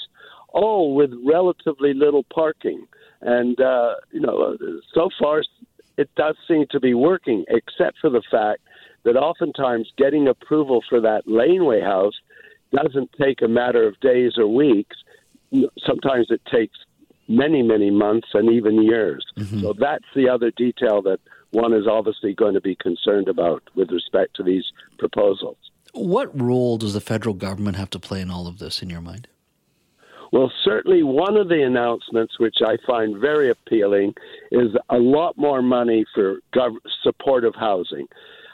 all 0.52 0.94
with 0.94 1.10
relatively 1.24 1.94
little 1.94 2.24
parking. 2.32 2.86
And, 3.20 3.60
uh, 3.60 3.94
you 4.10 4.20
know, 4.20 4.56
so 4.94 5.08
far 5.20 5.42
it 5.96 6.10
does 6.16 6.36
seem 6.48 6.66
to 6.70 6.80
be 6.80 6.94
working, 6.94 7.44
except 7.48 7.98
for 8.00 8.10
the 8.10 8.22
fact 8.30 8.60
that 9.04 9.16
oftentimes 9.16 9.92
getting 9.98 10.28
approval 10.28 10.82
for 10.88 11.00
that 11.00 11.22
laneway 11.26 11.80
house 11.80 12.14
doesn't 12.72 13.10
take 13.20 13.42
a 13.42 13.48
matter 13.48 13.86
of 13.86 13.98
days 14.00 14.32
or 14.38 14.46
weeks. 14.46 14.96
Sometimes 15.86 16.28
it 16.30 16.40
takes 16.50 16.78
many, 17.28 17.62
many 17.62 17.90
months 17.90 18.28
and 18.34 18.50
even 18.50 18.82
years. 18.82 19.24
Mm-hmm. 19.38 19.60
So 19.60 19.74
that's 19.78 20.04
the 20.14 20.28
other 20.28 20.50
detail 20.50 21.02
that 21.02 21.20
one 21.50 21.74
is 21.74 21.86
obviously 21.86 22.34
going 22.34 22.54
to 22.54 22.60
be 22.60 22.74
concerned 22.76 23.28
about 23.28 23.62
with 23.74 23.90
respect 23.90 24.34
to 24.36 24.42
these 24.42 24.64
proposals. 24.98 25.56
What 25.92 26.38
role 26.40 26.78
does 26.78 26.94
the 26.94 27.00
federal 27.00 27.34
government 27.34 27.76
have 27.76 27.90
to 27.90 27.98
play 27.98 28.22
in 28.22 28.30
all 28.30 28.46
of 28.46 28.58
this, 28.58 28.82
in 28.82 28.88
your 28.88 29.02
mind? 29.02 29.28
Well, 30.32 30.50
certainly 30.64 31.02
one 31.02 31.36
of 31.36 31.48
the 31.48 31.62
announcements, 31.62 32.38
which 32.40 32.56
I 32.66 32.78
find 32.86 33.20
very 33.20 33.50
appealing, 33.50 34.14
is 34.50 34.70
a 34.88 34.96
lot 34.96 35.36
more 35.36 35.60
money 35.60 36.06
for 36.14 36.38
gov- 36.54 36.78
supportive 37.02 37.54
housing. 37.54 38.06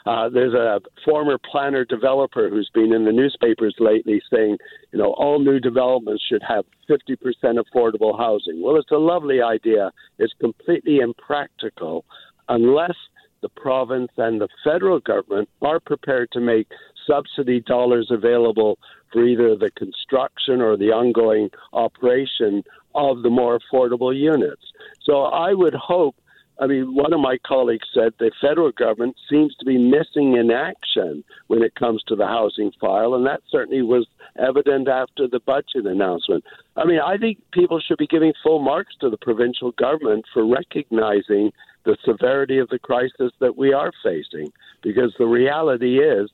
Uh, 0.05 0.29
there's 0.29 0.55
a 0.55 0.81
former 1.05 1.39
planner 1.39 1.85
developer 1.85 2.49
who's 2.49 2.71
been 2.75 2.93
in 2.93 3.05
the 3.05 3.13
newspapers 3.13 3.77
lately 3.79 4.21
saying, 4.33 4.57
you 4.91 4.99
know, 4.99 5.13
all 5.19 5.39
new 5.39 5.61
developments 5.61 6.25
should 6.29 6.43
have 6.43 6.65
50% 6.91 7.17
affordable 7.45 8.19
housing. 8.19 8.61
Well, 8.61 8.77
it's 8.77 8.91
a 8.91 8.97
lovely 8.97 9.41
idea. 9.41 9.93
It's 10.19 10.33
completely 10.41 10.99
impractical 10.99 12.05
unless 12.49 12.97
the 13.43 13.49
province 13.51 14.11
and 14.17 14.41
the 14.41 14.49
federal 14.65 14.99
government 15.01 15.49
are 15.63 15.79
prepared 15.79 16.31
to 16.33 16.41
make 16.41 16.69
subsidy 17.09 17.61
dollars 17.61 18.09
available 18.11 18.79
for 19.13 19.25
either 19.25 19.57
the 19.57 19.71
construction 19.71 20.61
or 20.61 20.77
the 20.77 20.93
ongoing 20.93 21.51
operation 21.73 22.63
of 22.95 23.23
the 23.23 23.31
more 23.31 23.59
affordable 23.59 24.17
units. 24.17 24.73
So 25.05 25.23
I 25.23 25.55
would 25.55 25.75
hope 25.75 26.17
I 26.61 26.67
mean, 26.67 26.95
one 26.95 27.13
of 27.13 27.21
my 27.21 27.39
colleagues 27.47 27.87
said 27.95 28.15
the 28.19 28.33
federal 28.41 28.73
government 28.73 29.17
seems 29.31 29.55
to 29.57 29.65
be 29.65 29.79
missing 29.79 30.37
in 30.37 30.51
action 30.51 31.23
when 31.47 31.63
it 31.63 31.77
comes 31.77 32.03
to 32.09 32.17
the 32.17 32.27
housing 32.27 32.73
file, 32.81 33.15
and 33.15 33.25
that 33.27 33.43
certainly 33.49 33.83
was 33.83 34.09
evident 34.37 34.89
after 34.89 35.29
the 35.29 35.39
budget 35.39 35.87
announcement. 35.87 36.45
I 36.77 36.85
mean, 36.85 36.99
I 36.99 37.17
think 37.17 37.39
people 37.53 37.81
should 37.81 37.99
be 37.99 38.09
giving 38.09 38.33
full 38.43 38.59
marks 38.59 38.97
to 39.01 39.09
the 39.09 39.17
provincial 39.17 39.71
government 39.73 40.25
for 40.35 40.45
recognizing 40.45 41.53
the 41.85 41.97
severity 42.05 42.59
of 42.59 42.69
the 42.71 42.79
crisis 42.79 43.33
that 43.39 43.57
we 43.57 43.73
are 43.73 43.93
facing, 44.03 44.53
because 44.83 45.15
the 45.17 45.27
reality 45.27 46.01
is 46.01 46.29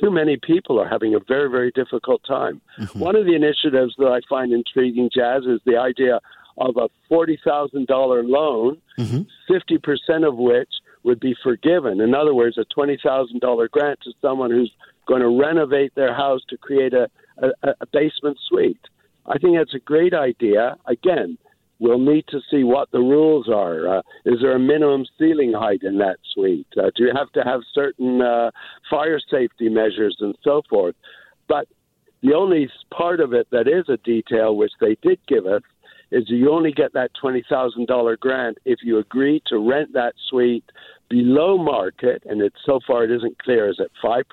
too 0.00 0.10
many 0.10 0.36
people 0.36 0.80
are 0.80 0.88
having 0.88 1.14
a 1.14 1.18
very, 1.20 1.50
very 1.50 1.70
difficult 1.70 2.22
time. 2.26 2.60
Mm-hmm. 2.78 2.98
One 2.98 3.16
of 3.16 3.26
the 3.26 3.34
initiatives 3.34 3.94
that 3.98 4.08
I 4.08 4.20
find 4.28 4.52
intriguing, 4.52 5.10
Jas, 5.14 5.42
is 5.44 5.60
the 5.64 5.76
idea 5.76 6.20
of 6.58 6.76
a 6.76 6.88
$40,000 7.12 7.88
loan, 8.28 8.80
mm-hmm. 8.98 9.22
50% 9.52 10.28
of 10.28 10.36
which 10.36 10.70
would 11.02 11.20
be 11.20 11.34
forgiven. 11.42 12.00
In 12.00 12.14
other 12.14 12.34
words, 12.34 12.58
a 12.58 12.64
$20,000 12.78 13.70
grant 13.70 14.00
to 14.02 14.12
someone 14.20 14.50
who's 14.50 14.72
going 15.06 15.20
to 15.20 15.28
renovate 15.28 15.94
their 15.94 16.14
house 16.14 16.40
to 16.48 16.56
create 16.56 16.94
a, 16.94 17.08
a, 17.38 17.48
a 17.80 17.86
basement 17.92 18.38
suite. 18.48 18.80
I 19.26 19.38
think 19.38 19.56
that's 19.56 19.74
a 19.74 19.78
great 19.78 20.14
idea. 20.14 20.76
Again, 20.86 21.38
we'll 21.84 21.98
need 21.98 22.26
to 22.28 22.40
see 22.50 22.64
what 22.64 22.90
the 22.92 22.98
rules 22.98 23.46
are. 23.46 23.98
Uh, 23.98 24.02
is 24.24 24.40
there 24.40 24.56
a 24.56 24.58
minimum 24.58 25.04
ceiling 25.18 25.52
height 25.52 25.82
in 25.82 25.98
that 25.98 26.16
suite? 26.32 26.66
Uh, 26.78 26.90
do 26.96 27.04
you 27.04 27.12
have 27.14 27.30
to 27.32 27.42
have 27.42 27.60
certain 27.74 28.22
uh, 28.22 28.50
fire 28.88 29.20
safety 29.30 29.68
measures 29.68 30.16
and 30.20 30.34
so 30.42 30.62
forth? 30.70 30.96
But 31.46 31.68
the 32.22 32.32
only 32.32 32.70
part 32.90 33.20
of 33.20 33.34
it 33.34 33.48
that 33.50 33.68
is 33.68 33.84
a 33.90 33.98
detail, 33.98 34.56
which 34.56 34.72
they 34.80 34.96
did 35.02 35.18
give 35.28 35.46
us, 35.46 35.60
is 36.10 36.24
you 36.28 36.50
only 36.50 36.72
get 36.72 36.94
that 36.94 37.10
$20,000 37.22 38.18
grant 38.18 38.56
if 38.64 38.78
you 38.82 38.98
agree 38.98 39.42
to 39.48 39.58
rent 39.58 39.92
that 39.92 40.14
suite 40.30 40.64
below 41.10 41.58
market, 41.58 42.22
and 42.24 42.40
it's 42.40 42.56
so 42.64 42.80
far 42.86 43.04
it 43.04 43.10
isn't 43.10 43.38
clear. 43.40 43.68
Is 43.68 43.78
it 43.78 43.90
5%, 44.02 44.24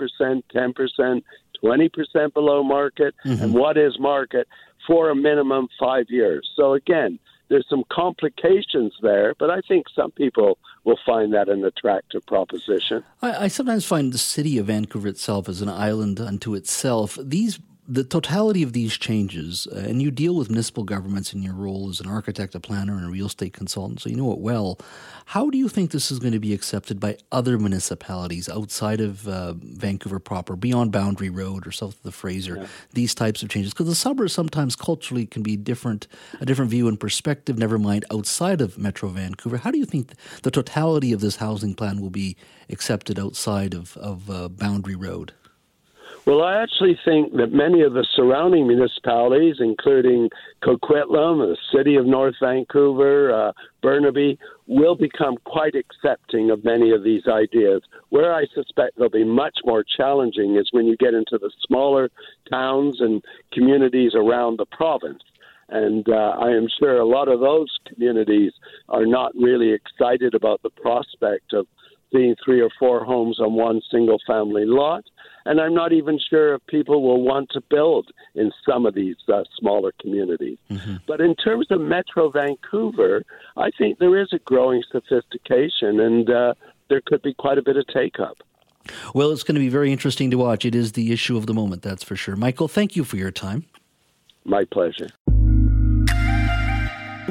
10%, 0.56 1.22
20% 1.62 2.34
below 2.34 2.64
market? 2.64 3.14
Mm-hmm. 3.26 3.44
And 3.44 3.54
what 3.54 3.78
is 3.78 4.00
market 4.00 4.48
for 4.88 5.10
a 5.10 5.16
minimum 5.16 5.68
five 5.78 6.06
years? 6.08 6.50
So 6.56 6.76
again, 6.76 7.20
there's 7.52 7.68
some 7.70 7.84
complications 7.92 8.94
there, 9.02 9.36
but 9.38 9.50
I 9.50 9.60
think 9.68 9.88
some 9.94 10.12
people 10.12 10.58
will 10.86 10.98
find 11.06 11.34
that 11.34 11.50
an 11.50 11.66
attractive 11.66 12.26
proposition. 12.26 13.04
I, 13.22 13.44
I 13.44 13.48
sometimes 13.50 13.86
find 13.86 14.14
the 14.14 14.18
city 14.18 14.58
of 14.58 14.68
Vancouver 14.68 15.10
itself 15.10 15.50
as 15.50 15.62
an 15.62 15.68
island 15.68 16.22
unto 16.22 16.56
itself. 16.56 17.18
These 17.22 17.60
the 17.88 18.04
totality 18.04 18.64
of 18.64 18.74
these 18.74 18.98
changes, 18.98 19.68
uh, 19.72 19.80
and 19.80 20.02
you 20.02 20.12
deal 20.12 20.36
with 20.36 20.50
municipal 20.50 20.84
governments 20.84 21.34
in 21.34 21.42
your 21.42 21.56
role 21.56 21.90
as 21.90 22.00
an 22.00 22.08
architect, 22.08 22.56
a 22.56 22.60
planner, 22.60 22.96
and 22.96 23.06
a 23.06 23.10
real 23.10 23.26
estate 23.26 23.54
consultant, 23.54 24.00
so 24.00 24.10
you 24.10 24.16
know 24.16 24.32
it 24.32 24.40
well. 24.40 24.80
How 25.26 25.50
do 25.50 25.58
you 25.58 25.68
think 25.68 25.92
this 25.92 26.12
is 26.12 26.20
going 26.20 26.34
to 26.34 26.40
be 26.40 26.54
accepted 26.54 27.00
by 27.00 27.18
other 27.32 27.58
municipalities 27.58 28.48
outside 28.48 29.02
of 29.02 29.28
uh, 29.28 29.54
Vancouver 29.54 30.20
proper, 30.20 30.56
beyond 30.56 30.92
Boundary 30.92 31.30
Road 31.30 31.66
or 31.66 31.72
south 31.72 31.96
of 31.96 32.04
the 32.04 32.12
Fraser? 32.12 32.58
Yeah. 32.58 32.68
These 32.94 33.16
types 33.16 33.42
of 33.42 33.50
changes, 33.50 33.74
because 33.74 33.88
the 33.88 33.96
suburbs 33.96 34.34
sometimes 34.34 34.76
culturally 34.76 35.26
can 35.26 35.42
be 35.42 35.58
different, 35.58 36.08
a 36.40 36.46
different 36.46 36.72
view 36.72 36.88
and 36.88 37.00
perspective. 37.00 37.58
Never 37.58 37.80
mind 37.80 38.06
outside 38.12 38.62
of 38.62 38.78
Metro 38.78 39.10
Vancouver. 39.10 39.58
How 39.58 39.72
do 39.72 39.80
you 39.80 39.86
think 39.86 40.14
the 40.44 40.52
totality 40.52 41.14
of 41.14 41.20
this 41.20 41.38
housing 41.38 41.74
plan 41.74 42.00
will 42.00 42.10
be 42.12 42.38
accepted 42.70 43.20
outside 43.20 43.74
of 43.74 43.98
of 43.98 44.30
uh, 44.30 44.48
Boundary 44.50 44.96
Road? 44.96 45.34
Well, 46.24 46.44
I 46.44 46.62
actually 46.62 47.00
think 47.04 47.34
that 47.38 47.52
many 47.52 47.82
of 47.82 47.94
the 47.94 48.06
surrounding 48.16 48.68
municipalities, 48.68 49.56
including 49.60 50.30
Coquitlam, 50.62 51.40
the 51.40 51.58
city 51.76 51.96
of 51.96 52.06
North 52.06 52.36
Vancouver, 52.40 53.34
uh, 53.34 53.52
Burnaby, 53.82 54.38
will 54.68 54.94
become 54.94 55.38
quite 55.46 55.74
accepting 55.74 56.52
of 56.52 56.64
many 56.64 56.92
of 56.92 57.04
these 57.04 57.28
ideas. 57.28 57.82
Where 58.10 58.36
I 58.36 58.46
suspect 58.54 59.00
they'll 59.00 59.10
be 59.10 59.24
much 59.24 59.58
more 59.66 59.84
challenging 59.84 60.58
is 60.58 60.70
when 60.72 60.86
you 60.86 60.96
get 60.96 61.16
into 61.16 61.40
the 61.40 61.50
smaller 61.66 62.12
towns 62.52 63.02
and 63.02 63.24
communities 63.52 64.12
around 64.14 64.60
the 64.60 64.68
province. 64.68 65.24
And 65.70 66.08
uh, 66.08 66.36
I 66.38 66.50
am 66.52 66.68
sure 66.80 67.00
a 67.00 67.06
lot 67.06 67.30
of 67.30 67.40
those 67.40 67.76
communities 67.88 68.52
are 68.90 69.08
not 69.08 69.34
really 69.34 69.72
excited 69.72 70.36
about 70.36 70.62
the 70.62 70.70
prospect 70.70 71.54
of 71.54 71.66
seeing 72.12 72.36
three 72.44 72.62
or 72.62 72.70
four 72.78 73.04
homes 73.06 73.40
on 73.40 73.54
one 73.54 73.82
single 73.90 74.20
family 74.28 74.66
lot. 74.66 75.04
And 75.46 75.60
I'm 75.60 75.74
not 75.74 75.92
even 75.94 76.20
sure 76.30 76.56
if 76.56 76.66
people 76.68 77.02
will 77.02 77.22
want 77.22 77.50
to 77.52 77.62
build 77.62 78.12
in 78.36 78.52
some 78.68 78.86
of 78.86 78.94
these 78.94 79.16
uh, 79.28 79.44
smaller 79.58 79.92
communities. 80.00 80.58
Mm-hmm. 80.70 80.98
But 81.08 81.22
in 81.22 81.36
terms 81.36 81.68
of 81.70 81.82
Metro 81.82 82.30
Vancouver, 82.30 83.24
I 83.58 83.72
think 83.78 84.00
there 84.00 84.22
is 84.22 84.30
a 84.34 84.40
growing 84.40 84.84
sophistication 84.92 86.00
and 86.00 86.30
uh, 86.30 86.54
there 86.90 87.02
could 87.06 87.22
be 87.22 87.34
quite 87.34 87.58
a 87.58 87.62
bit 87.62 87.78
of 87.78 87.86
take 87.88 88.20
up. 88.20 88.38
Well, 89.14 89.32
it's 89.32 89.44
going 89.44 89.56
to 89.56 89.62
be 89.62 89.70
very 89.70 89.92
interesting 89.92 90.32
to 90.32 90.38
watch. 90.38 90.66
It 90.66 90.76
is 90.76 90.94
the 90.94 91.12
issue 91.12 91.38
of 91.38 91.46
the 91.46 91.54
moment, 91.54 91.82
that's 91.84 92.04
for 92.04 92.16
sure. 92.16 92.36
Michael, 92.36 92.68
thank 92.68 92.96
you 92.96 93.04
for 93.04 93.18
your 93.18 93.32
time. 93.32 93.66
My 94.44 94.66
pleasure. 94.66 95.10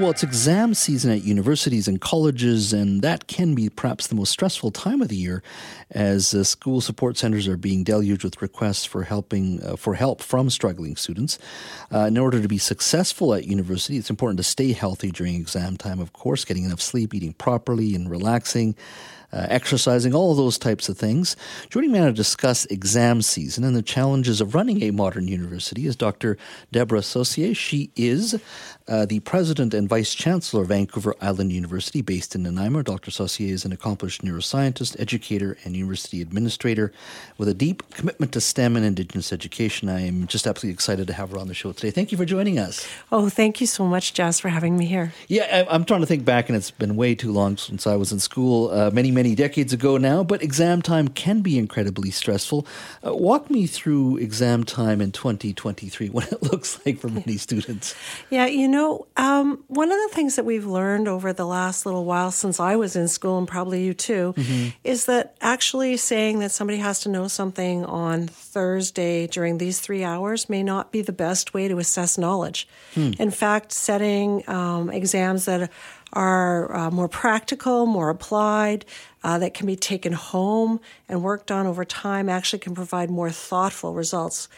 Well, 0.01 0.13
it's 0.13 0.23
exam 0.23 0.73
season 0.73 1.11
at 1.11 1.25
universities 1.25 1.87
and 1.87 2.01
colleges, 2.01 2.73
and 2.73 3.03
that 3.03 3.27
can 3.27 3.55
be 3.55 3.69
perhaps 3.69 4.07
the 4.07 4.15
most 4.15 4.31
stressful 4.31 4.71
time 4.71 5.03
of 5.03 5.09
the 5.09 5.17
year, 5.17 5.43
as 5.91 6.33
uh, 6.33 6.43
school 6.43 6.81
support 6.81 7.19
centers 7.19 7.47
are 7.47 7.59
being 7.59 7.85
deluged 7.85 8.25
with 8.25 8.41
requests 8.41 8.87
for 8.87 9.03
helping 9.03 9.63
uh, 9.63 9.77
for 9.77 9.93
help 9.97 10.23
from 10.23 10.49
struggling 10.49 10.97
students. 10.97 11.39
Uh, 11.93 12.07
in 12.07 12.17
order 12.17 12.41
to 12.41 12.49
be 12.49 12.57
successful 12.57 13.35
at 13.35 13.45
university, 13.45 13.99
it's 13.99 14.09
important 14.09 14.39
to 14.39 14.43
stay 14.43 14.73
healthy 14.73 15.11
during 15.11 15.35
exam 15.35 15.77
time. 15.77 16.01
Of 16.01 16.15
course, 16.15 16.47
getting 16.47 16.65
enough 16.65 16.81
sleep, 16.81 17.13
eating 17.13 17.35
properly, 17.35 17.95
and 17.95 18.09
relaxing 18.09 18.77
uh, 19.33 19.47
exercising, 19.49 20.15
all 20.15 20.33
of 20.33 20.37
those 20.37 20.59
types 20.59 20.89
of 20.89 20.99
things. 20.99 21.37
Joining 21.69 21.93
me 21.93 22.01
now 22.01 22.07
to 22.07 22.13
discuss 22.13 22.67
exam 22.67 23.23
season 23.23 23.65
and 23.65 23.77
the 23.77 23.83
challenges 23.83 24.41
of 24.41 24.55
running 24.55 24.83
a 24.83 24.91
modern 24.91 25.29
university 25.29 25.87
is 25.87 25.97
Dr. 25.97 26.37
Deborah 26.73 27.03
Saucier. 27.03 27.55
She 27.55 27.91
is 27.97 28.41
uh, 28.91 29.07
the 29.07 29.21
president 29.21 29.73
and 29.73 29.89
vice 29.89 30.15
chancellor 30.15 30.63
of 30.63 30.69
Vancouver 30.69 31.15
Island 31.21 31.53
University, 31.53 32.03
based 32.03 32.35
in 32.35 32.43
Nanaimo. 32.43 32.83
Dr. 32.83 33.13
Saucier 33.13 33.55
is 33.55 33.65
an 33.65 33.73
accomplished 33.73 34.23
neuroscientist, 34.23 35.01
educator, 35.01 35.57
and 35.65 35.77
university 35.77 36.21
administrator 36.21 36.93
with 37.39 37.49
a 37.49 37.55
deep 37.55 37.89
commitment 37.91 38.33
to 38.33 38.41
STEM 38.41 38.77
and 38.77 38.85
Indigenous 38.85 39.33
education. 39.33 39.89
I 39.89 40.01
am 40.01 40.27
just 40.27 40.45
absolutely 40.45 40.75
excited 40.75 41.07
to 41.07 41.13
have 41.13 41.31
her 41.31 41.39
on 41.39 41.47
the 41.47 41.55
show 41.55 41.71
today. 41.71 41.93
Thank 41.93 42.11
you 42.11 42.19
for 42.19 42.25
joining 42.25 42.59
us. 42.59 42.85
Oh, 43.13 43.29
thank 43.29 43.61
you 43.61 43.69
so 43.69 43.87
much, 43.87 44.13
Jess, 44.13 44.41
for 44.41 44.49
having 44.49 44.77
me 44.77 44.87
here. 44.87 45.13
Yeah, 45.29 45.67
I, 45.71 45.75
am 45.75 45.85
trying 45.85 46.01
to 46.01 46.07
think 46.07 46.25
back, 46.25 46.49
and 46.49 46.57
it's 46.57 46.73
been 46.73 46.97
way 46.97 47.15
too 47.15 47.31
long 47.31 47.57
since 47.59 47.87
I 47.87 47.95
was 47.95 48.11
in 48.11 48.19
school, 48.19 48.71
uh, 48.71 48.91
many, 48.91 49.13
many 49.13 49.37
decades 49.37 49.73
ago 49.73 49.99
now, 49.99 50.25
but 50.25 50.43
exam 50.43 50.83
time 50.83 51.07
can 51.07 51.43
be 51.43 51.59
incredibly 51.59 52.11
stressful. 52.11 52.67
Uh, 53.07 53.15
walk 53.15 53.51
me 53.51 53.69
through 53.69 54.17
exam 54.17 54.65
time 54.65 55.01
in 55.01 55.13
2023, 55.13 56.09
what 56.11 56.33
it 56.33 56.43
looks 56.43 56.85
like 56.85 56.99
for 56.99 57.09
many 57.09 57.37
students. 57.37 57.95
Yeah, 58.31 58.47
you 58.47 58.67
know, 58.67 58.80
um, 59.17 59.65
one 59.69 59.91
of 59.91 59.99
the 59.99 60.15
things 60.15 60.37
that 60.37 60.45
we've 60.45 60.67
learned 60.67 61.09
over 61.09 61.33
the 61.33 61.47
last 61.47 61.87
little 61.87 62.05
while 62.05 62.31
since 62.31 62.61
I 62.61 62.77
was 62.77 62.97
in 62.97 63.09
school, 63.09 63.39
and 63.39 63.49
probably 63.49 63.85
you 63.85 63.95
too, 63.95 64.35
mm-hmm. 64.37 64.69
is 64.85 65.07
that 65.07 65.37
actually 65.41 65.97
saying 65.97 66.41
that 66.41 66.51
somebody 66.51 66.79
has 66.79 67.01
to 67.01 67.09
know 67.09 67.29
something 67.29 67.85
on 67.85 68.27
Thursday 68.29 69.27
during 69.27 69.59
these 69.59 69.81
three 69.81 70.05
hours 70.05 70.49
may 70.49 70.63
not 70.63 70.93
be 70.93 71.03
the 71.03 71.13
best 71.13 71.55
way 71.55 71.69
to 71.69 71.79
assess 71.79 72.19
knowledge. 72.19 72.69
Hmm. 72.95 73.13
In 73.19 73.31
fact, 73.31 73.73
setting 73.73 74.49
um, 74.49 74.91
exams 74.91 75.47
that 75.47 75.71
are 76.13 76.75
uh, 76.75 76.91
more 76.91 77.09
practical, 77.09 77.87
more 77.87 78.11
applied, 78.11 78.85
uh, 79.23 79.39
that 79.39 79.55
can 79.55 79.67
be 79.67 79.77
taken 79.77 80.13
home 80.13 80.81
and 81.09 81.23
worked 81.23 81.51
on 81.51 81.67
over 81.67 81.85
time 81.85 82.29
actually 82.29 82.59
can 82.59 82.75
provide 82.75 83.11
more 83.11 83.31
thoughtful 83.31 83.95
results. 83.95 84.49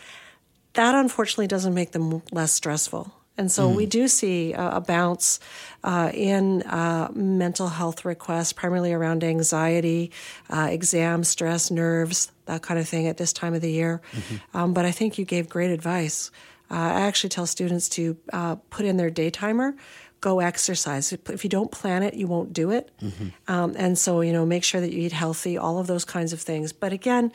That 0.74 0.94
unfortunately 0.94 1.48
doesn't 1.48 1.74
make 1.74 1.92
them 1.92 2.22
less 2.30 2.52
stressful. 2.52 3.12
And 3.38 3.50
so 3.50 3.70
mm. 3.70 3.76
we 3.76 3.86
do 3.86 4.08
see 4.08 4.52
a, 4.52 4.76
a 4.76 4.80
bounce 4.80 5.40
uh, 5.82 6.10
in 6.12 6.62
uh, 6.62 7.10
mental 7.14 7.68
health 7.68 8.04
requests, 8.04 8.52
primarily 8.52 8.92
around 8.92 9.24
anxiety, 9.24 10.10
uh, 10.50 10.68
exam 10.70 11.24
stress, 11.24 11.70
nerves, 11.70 12.30
that 12.44 12.62
kind 12.62 12.78
of 12.78 12.88
thing 12.88 13.06
at 13.06 13.16
this 13.16 13.32
time 13.32 13.54
of 13.54 13.62
the 13.62 13.72
year. 13.72 14.02
Mm-hmm. 14.12 14.56
Um, 14.56 14.74
but 14.74 14.84
I 14.84 14.90
think 14.90 15.18
you 15.18 15.24
gave 15.24 15.48
great 15.48 15.70
advice. 15.70 16.30
Uh, 16.70 16.74
I 16.74 17.00
actually 17.02 17.30
tell 17.30 17.46
students 17.46 17.88
to 17.90 18.16
uh, 18.32 18.56
put 18.70 18.84
in 18.84 18.96
their 18.96 19.10
day 19.10 19.30
timer 19.30 19.74
go 20.20 20.38
exercise. 20.38 21.12
If 21.12 21.42
you 21.42 21.50
don't 21.50 21.70
plan 21.72 22.04
it, 22.04 22.14
you 22.14 22.28
won't 22.28 22.52
do 22.52 22.70
it. 22.70 22.92
Mm-hmm. 23.02 23.52
Um, 23.52 23.74
and 23.76 23.98
so, 23.98 24.20
you 24.20 24.32
know, 24.32 24.46
make 24.46 24.62
sure 24.62 24.80
that 24.80 24.92
you 24.92 25.00
eat 25.00 25.12
healthy, 25.12 25.58
all 25.58 25.80
of 25.80 25.88
those 25.88 26.04
kinds 26.04 26.32
of 26.32 26.40
things. 26.40 26.72
But 26.72 26.92
again, 26.92 27.32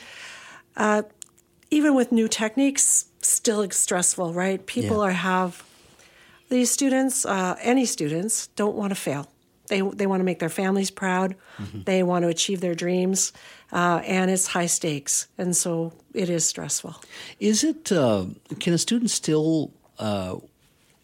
uh, 0.77 1.03
even 1.69 1.95
with 1.95 2.13
new 2.13 2.29
techniques, 2.29 3.07
still 3.21 3.69
stressful, 3.69 4.33
right? 4.33 4.65
People 4.65 4.97
yeah. 4.97 5.03
are 5.03 5.11
have 5.11 5.66
these 6.49 6.71
students, 6.71 7.25
uh, 7.25 7.55
any 7.61 7.85
students, 7.85 8.47
don't 8.47 8.75
want 8.75 8.91
to 8.91 8.95
fail. 8.95 9.27
They 9.67 9.81
they 9.81 10.07
want 10.07 10.21
to 10.21 10.23
make 10.23 10.39
their 10.39 10.49
families 10.49 10.91
proud. 10.91 11.35
Mm-hmm. 11.57 11.83
They 11.83 12.03
want 12.03 12.23
to 12.23 12.29
achieve 12.29 12.61
their 12.61 12.75
dreams, 12.75 13.33
uh, 13.71 14.01
and 14.05 14.31
it's 14.31 14.47
high 14.47 14.67
stakes, 14.67 15.27
and 15.37 15.55
so 15.55 15.93
it 16.13 16.29
is 16.29 16.45
stressful. 16.45 16.95
Is 17.39 17.63
it? 17.63 17.91
Uh, 17.91 18.27
can 18.59 18.73
a 18.73 18.77
student 18.77 19.09
still 19.11 19.71
uh, 19.99 20.37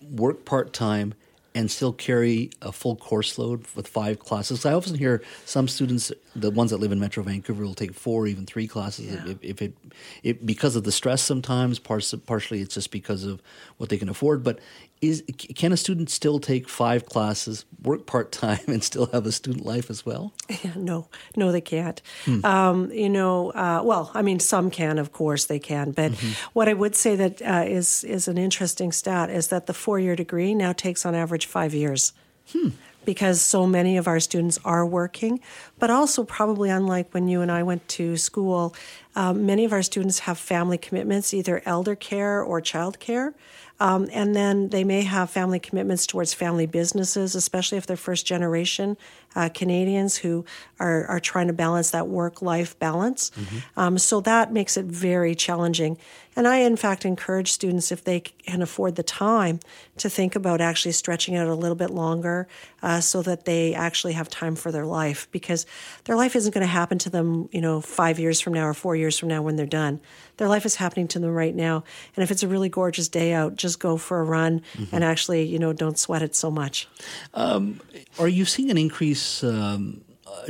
work 0.01 0.45
part 0.45 0.71
time 0.71 1.13
and 1.55 1.69
still 1.69 1.93
carry 1.93 2.49
a 2.61 2.71
full 2.71 2.95
course 2.95 3.37
load 3.37 3.65
with 3.75 3.87
five 3.87 4.19
classes. 4.19 4.65
I 4.65 4.73
often 4.73 4.95
hear 4.95 5.21
some 5.45 5.67
students, 5.67 6.11
the 6.35 6.49
ones 6.49 6.71
that 6.71 6.77
live 6.77 6.91
in 6.91 6.99
Metro 6.99 7.23
Vancouver, 7.23 7.63
will 7.63 7.75
take 7.75 7.93
four 7.93 8.23
or 8.23 8.27
even 8.27 8.45
three 8.45 8.67
classes 8.67 9.05
yeah. 9.05 9.23
if, 9.27 9.43
if, 9.43 9.61
it, 9.61 9.77
it, 10.23 10.45
because 10.45 10.75
of 10.75 10.83
the 10.83 10.91
stress. 10.91 11.21
Sometimes, 11.21 11.79
partially, 11.79 12.61
it's 12.61 12.73
just 12.73 12.91
because 12.91 13.23
of 13.23 13.41
what 13.77 13.89
they 13.89 13.97
can 13.97 14.09
afford. 14.09 14.43
But 14.43 14.59
is 15.03 15.23
can 15.55 15.73
a 15.73 15.77
student 15.77 16.09
still 16.09 16.39
take 16.39 16.69
five 16.69 17.05
classes, 17.05 17.65
work 17.83 18.05
part 18.05 18.31
time, 18.31 18.59
and 18.67 18.83
still 18.83 19.07
have 19.07 19.25
a 19.25 19.31
student 19.31 19.65
life 19.65 19.89
as 19.89 20.05
well? 20.05 20.33
Yeah, 20.63 20.71
no, 20.75 21.07
no, 21.35 21.51
they 21.51 21.61
can't. 21.61 22.01
Hmm. 22.25 22.45
Um, 22.45 22.91
you 22.91 23.09
know, 23.09 23.51
uh, 23.51 23.81
well, 23.83 24.11
I 24.13 24.21
mean, 24.21 24.39
some 24.39 24.71
can, 24.71 24.97
of 24.97 25.11
course, 25.11 25.45
they 25.45 25.59
can. 25.59 25.91
But 25.91 26.13
mm-hmm. 26.13 26.49
what 26.53 26.69
I 26.69 26.73
would 26.73 26.95
say 26.95 27.15
that 27.15 27.41
uh, 27.41 27.65
is 27.67 28.03
is 28.03 28.27
an 28.27 28.37
interesting 28.37 28.91
stat 28.91 29.29
is 29.29 29.47
that 29.49 29.67
the 29.67 29.73
four 29.73 29.99
year 29.99 30.15
degree 30.15 30.55
now 30.55 30.71
takes 30.71 31.05
on 31.05 31.15
average 31.15 31.45
five 31.45 31.73
years. 31.73 32.13
Hmm 32.51 32.69
because 33.05 33.41
so 33.41 33.67
many 33.67 33.97
of 33.97 34.07
our 34.07 34.19
students 34.19 34.59
are 34.63 34.85
working, 34.85 35.39
but 35.79 35.89
also 35.89 36.23
probably 36.23 36.69
unlike 36.69 37.13
when 37.13 37.27
you 37.27 37.41
and 37.41 37.51
I 37.51 37.63
went 37.63 37.87
to 37.89 38.17
school, 38.17 38.75
um, 39.16 39.45
many 39.45 39.66
of 39.66 39.74
our 39.74 39.84
students 39.84 40.20
have 40.20 40.38
family 40.38 40.78
commitments, 40.78 41.34
either 41.34 41.61
elder 41.66 41.95
care 41.95 42.41
or 42.41 42.61
child 42.61 42.99
care. 42.99 43.34
Um, 43.80 44.07
and 44.14 44.36
then 44.36 44.70
they 44.70 44.84
may 44.84 45.01
have 45.01 45.30
family 45.30 45.59
commitments 45.59 46.05
towards 46.05 46.34
family 46.34 46.66
businesses, 46.66 47.36
especially 47.36 47.78
if 47.78 47.86
they're 47.86 47.97
first 47.97 48.26
generation 48.26 48.97
uh, 49.36 49.49
Canadians 49.53 50.18
who 50.18 50.45
are, 50.80 51.05
are 51.07 51.20
trying 51.20 51.47
to 51.47 51.53
balance 51.53 51.91
that 51.91 52.07
work 52.07 52.41
life 52.41 52.78
balance. 52.80 53.32
Mm-hmm. 53.32 53.80
Um, 53.80 53.97
so 53.97 54.22
that 54.22 54.51
makes 54.51 54.78
it 54.78 54.86
very 54.86 55.36
challenging. 55.36 55.97
And 56.36 56.47
I, 56.47 56.57
in 56.57 56.76
fact, 56.76 57.05
encourage 57.05 57.51
students, 57.51 57.91
if 57.91 58.03
they 58.03 58.22
can 58.22 58.61
afford 58.64 58.95
the 58.95 59.03
time, 59.03 59.59
to 59.97 60.09
think 60.09 60.36
about 60.36 60.61
actually 60.61 60.93
stretching 60.93 61.36
out 61.36 61.47
a 61.47 61.53
little 61.53 61.76
bit 61.76 61.91
longer 61.91 62.47
uh, 62.82 63.01
so 63.01 63.22
that 63.22 63.45
they 63.45 63.76
actually 63.76 64.14
have 64.14 64.30
time 64.30 64.55
for 64.55 64.72
their 64.72 64.86
life 64.86 65.28
because 65.32 65.68
their 66.05 66.16
life 66.16 66.36
isn't 66.36 66.53
going 66.53 66.66
to 66.66 66.68
happen 66.68 66.97
to 66.99 67.09
them, 67.09 67.49
you 67.51 67.61
know, 67.61 67.82
five 67.82 68.20
years 68.20 68.39
from 68.39 68.53
now 68.53 68.66
or 68.66 68.74
four 68.74 68.95
years 68.95 69.02
years 69.03 69.19
from 69.19 69.29
now 69.29 69.41
when 69.41 69.55
they're 69.55 69.65
done. 69.65 69.99
Their 70.37 70.47
life 70.47 70.65
is 70.65 70.75
happening 70.75 71.07
to 71.09 71.19
them 71.19 71.33
right 71.33 71.55
now. 71.55 71.83
And 72.15 72.23
if 72.23 72.31
it's 72.31 72.43
a 72.43 72.47
really 72.47 72.69
gorgeous 72.69 73.07
day 73.07 73.33
out, 73.33 73.55
just 73.55 73.79
go 73.79 73.97
for 73.97 74.19
a 74.19 74.23
run 74.23 74.61
mm-hmm. 74.73 74.95
and 74.95 75.03
actually, 75.03 75.43
you 75.43 75.59
know, 75.59 75.73
don't 75.73 75.99
sweat 75.99 76.21
it 76.21 76.35
so 76.35 76.49
much. 76.49 76.87
Um, 77.33 77.79
are 78.17 78.27
you 78.27 78.45
seeing 78.45 78.71
an 78.71 78.77
increase? 78.77 79.43
Um, 79.43 80.01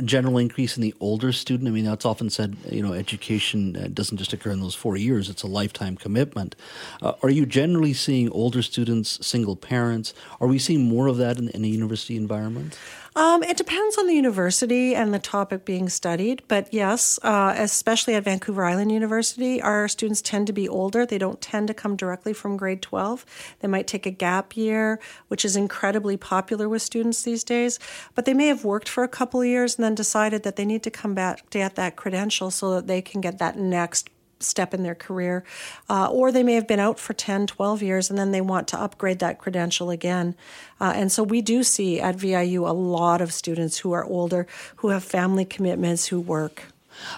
general 0.02 0.38
increase 0.38 0.76
in 0.76 0.82
the 0.82 0.94
older 1.00 1.32
student? 1.32 1.68
I 1.68 1.70
mean, 1.70 1.84
that's 1.84 2.04
often 2.04 2.30
said, 2.30 2.56
you 2.70 2.82
know, 2.82 2.92
education 2.92 3.76
uh, 3.76 3.88
doesn't 3.92 4.18
just 4.18 4.32
occur 4.32 4.50
in 4.50 4.60
those 4.60 4.74
four 4.74 4.96
years, 4.96 5.28
it's 5.28 5.42
a 5.42 5.46
lifetime 5.46 5.96
commitment. 5.96 6.56
Uh, 7.02 7.12
are 7.22 7.30
you 7.30 7.46
generally 7.46 7.92
seeing 7.92 8.28
older 8.30 8.62
students, 8.62 9.24
single 9.24 9.56
parents? 9.56 10.14
Are 10.40 10.48
we 10.48 10.58
seeing 10.58 10.82
more 10.82 11.06
of 11.06 11.16
that 11.18 11.38
in, 11.38 11.48
in 11.50 11.64
a 11.64 11.68
university 11.68 12.16
environment? 12.16 12.78
Um, 13.16 13.44
it 13.44 13.56
depends 13.56 13.96
on 13.96 14.08
the 14.08 14.14
university 14.14 14.92
and 14.94 15.14
the 15.14 15.20
topic 15.20 15.64
being 15.64 15.88
studied. 15.88 16.42
But 16.48 16.74
yes, 16.74 17.20
uh, 17.22 17.54
especially 17.56 18.14
at 18.14 18.24
Vancouver 18.24 18.64
Island 18.64 18.90
University, 18.90 19.62
our 19.62 19.86
students 19.86 20.20
tend 20.20 20.48
to 20.48 20.52
be 20.52 20.68
older. 20.68 21.06
They 21.06 21.18
don't 21.18 21.40
tend 21.40 21.68
to 21.68 21.74
come 21.74 21.94
directly 21.94 22.32
from 22.32 22.56
grade 22.56 22.82
12. 22.82 23.24
They 23.60 23.68
might 23.68 23.86
take 23.86 24.04
a 24.04 24.10
gap 24.10 24.56
year, 24.56 24.98
which 25.28 25.44
is 25.44 25.54
incredibly 25.54 26.16
popular 26.16 26.68
with 26.68 26.82
students 26.82 27.22
these 27.22 27.44
days. 27.44 27.78
But 28.16 28.24
they 28.24 28.34
may 28.34 28.48
have 28.48 28.64
worked 28.64 28.88
for 28.88 29.04
a 29.04 29.08
couple 29.08 29.44
years 29.44 29.76
and 29.76 29.84
then 29.84 29.94
decided 29.94 30.42
that 30.42 30.56
they 30.56 30.64
need 30.64 30.82
to 30.82 30.90
come 30.90 31.14
back 31.14 31.48
to 31.50 31.58
get 31.58 31.76
that 31.76 31.94
credential 31.94 32.50
so 32.50 32.74
that 32.74 32.88
they 32.88 33.00
can 33.00 33.20
get 33.20 33.38
that 33.38 33.56
next 33.56 34.10
step 34.44 34.74
in 34.74 34.82
their 34.82 34.94
career. 34.94 35.44
Uh, 35.88 36.08
or 36.10 36.30
they 36.30 36.42
may 36.42 36.54
have 36.54 36.66
been 36.66 36.80
out 36.80 36.98
for 36.98 37.12
10, 37.12 37.46
12 37.46 37.82
years 37.82 38.10
and 38.10 38.18
then 38.18 38.32
they 38.32 38.40
want 38.40 38.68
to 38.68 38.80
upgrade 38.80 39.18
that 39.20 39.38
credential 39.38 39.90
again. 39.90 40.34
Uh, 40.80 40.92
and 40.94 41.10
so 41.10 41.22
we 41.22 41.40
do 41.40 41.62
see 41.62 42.00
at 42.00 42.16
VIU 42.16 42.66
a 42.66 42.72
lot 42.72 43.20
of 43.20 43.32
students 43.32 43.78
who 43.78 43.92
are 43.92 44.04
older, 44.04 44.46
who 44.76 44.88
have 44.88 45.04
family 45.04 45.44
commitments, 45.44 46.06
who 46.06 46.20
work. 46.20 46.64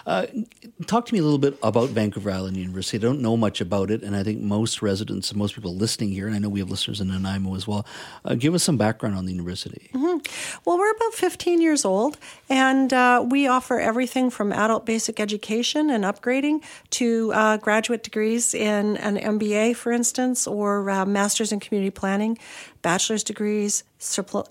Uh, 0.05 0.25
talk 0.85 1.05
to 1.05 1.13
me 1.13 1.19
a 1.19 1.23
little 1.23 1.37
bit 1.37 1.57
about 1.63 1.89
Vancouver 1.89 2.31
Island 2.31 2.57
University. 2.57 2.97
I 2.97 3.01
don't 3.01 3.21
know 3.21 3.37
much 3.37 3.61
about 3.61 3.91
it, 3.91 4.03
and 4.03 4.15
I 4.15 4.23
think 4.23 4.41
most 4.41 4.81
residents 4.81 5.31
and 5.31 5.37
most 5.37 5.55
people 5.55 5.75
listening 5.75 6.11
here, 6.11 6.27
and 6.27 6.35
I 6.35 6.39
know 6.39 6.49
we 6.49 6.59
have 6.59 6.69
listeners 6.69 7.01
in 7.01 7.07
Nanaimo 7.07 7.55
as 7.55 7.67
well, 7.67 7.85
uh, 8.25 8.35
give 8.35 8.53
us 8.53 8.63
some 8.63 8.77
background 8.77 9.15
on 9.15 9.25
the 9.25 9.31
university. 9.31 9.89
Mm-hmm. 9.93 10.59
Well, 10.65 10.77
we're 10.77 10.91
about 10.91 11.13
15 11.13 11.61
years 11.61 11.85
old, 11.85 12.17
and 12.49 12.91
uh, 12.93 13.25
we 13.27 13.47
offer 13.47 13.79
everything 13.79 14.29
from 14.29 14.51
adult 14.53 14.85
basic 14.85 15.19
education 15.19 15.89
and 15.89 16.03
upgrading 16.03 16.63
to 16.91 17.31
uh, 17.33 17.57
graduate 17.57 18.03
degrees 18.03 18.53
in 18.53 18.97
an 18.97 19.17
MBA, 19.17 19.75
for 19.75 19.91
instance, 19.91 20.47
or 20.47 20.89
uh, 20.89 21.05
master's 21.05 21.51
in 21.51 21.59
community 21.59 21.91
planning 21.91 22.37
bachelor's 22.91 23.23
degrees, 23.31 23.83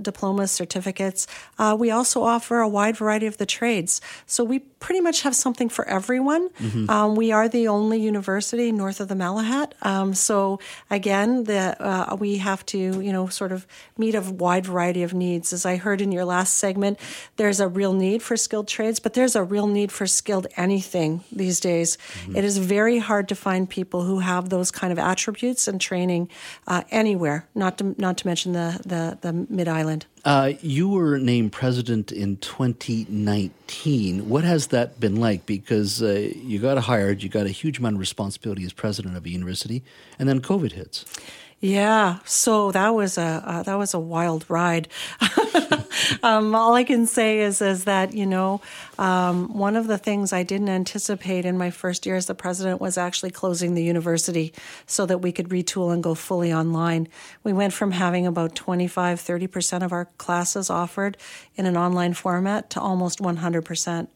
diplomas, 0.02 0.50
certificates. 0.50 1.26
Uh, 1.58 1.76
we 1.78 1.90
also 1.90 2.22
offer 2.22 2.60
a 2.60 2.68
wide 2.68 2.96
variety 2.96 3.26
of 3.26 3.36
the 3.38 3.46
trades. 3.46 4.00
So 4.26 4.44
we 4.44 4.58
pretty 4.58 5.00
much 5.00 5.22
have 5.22 5.34
something 5.34 5.68
for 5.68 5.84
everyone. 5.88 6.50
Mm-hmm. 6.50 6.90
Um, 6.90 7.14
we 7.14 7.32
are 7.32 7.48
the 7.48 7.68
only 7.68 7.98
university 8.00 8.72
north 8.72 9.00
of 9.00 9.08
the 9.08 9.14
Malahat. 9.14 9.72
Um, 9.82 10.14
so 10.14 10.60
again, 10.90 11.44
the, 11.44 11.76
uh, 11.80 12.16
we 12.16 12.38
have 12.38 12.66
to, 12.66 12.78
you 12.78 13.12
know, 13.12 13.28
sort 13.28 13.52
of 13.52 13.66
meet 13.96 14.14
a 14.14 14.20
wide 14.20 14.66
variety 14.66 15.02
of 15.02 15.14
needs. 15.14 15.52
As 15.52 15.64
I 15.64 15.76
heard 15.76 16.00
in 16.00 16.12
your 16.12 16.24
last 16.24 16.58
segment, 16.58 16.98
there's 17.36 17.60
a 17.60 17.68
real 17.68 17.94
need 17.94 18.22
for 18.22 18.36
skilled 18.36 18.68
trades, 18.68 19.00
but 19.00 19.14
there's 19.14 19.36
a 19.36 19.44
real 19.44 19.66
need 19.66 19.90
for 19.92 20.06
skilled 20.06 20.46
anything 20.56 21.24
these 21.32 21.58
days. 21.60 21.96
Mm-hmm. 21.96 22.36
It 22.36 22.44
is 22.44 22.58
very 22.58 22.98
hard 22.98 23.28
to 23.28 23.34
find 23.34 23.70
people 23.70 24.02
who 24.02 24.18
have 24.18 24.50
those 24.50 24.70
kind 24.70 24.92
of 24.92 24.98
attributes 24.98 25.68
and 25.68 25.80
training 25.80 26.28
uh, 26.66 26.82
anywhere, 26.90 27.46
not 27.54 27.78
to, 27.78 27.94
not 27.96 28.18
to 28.18 28.25
mention 28.26 28.52
the, 28.52 28.78
the, 28.84 29.16
the 29.22 29.32
Mid 29.48 29.68
Island. 29.68 30.04
Uh, 30.24 30.52
you 30.60 30.88
were 30.90 31.18
named 31.18 31.52
president 31.52 32.12
in 32.12 32.36
2019. 32.38 34.28
What 34.28 34.44
has 34.44 34.66
that 34.66 35.00
been 35.00 35.16
like? 35.16 35.46
Because 35.46 36.02
uh, 36.02 36.30
you 36.34 36.58
got 36.58 36.76
hired, 36.76 37.22
you 37.22 37.30
got 37.30 37.46
a 37.46 37.50
huge 37.50 37.78
amount 37.78 37.94
of 37.94 38.00
responsibility 38.00 38.64
as 38.64 38.74
president 38.74 39.16
of 39.16 39.24
a 39.24 39.30
university, 39.30 39.82
and 40.18 40.28
then 40.28 40.40
COVID 40.40 40.72
hits. 40.72 41.06
Yeah, 41.58 42.18
so 42.26 42.70
that 42.72 42.90
was 42.90 43.16
a 43.16 43.42
uh, 43.44 43.62
that 43.62 43.76
was 43.76 43.94
a 43.94 43.98
wild 43.98 44.44
ride. 44.48 44.88
um, 46.22 46.54
all 46.54 46.74
I 46.74 46.84
can 46.84 47.06
say 47.06 47.40
is 47.40 47.62
is 47.62 47.84
that 47.84 48.12
you 48.12 48.26
know 48.26 48.60
um, 48.98 49.56
one 49.56 49.74
of 49.74 49.86
the 49.86 49.96
things 49.96 50.34
I 50.34 50.42
didn't 50.42 50.68
anticipate 50.68 51.46
in 51.46 51.56
my 51.56 51.70
first 51.70 52.04
year 52.04 52.14
as 52.14 52.26
the 52.26 52.34
president 52.34 52.82
was 52.82 52.98
actually 52.98 53.30
closing 53.30 53.72
the 53.72 53.82
university 53.82 54.52
so 54.86 55.06
that 55.06 55.18
we 55.18 55.32
could 55.32 55.48
retool 55.48 55.94
and 55.94 56.02
go 56.02 56.14
fully 56.14 56.52
online. 56.52 57.08
We 57.42 57.54
went 57.54 57.72
from 57.72 57.92
having 57.92 58.26
about 58.26 58.54
25, 58.54 59.18
30 59.18 59.46
percent 59.46 59.82
of 59.82 59.92
our 59.92 60.04
classes 60.18 60.68
offered 60.68 61.16
in 61.54 61.64
an 61.64 61.76
online 61.76 62.12
format 62.12 62.68
to 62.70 62.80
almost 62.80 63.22
100 63.22 63.62
percent 63.62 64.10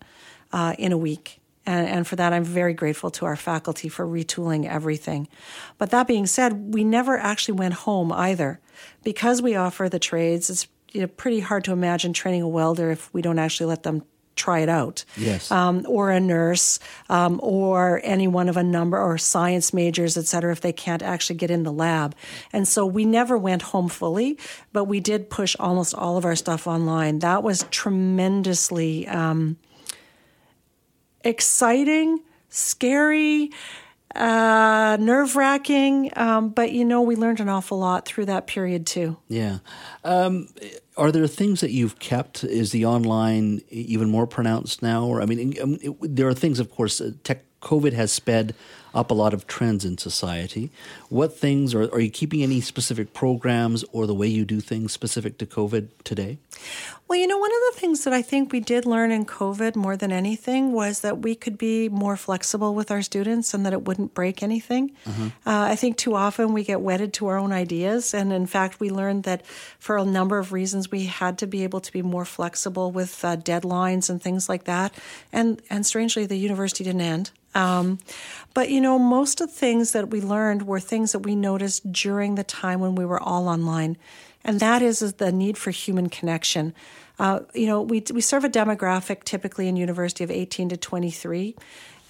uh, 0.53 0.75
in 0.79 0.93
a 0.93 0.99
week. 0.99 1.40
And, 1.67 1.87
and, 1.87 2.07
for 2.07 2.17
that, 2.17 2.33
I'm 2.33 2.45
very 2.45 2.73
grateful 2.73 3.11
to 3.13 3.27
our 3.27 3.37
faculty 3.37 3.89
for 3.89 4.07
retooling 4.07 4.67
everything. 4.67 5.29
But 5.77 5.91
that 5.91 6.07
being 6.07 6.27
said, 6.27 6.75
we 6.75 6.85
never 6.85 7.19
actually 7.19 7.59
went 7.59 7.75
home 7.75 8.13
either. 8.13 8.61
Because 9.05 9.43
we 9.43 9.57
offer 9.57 9.89
the 9.89 9.99
trades, 9.99 10.49
it's 10.49 10.67
you 10.93 11.03
know, 11.03 11.07
pretty 11.07 11.41
hard 11.41 11.65
to 11.65 11.73
imagine 11.73 12.13
training 12.13 12.43
a 12.43 12.49
welder 12.49 12.91
if 12.91 13.13
we 13.13 13.23
don't 13.23 13.39
actually 13.39 13.67
let 13.67 13.83
them 13.83 14.03
try 14.37 14.61
it 14.61 14.69
out. 14.69 15.05
Yes. 15.17 15.51
Um, 15.51 15.85
or 15.87 16.11
a 16.11 16.19
nurse, 16.19 16.79
um, 17.11 17.41
or 17.43 18.01
any 18.03 18.27
one 18.27 18.49
of 18.49 18.57
a 18.57 18.63
number, 18.63 18.99
or 18.99 19.19
science 19.19 19.75
majors, 19.75 20.17
et 20.17 20.27
cetera, 20.27 20.53
if 20.53 20.63
they 20.63 20.73
can't 20.73 21.03
actually 21.03 21.37
get 21.37 21.51
in 21.51 21.63
the 21.63 21.73
lab. 21.73 22.15
And 22.53 22.67
so 22.67 22.87
we 22.87 23.05
never 23.05 23.37
went 23.37 23.63
home 23.63 23.89
fully, 23.89 24.39
but 24.73 24.85
we 24.85 24.99
did 25.01 25.29
push 25.29 25.57
almost 25.61 25.95
all 25.95 26.17
of 26.17 26.25
our 26.25 26.37
stuff 26.37 26.67
online. 26.67 27.19
That 27.19 27.43
was 27.43 27.67
tremendously. 27.71 29.07
Um, 29.09 29.59
exciting, 31.25 32.21
scary, 32.49 33.51
uh, 34.15 34.97
nerve 35.01 35.37
wracking. 35.37 36.11
Um, 36.17 36.51
but 36.51 36.73
you 36.73 36.85
know, 36.85 37.03
we 37.03 37.17
learned 37.17 37.41
an 37.41 37.49
awful 37.49 37.79
lot 37.79 38.07
through 38.07 38.27
that 38.27 38.47
period 38.47 38.87
too. 38.87 39.17
Yeah. 39.29 39.59
Um, 40.05 40.49
are 40.97 41.13
there 41.13 41.27
things 41.27 41.61
that 41.61 41.71
you've 41.71 41.99
kept? 41.99 42.45
Is 42.45 42.73
the 42.73 42.85
online 42.85 43.63
even 43.71 44.11
more 44.11 44.27
pronounced 44.27 44.83
now? 44.83 45.05
Or 45.05 45.23
I 45.23 45.27
mean, 45.27 45.55
um, 45.61 45.79
there 46.01 46.29
are 46.29 46.35
things, 46.35 46.59
of 46.59 46.71
course. 46.71 47.01
Uh, 47.01 47.13
tech, 47.25 47.45
COVID 47.63 47.93
has 47.93 48.11
sped 48.11 48.55
up 48.95 49.11
a 49.11 49.15
lot 49.15 49.35
of 49.35 49.47
trends 49.47 49.85
in 49.85 49.99
society. 49.99 50.71
What 51.09 51.37
things 51.37 51.75
are, 51.75 51.83
are 51.93 52.01
you 52.01 52.11
keeping 52.11 52.43
any 52.43 52.61
specific 52.61 53.13
programs 53.15 53.85
or 53.93 54.07
the 54.07 54.15
way 54.15 54.27
you 54.27 54.45
do 54.45 54.61
things 54.61 54.93
specific 54.93 55.39
to 55.39 55.47
COVID 55.47 55.89
today? 56.05 56.39
Well, 57.11 57.19
you 57.19 57.27
know, 57.27 57.39
one 57.39 57.51
of 57.51 57.75
the 57.75 57.81
things 57.81 58.05
that 58.05 58.13
I 58.13 58.23
think 58.23 58.53
we 58.53 58.61
did 58.61 58.87
learn 58.87 59.11
in 59.11 59.27
COVID 59.27 59.75
more 59.75 59.97
than 59.97 60.13
anything 60.13 60.71
was 60.71 61.01
that 61.01 61.19
we 61.19 61.35
could 61.35 61.59
be 61.59 61.89
more 61.89 62.17
flexible 62.17 62.73
with 62.73 62.93
our 62.93 63.03
students 63.03 63.53
and 63.53 63.67
that 63.67 63.73
it 63.73 63.85
wouldn't 63.85 64.15
break 64.15 64.45
anything. 64.45 64.93
Uh-huh. 65.05 65.25
Uh, 65.45 65.71
I 65.73 65.75
think 65.75 65.97
too 65.97 66.15
often 66.15 66.53
we 66.53 66.63
get 66.63 66.81
wedded 66.81 67.13
to 67.15 67.27
our 67.27 67.37
own 67.37 67.51
ideas. 67.51 68.15
And 68.15 68.33
in 68.33 68.47
fact, 68.47 68.79
we 68.79 68.91
learned 68.91 69.25
that 69.25 69.45
for 69.81 69.99
a 69.99 70.05
number 70.05 70.39
of 70.39 70.53
reasons, 70.53 70.93
we 70.93 71.07
had 71.07 71.39
to 71.39 71.49
be 71.49 71.65
able 71.65 71.81
to 71.81 71.93
be 71.93 72.03
more 72.03 72.25
flexible 72.25 72.93
with 72.93 73.25
uh, 73.25 73.37
deadlines 73.37 74.09
and 74.09 74.23
things 74.23 74.49
like 74.49 74.65
that. 74.65 74.95
And, 75.33 75.61
and 75.69 75.85
strangely, 75.85 76.27
the 76.27 76.37
university 76.37 76.85
didn't 76.85 77.01
end. 77.01 77.33
Um, 77.55 77.99
but 78.55 78.71
you 78.71 78.80
know, 78.81 78.99
most 78.99 79.41
of 79.41 79.49
the 79.49 79.55
things 79.55 79.93
that 79.93 80.11
we 80.11 80.21
learned 80.21 80.67
were 80.67 80.81
things 80.81 81.13
that 81.13 81.21
we 81.21 81.35
noticed 81.35 81.93
during 81.93 82.35
the 82.35 82.45
time 82.45 82.81
when 82.81 82.95
we 82.95 83.05
were 83.05 83.21
all 83.21 83.49
online, 83.49 83.97
and 84.45 84.61
that 84.61 84.83
is, 84.83 85.03
is 85.03 85.15
the 85.15 85.33
need 85.33 85.59
for 85.59 85.71
human 85.71 86.09
connection. 86.09 86.75
Uh, 87.19 87.41
you 87.55 87.67
know, 87.67 87.83
we 87.83 88.03
we 88.13 88.21
serve 88.21 88.45
a 88.45 88.49
demographic 88.49 89.25
typically 89.25 89.69
in 89.69 89.77
university 89.77 90.25
of 90.25 90.31
18 90.31 90.71
to 90.71 90.77
23. 90.77 91.55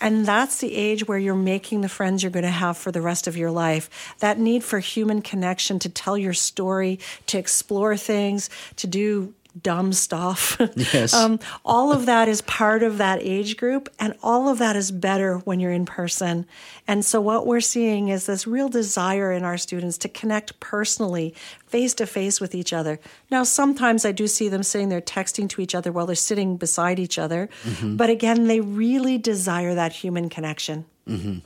And 0.01 0.25
that's 0.25 0.59
the 0.59 0.75
age 0.75 1.07
where 1.07 1.19
you're 1.19 1.35
making 1.35 1.83
the 1.83 1.89
friends 1.89 2.23
you're 2.23 2.33
going 2.33 2.45
to 2.45 2.49
have 2.49 2.79
for 2.79 2.91
the 2.91 3.03
rest 3.03 3.27
of 3.27 3.37
your 3.37 3.51
life. 3.51 4.15
That 4.21 4.39
need 4.39 4.65
for 4.65 4.79
human 4.79 5.21
connection 5.21 5.79
to 5.81 5.91
tell 5.91 6.17
your 6.17 6.33
story, 6.33 6.99
to 7.27 7.39
explore 7.39 7.97
things, 7.99 8.49
to 8.77 8.87
do 8.87 9.35
dumb 9.51 9.93
stuff. 9.93 10.61
Yes. 10.93 11.13
um, 11.13 11.39
all 11.65 11.93
of 11.93 12.07
that 12.07 12.29
is 12.29 12.41
part 12.43 12.83
of 12.83 12.99
that 12.99 13.21
age 13.23 13.57
group, 13.57 13.89
and 13.99 14.15
all 14.23 14.49
of 14.49 14.59
that 14.59 14.77
is 14.77 14.91
better 14.91 15.39
when 15.39 15.61
you're 15.61 15.73
in 15.73 15.85
person. 15.85 16.47
And 16.89 17.05
so, 17.05 17.21
what 17.21 17.47
we're 17.47 17.61
seeing 17.61 18.09
is 18.09 18.27
this 18.27 18.47
real 18.47 18.69
desire 18.69 19.31
in 19.31 19.45
our 19.45 19.59
students 19.59 19.99
to 19.99 20.09
connect 20.09 20.59
personally, 20.59 21.35
face 21.67 21.93
to 21.95 22.07
face 22.07 22.41
with 22.41 22.55
each 22.55 22.73
other. 22.73 22.99
Now, 23.31 23.45
sometimes 23.45 24.05
I 24.05 24.13
do 24.13 24.27
see 24.27 24.49
them 24.49 24.63
sitting 24.63 24.89
there 24.89 25.01
texting 25.01 25.49
to 25.51 25.61
each 25.61 25.75
other 25.75 25.93
while 25.93 26.07
they're 26.07 26.17
sitting 26.17 26.57
beside 26.57 26.99
each 26.99 27.19
other, 27.19 27.49
mm-hmm. 27.63 27.97
but 27.97 28.11
again, 28.11 28.47
they 28.47 28.61
really 28.61 29.19
desire 29.19 29.75
that 29.75 29.93
human 29.93 30.29
connection. 30.29 30.87
Mm-hmm. 31.09 31.39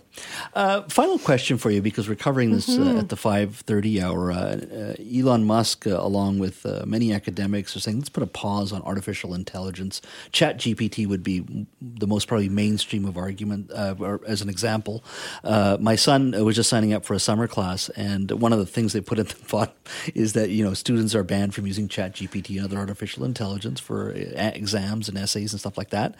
Uh, 0.55 0.83
final 0.83 1.19
question 1.19 1.59
for 1.59 1.71
you, 1.71 1.83
because 1.83 2.09
we're 2.09 2.15
covering 2.15 2.53
this 2.53 2.69
mm-hmm. 2.69 2.97
uh, 2.97 3.01
at 3.01 3.09
the 3.09 3.17
five 3.17 3.57
thirty 3.57 4.01
hour. 4.01 4.31
Uh, 4.31 4.37
uh 4.37 4.95
Elon 5.15 5.45
Musk, 5.45 5.87
uh, 5.87 5.91
along 5.91 6.39
with 6.39 6.65
uh, 6.67 6.85
many 6.87 7.13
academics, 7.13 7.77
are 7.77 7.81
saying 7.81 7.99
let's 7.99 8.09
put 8.09 8.23
a 8.23 8.27
pause 8.27 8.73
on 8.73 8.83
artificial 8.83 9.35
intelligence. 9.35 10.01
Chat 10.33 10.59
GPT 10.59 11.07
would 11.07 11.23
be 11.23 11.45
the 11.81 12.07
most 12.07 12.29
probably 12.29 12.49
mainstream 12.49 13.05
of 13.05 13.17
argument. 13.17 13.71
as 13.73 14.43
an 14.43 14.49
example, 14.49 15.05
my 15.43 15.97
son 15.97 16.33
was 16.45 16.57
just 16.57 16.71
signing 16.71 16.93
up 16.93 17.05
for 17.05 17.15
a 17.15 17.21
summer 17.21 17.49
class, 17.49 17.89
and 17.91 18.31
one 18.31 18.53
of 18.53 18.59
the 18.59 18.67
things 18.67 18.93
they 18.93 19.01
put 19.01 19.19
in 19.19 19.27
the 19.27 19.35
thought 19.35 19.75
is 20.15 20.33
that 20.35 20.51
you 20.51 20.65
know 20.65 20.75
students 20.75 21.15
are 21.15 21.25
banned 21.25 21.55
from 21.55 21.67
using 21.67 21.89
Chat 21.89 22.15
GPT 22.15 22.57
and 22.57 22.67
other 22.67 22.79
artificial 22.79 23.25
intelligence 23.25 23.81
for 23.81 24.13
exams 24.13 25.09
and 25.09 25.19
essays 25.19 25.53
and 25.53 25.61
stuff 25.61 25.77
like 25.77 25.91
that. 25.91 26.15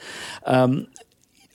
Um, 0.45 0.89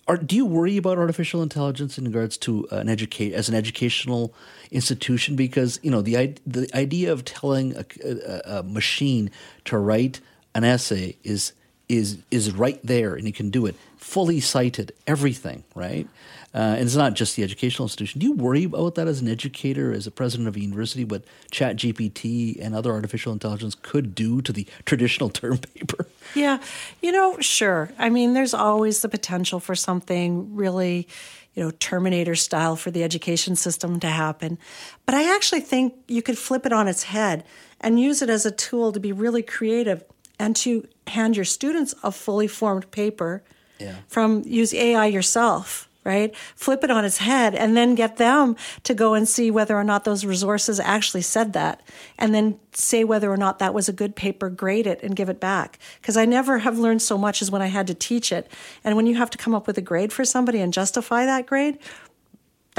are, 0.09 0.17
do 0.17 0.35
you 0.35 0.45
worry 0.45 0.75
about 0.75 0.97
artificial 0.97 1.43
intelligence 1.43 1.99
in 1.99 2.05
regards 2.05 2.35
to 2.37 2.67
uh, 2.71 2.77
an 2.77 2.89
educate 2.89 3.31
as 3.33 3.47
an 3.47 3.53
educational 3.53 4.33
institution? 4.71 5.35
Because 5.35 5.79
you 5.83 5.91
know 5.91 6.01
the 6.01 6.35
the 6.47 6.67
idea 6.73 7.13
of 7.13 7.23
telling 7.23 7.75
a, 7.77 7.85
a, 8.03 8.57
a 8.57 8.63
machine 8.63 9.29
to 9.65 9.77
write 9.77 10.19
an 10.55 10.63
essay 10.63 11.15
is 11.23 11.53
is 11.87 12.17
is 12.31 12.51
right 12.51 12.79
there, 12.83 13.13
and 13.13 13.27
you 13.27 13.33
can 13.33 13.51
do 13.51 13.67
it 13.67 13.75
fully 13.99 14.39
cited, 14.39 14.93
everything, 15.05 15.63
right? 15.75 16.07
Uh, 16.53 16.57
and 16.57 16.81
it's 16.81 16.95
not 16.95 17.13
just 17.13 17.35
the 17.35 17.43
educational 17.43 17.85
institution. 17.85 18.19
Do 18.19 18.25
you 18.25 18.33
worry 18.33 18.63
about 18.63 18.95
that 18.95 19.07
as 19.07 19.21
an 19.21 19.27
educator, 19.27 19.91
as 19.91 20.07
a 20.07 20.11
president 20.11 20.47
of 20.47 20.55
a 20.55 20.59
university, 20.59 21.03
what 21.03 21.23
Chat 21.51 21.75
GPT 21.75 22.57
and 22.59 22.73
other 22.73 22.91
artificial 22.91 23.31
intelligence 23.31 23.75
could 23.75 24.15
do 24.15 24.41
to 24.41 24.51
the 24.51 24.65
traditional 24.85 25.29
term 25.29 25.57
paper? 25.59 26.07
Yeah, 26.33 26.59
you 27.01 27.11
know, 27.11 27.37
sure. 27.39 27.91
I 27.99 28.09
mean, 28.09 28.33
there's 28.33 28.53
always 28.53 29.01
the 29.01 29.09
potential 29.09 29.59
for 29.59 29.75
something 29.75 30.55
really, 30.55 31.07
you 31.53 31.63
know, 31.63 31.71
Terminator 31.71 32.35
style 32.35 32.75
for 32.75 32.89
the 32.89 33.03
education 33.03 33.55
system 33.55 33.99
to 33.99 34.07
happen. 34.07 34.57
But 35.05 35.15
I 35.15 35.35
actually 35.35 35.61
think 35.61 35.93
you 36.07 36.21
could 36.21 36.37
flip 36.37 36.65
it 36.65 36.73
on 36.73 36.87
its 36.87 37.03
head 37.03 37.43
and 37.81 37.99
use 37.99 38.21
it 38.21 38.29
as 38.29 38.45
a 38.45 38.51
tool 38.51 38.91
to 38.91 38.99
be 38.99 39.11
really 39.11 39.43
creative 39.43 40.03
and 40.39 40.55
to 40.55 40.87
hand 41.07 41.35
your 41.35 41.45
students 41.45 41.93
a 42.01 42.11
fully 42.11 42.47
formed 42.47 42.89
paper 42.91 43.43
yeah. 43.79 43.95
from 44.07 44.43
use 44.45 44.73
AI 44.73 45.07
yourself 45.07 45.89
right? 46.05 46.35
Flip 46.55 46.83
it 46.83 46.89
on 46.89 47.05
its 47.05 47.17
head 47.17 47.53
and 47.53 47.75
then 47.75 47.93
get 47.93 48.17
them 48.17 48.55
to 48.83 48.93
go 48.93 49.13
and 49.13 49.27
see 49.27 49.51
whether 49.51 49.75
or 49.75 49.83
not 49.83 50.05
those 50.05 50.25
resources 50.25 50.79
actually 50.79 51.21
said 51.21 51.53
that 51.53 51.81
and 52.17 52.33
then 52.33 52.59
say 52.73 53.03
whether 53.03 53.31
or 53.31 53.37
not 53.37 53.59
that 53.59 53.73
was 53.73 53.89
a 53.89 53.93
good 53.93 54.15
paper, 54.15 54.49
grade 54.49 54.87
it 54.87 55.03
and 55.03 55.15
give 55.15 55.29
it 55.29 55.39
back. 55.39 55.77
Because 56.01 56.17
I 56.17 56.25
never 56.25 56.59
have 56.59 56.79
learned 56.79 57.01
so 57.01 57.17
much 57.17 57.41
as 57.41 57.51
when 57.51 57.61
I 57.61 57.67
had 57.67 57.85
to 57.87 57.93
teach 57.93 58.31
it. 58.31 58.49
And 58.83 58.95
when 58.95 59.07
you 59.07 59.15
have 59.17 59.29
to 59.31 59.37
come 59.37 59.53
up 59.53 59.67
with 59.67 59.77
a 59.77 59.81
grade 59.81 60.13
for 60.13 60.23
somebody 60.23 60.61
and 60.61 60.73
justify 60.73 61.25
that 61.25 61.45
grade, 61.45 61.77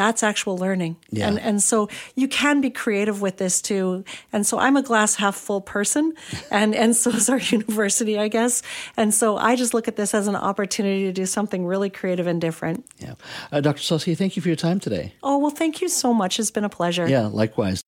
that's 0.00 0.22
actual 0.22 0.56
learning. 0.56 0.96
Yeah. 1.10 1.28
And 1.28 1.38
and 1.38 1.62
so 1.62 1.90
you 2.14 2.26
can 2.26 2.62
be 2.62 2.70
creative 2.70 3.20
with 3.20 3.36
this 3.36 3.60
too. 3.60 4.02
And 4.32 4.46
so 4.46 4.58
I'm 4.58 4.76
a 4.76 4.82
glass 4.82 5.16
half 5.16 5.36
full 5.36 5.60
person 5.60 6.14
and 6.50 6.74
and 6.74 6.96
so 6.96 7.10
is 7.10 7.28
our 7.28 7.38
university, 7.58 8.18
I 8.18 8.28
guess. 8.28 8.62
And 8.96 9.12
so 9.12 9.36
I 9.36 9.56
just 9.56 9.74
look 9.74 9.88
at 9.88 9.96
this 9.96 10.14
as 10.14 10.26
an 10.26 10.36
opportunity 10.36 11.04
to 11.04 11.12
do 11.12 11.26
something 11.26 11.66
really 11.66 11.90
creative 11.90 12.26
and 12.26 12.40
different. 12.40 12.86
Yeah. 12.98 13.14
Uh, 13.52 13.60
Dr. 13.60 13.82
Saucier, 13.82 14.14
thank 14.14 14.36
you 14.36 14.42
for 14.42 14.48
your 14.48 14.56
time 14.56 14.80
today. 14.80 15.12
Oh, 15.22 15.36
well, 15.36 15.50
thank 15.50 15.82
you 15.82 15.88
so 15.88 16.14
much. 16.14 16.40
It's 16.40 16.50
been 16.50 16.64
a 16.64 16.70
pleasure. 16.70 17.06
Yeah, 17.06 17.26
likewise. 17.26 17.82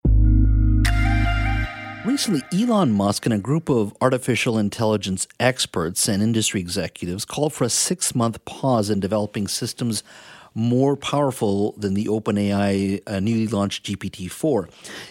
Recently, 2.04 2.42
Elon 2.52 2.90
Musk 2.92 3.26
and 3.26 3.32
a 3.32 3.38
group 3.38 3.68
of 3.70 3.94
artificial 4.00 4.58
intelligence 4.58 5.28
experts 5.38 6.08
and 6.08 6.20
industry 6.20 6.60
executives 6.60 7.24
called 7.24 7.52
for 7.52 7.64
a 7.64 7.70
six 7.70 8.14
month 8.14 8.44
pause 8.44 8.90
in 8.90 9.00
developing 9.00 9.46
systems 9.46 10.02
more 10.54 10.96
powerful 10.96 11.72
than 11.72 11.94
the 11.94 12.06
OpenAI 12.06 13.02
uh, 13.06 13.20
newly 13.20 13.46
launched 13.46 13.86
GPT 13.86 14.30
4. 14.30 14.68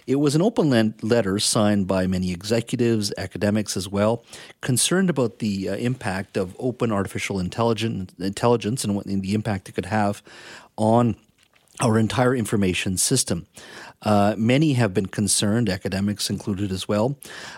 It 0.08 0.18
was 0.18 0.36
an 0.36 0.42
open 0.42 0.94
letter 1.02 1.40
signed 1.40 1.88
by 1.88 2.08
many 2.08 2.32
executives, 2.32 3.14
academics 3.18 3.76
as 3.76 3.88
well, 3.88 4.24
concerned 4.62 5.10
about 5.10 5.40
the 5.40 5.70
uh, 5.70 5.76
impact 5.76 6.38
of 6.38 6.56
open 6.60 6.92
artificial 6.92 7.40
intelligence, 7.40 8.14
intelligence 8.20 8.84
and 8.84 8.96
what 8.96 9.06
the 9.06 9.34
impact 9.34 9.70
it 9.70 9.74
could 9.74 9.86
have 9.86 10.22
on 10.78 11.16
our 11.80 11.98
entire 11.98 12.36
information 12.36 12.98
system. 12.98 13.48
Uh, 14.04 14.36
many 14.38 14.74
have 14.74 14.94
been 14.94 15.06
concerned, 15.06 15.70
academics 15.70 16.30
included 16.30 16.72
as 16.72 16.88
well. 16.88 17.18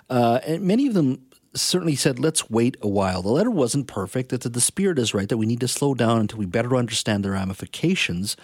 Uh, 0.09 0.39
and 0.45 0.61
many 0.63 0.87
of 0.87 0.93
them 0.93 1.25
certainly 1.55 1.95
said, 1.95 2.19
let's 2.19 2.49
wait 2.49 2.77
a 2.81 2.87
while. 2.87 3.21
The 3.21 3.29
letter 3.29 3.51
wasn't 3.51 3.87
perfect. 3.87 4.29
That 4.29 4.41
the 4.41 4.61
spirit 4.61 4.99
is 4.99 5.13
right 5.13 5.29
that 5.29 5.37
we 5.37 5.45
need 5.45 5.59
to 5.61 5.67
slow 5.67 5.93
down 5.93 6.19
until 6.19 6.39
we 6.39 6.45
better 6.45 6.75
understand 6.75 7.23
the 7.23 7.31
ramifications 7.31 8.35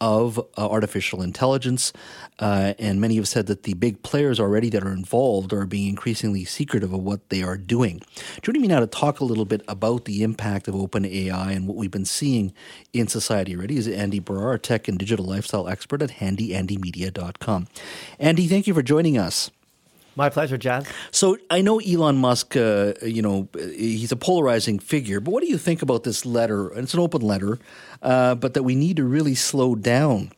of 0.00 0.38
uh, 0.38 0.42
artificial 0.58 1.22
intelligence. 1.22 1.92
Uh, 2.38 2.74
and 2.78 3.00
many 3.00 3.16
have 3.16 3.28
said 3.28 3.46
that 3.46 3.62
the 3.62 3.74
big 3.74 4.02
players 4.02 4.38
already 4.38 4.68
that 4.70 4.84
are 4.84 4.92
involved 4.92 5.52
are 5.52 5.64
being 5.64 5.88
increasingly 5.88 6.44
secretive 6.44 6.92
of 6.92 7.00
what 7.00 7.28
they 7.30 7.42
are 7.42 7.56
doing. 7.56 8.02
Joining 8.42 8.62
me 8.62 8.68
now 8.68 8.80
to 8.80 8.86
talk 8.86 9.20
a 9.20 9.24
little 9.24 9.44
bit 9.44 9.62
about 9.68 10.04
the 10.04 10.22
impact 10.22 10.68
of 10.68 10.74
open 10.74 11.04
AI 11.04 11.52
and 11.52 11.66
what 11.66 11.76
we've 11.76 11.90
been 11.90 12.04
seeing 12.04 12.52
in 12.92 13.08
society 13.08 13.56
already 13.56 13.76
is 13.76 13.88
Andy 13.88 14.20
Baryer, 14.20 14.54
a 14.54 14.58
tech 14.58 14.88
and 14.88 14.98
digital 14.98 15.24
lifestyle 15.24 15.68
expert 15.68 16.02
at 16.02 16.10
handyandymedia.com. 16.10 17.68
Andy, 18.18 18.46
thank 18.46 18.66
you 18.66 18.74
for 18.74 18.82
joining 18.82 19.16
us. 19.16 19.50
My 20.16 20.30
pleasure, 20.30 20.56
John. 20.56 20.84
So 21.10 21.36
I 21.50 21.60
know 21.60 21.78
Elon 21.78 22.16
Musk, 22.16 22.56
uh, 22.56 22.94
you 23.02 23.20
know, 23.20 23.48
he's 23.54 24.12
a 24.12 24.16
polarizing 24.16 24.78
figure, 24.78 25.20
but 25.20 25.30
what 25.30 25.42
do 25.42 25.48
you 25.48 25.58
think 25.58 25.82
about 25.82 26.04
this 26.04 26.24
letter? 26.24 26.72
It's 26.72 26.94
an 26.94 27.00
open 27.00 27.20
letter, 27.20 27.58
uh, 28.02 28.34
but 28.34 28.54
that 28.54 28.62
we 28.62 28.74
need 28.74 28.96
to 28.96 29.04
really 29.04 29.34
slow 29.34 29.74
down 29.74 30.32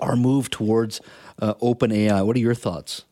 our 0.00 0.14
move 0.14 0.48
towards 0.48 1.00
uh, 1.42 1.54
open 1.60 1.90
AI. 1.90 2.22
What 2.22 2.36
are 2.36 2.40
your 2.40 2.54
thoughts? 2.54 3.04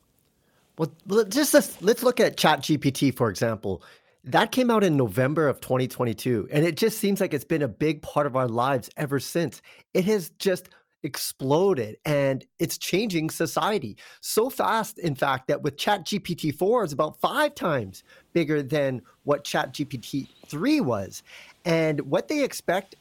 Well, 0.78 0.92
just 1.28 1.52
let's, 1.52 1.82
let's 1.82 2.04
look 2.04 2.20
at 2.20 2.36
ChatGPT, 2.36 3.16
for 3.16 3.28
example. 3.28 3.82
That 4.22 4.52
came 4.52 4.70
out 4.70 4.84
in 4.84 4.96
November 4.96 5.48
of 5.48 5.60
2022, 5.60 6.48
and 6.52 6.64
it 6.64 6.76
just 6.76 6.98
seems 6.98 7.20
like 7.20 7.34
it's 7.34 7.44
been 7.44 7.62
a 7.62 7.68
big 7.68 8.02
part 8.02 8.26
of 8.26 8.36
our 8.36 8.46
lives 8.46 8.88
ever 8.96 9.18
since. 9.18 9.62
It 9.94 10.04
has 10.04 10.30
just 10.38 10.68
exploded 11.02 11.96
and 12.04 12.44
it's 12.58 12.76
changing 12.76 13.30
society 13.30 13.96
so 14.20 14.50
fast 14.50 14.98
in 14.98 15.14
fact 15.14 15.46
that 15.46 15.62
with 15.62 15.76
chat 15.76 16.04
gpt-4 16.04 16.84
is 16.84 16.92
about 16.92 17.20
five 17.20 17.54
times 17.54 18.02
bigger 18.32 18.62
than 18.62 19.02
what 19.24 19.44
chat 19.44 19.74
gpt-3 19.74 20.80
was. 20.80 21.22
And 21.64 22.00
what 22.02 22.28
they 22.28 22.44
expect 22.44 22.94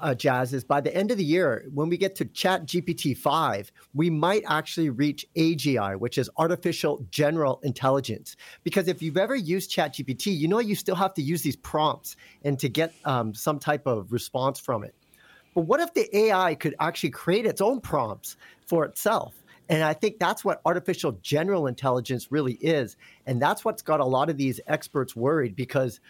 uh, 0.00 0.14
Jas 0.14 0.52
is 0.52 0.64
by 0.64 0.80
the 0.80 0.94
end 0.96 1.10
of 1.10 1.18
the 1.18 1.24
year 1.24 1.66
when 1.72 1.88
we 1.88 1.96
get 1.96 2.14
to 2.16 2.24
chat 2.24 2.66
gpt-5 2.66 3.70
we 3.94 4.10
might 4.10 4.42
actually 4.48 4.90
reach 4.90 5.26
agi 5.36 5.98
which 5.98 6.18
is 6.18 6.30
artificial 6.38 7.06
general 7.10 7.60
intelligence. 7.62 8.36
Because 8.64 8.88
if 8.88 9.02
you've 9.02 9.18
ever 9.18 9.36
used 9.36 9.70
chat 9.70 9.94
gpt 9.94 10.36
you 10.36 10.48
know 10.48 10.58
you 10.58 10.74
still 10.74 10.96
have 10.96 11.14
to 11.14 11.22
use 11.22 11.42
these 11.42 11.56
prompts 11.56 12.16
and 12.44 12.58
to 12.58 12.68
get 12.68 12.94
um, 13.04 13.34
some 13.34 13.58
type 13.58 13.86
of 13.86 14.10
response 14.10 14.58
from 14.58 14.82
it 14.84 14.94
but 15.54 15.62
what 15.62 15.80
if 15.80 15.92
the 15.94 16.14
AI 16.16 16.54
could 16.54 16.74
actually 16.80 17.10
create 17.10 17.46
its 17.46 17.60
own 17.60 17.80
prompts 17.80 18.36
for 18.66 18.84
itself? 18.84 19.34
And 19.68 19.82
I 19.82 19.94
think 19.94 20.18
that's 20.18 20.44
what 20.44 20.60
artificial 20.64 21.12
general 21.22 21.66
intelligence 21.66 22.30
really 22.30 22.54
is. 22.54 22.96
And 23.26 23.40
that's 23.40 23.64
what's 23.64 23.82
got 23.82 24.00
a 24.00 24.04
lot 24.04 24.28
of 24.28 24.36
these 24.36 24.60
experts 24.66 25.16
worried 25.16 25.56
because 25.56 26.00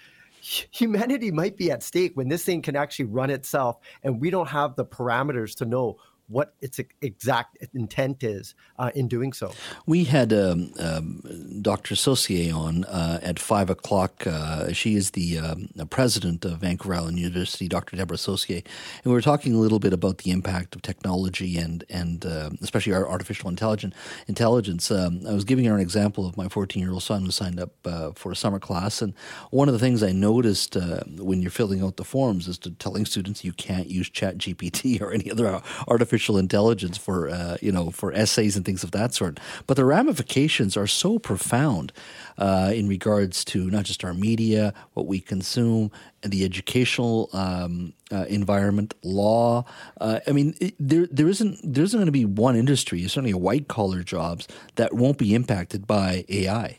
humanity 0.41 1.31
might 1.31 1.57
be 1.57 1.71
at 1.71 1.83
stake 1.83 2.13
when 2.15 2.29
this 2.29 2.45
thing 2.45 2.63
can 2.63 2.75
actually 2.75 3.05
run 3.05 3.31
itself 3.31 3.79
and 4.03 4.21
we 4.21 4.31
don't 4.31 4.49
have 4.49 4.75
the 4.75 4.85
parameters 4.85 5.55
to 5.57 5.65
know 5.65 5.97
what 6.33 6.55
its 6.61 6.81
exact 7.03 7.59
intent 7.75 8.25
is 8.25 8.55
uh, 8.79 8.91
in 8.95 9.07
doing 9.07 9.33
so. 9.33 9.53
We 9.87 10.05
had 10.05 10.33
um, 10.33 10.73
um, 10.79 11.23
Dr. 11.61 11.95
Saucier 11.95 12.55
on 12.55 12.85
uh, 12.85 13.21
at 13.23 13.39
five 13.39 13.69
o'clock. 13.69 14.27
Uh, 14.27 14.73
she 14.73 14.97
is 14.97 15.11
the 15.11 15.39
um, 15.39 15.69
president 15.91 16.45
of 16.45 16.59
Vancouver 16.59 16.95
Island 16.95 17.19
University, 17.19 17.69
Dr. 17.69 17.97
Deborah 17.97 18.17
Saucier, 18.17 18.63
and 19.05 19.05
we 19.05 19.13
were 19.13 19.21
talking 19.21 19.55
a 19.55 19.59
little 19.59 19.79
bit 19.79 19.93
about 19.93 20.19
the 20.19 20.31
impact 20.31 20.75
of 20.75 20.83
technology 20.83 21.59
and 21.59 21.85
and 21.91 22.25
uh, 22.25 22.51
especially 22.63 22.95
our 22.95 23.07
artificial 23.09 23.51
intelligence. 23.51 23.95
Intelligence. 24.27 24.91
Um, 24.91 25.21
I 25.29 25.35
was 25.35 25.45
giving 25.45 25.67
her 25.67 25.75
an 25.75 25.81
example 25.81 26.27
of 26.27 26.37
my 26.37 26.49
14 26.49 26.83
year 26.83 26.93
old 26.93 27.03
son 27.03 27.25
who 27.25 27.31
signed 27.31 27.61
up 27.61 27.73
uh, 27.85 28.13
for 28.15 28.33
a 28.33 28.37
summer 28.37 28.59
class, 28.59 29.03
and 29.03 29.13
one 29.51 29.69
of 29.69 29.75
the 29.75 29.79
things 29.81 30.03
I 30.03 30.13
noticed 30.13 30.77
uh, 30.77 31.01
when 31.19 31.43
you're 31.43 31.51
filling 31.51 31.83
out 31.83 31.97
the 31.99 32.05
forms 32.05 32.49
is 32.49 32.59
to 32.59 32.71
telling 32.71 33.05
students 33.05 33.45
you 33.45 33.53
can't 33.53 33.89
use 33.89 34.09
Chat 34.09 34.39
GPT 34.39 35.01
or 35.03 35.13
any 35.13 35.31
other 35.31 35.61
artificial 35.87 36.22
artificial 36.23 36.39
intelligence 36.39 36.97
for 36.97 37.29
uh, 37.29 37.57
you 37.61 37.73
know 37.73 37.91
for 37.91 38.13
essays 38.13 38.57
and 38.57 38.65
things 38.65 38.85
of 38.85 38.91
that 38.93 39.15
sort. 39.15 39.41
But 39.67 39.77
the 39.77 39.85
ramifications 39.85 40.77
are 40.77 40.87
so 40.87 41.19
profound 41.19 41.93
uh, 42.39 42.73
in 42.75 42.89
regards 42.89 43.45
to 43.47 43.71
not 43.71 43.85
just 43.85 44.05
our 44.05 44.15
media, 44.15 44.73
what 44.95 45.07
we 45.07 45.21
consume, 45.21 45.91
and 46.23 46.33
the 46.33 46.45
educational 46.45 47.29
um, 47.33 47.93
uh, 48.13 48.27
environment, 48.29 48.95
law. 49.03 49.65
Uh, 50.01 50.21
I 50.27 50.33
mean, 50.33 50.55
it, 50.61 50.75
there 50.79 51.07
there 51.11 51.29
isn't 51.29 51.59
there 51.63 51.85
isn't 51.85 51.99
going 51.99 52.07
to 52.07 52.13
be 52.13 52.25
one 52.25 52.57
industry, 52.57 53.03
certainly 53.03 53.35
white 53.35 53.67
collar 53.69 54.03
jobs 54.05 54.47
that 54.77 54.93
won't 54.95 55.19
be 55.19 55.35
impacted 55.35 55.87
by 55.87 56.25
AI. 56.29 56.79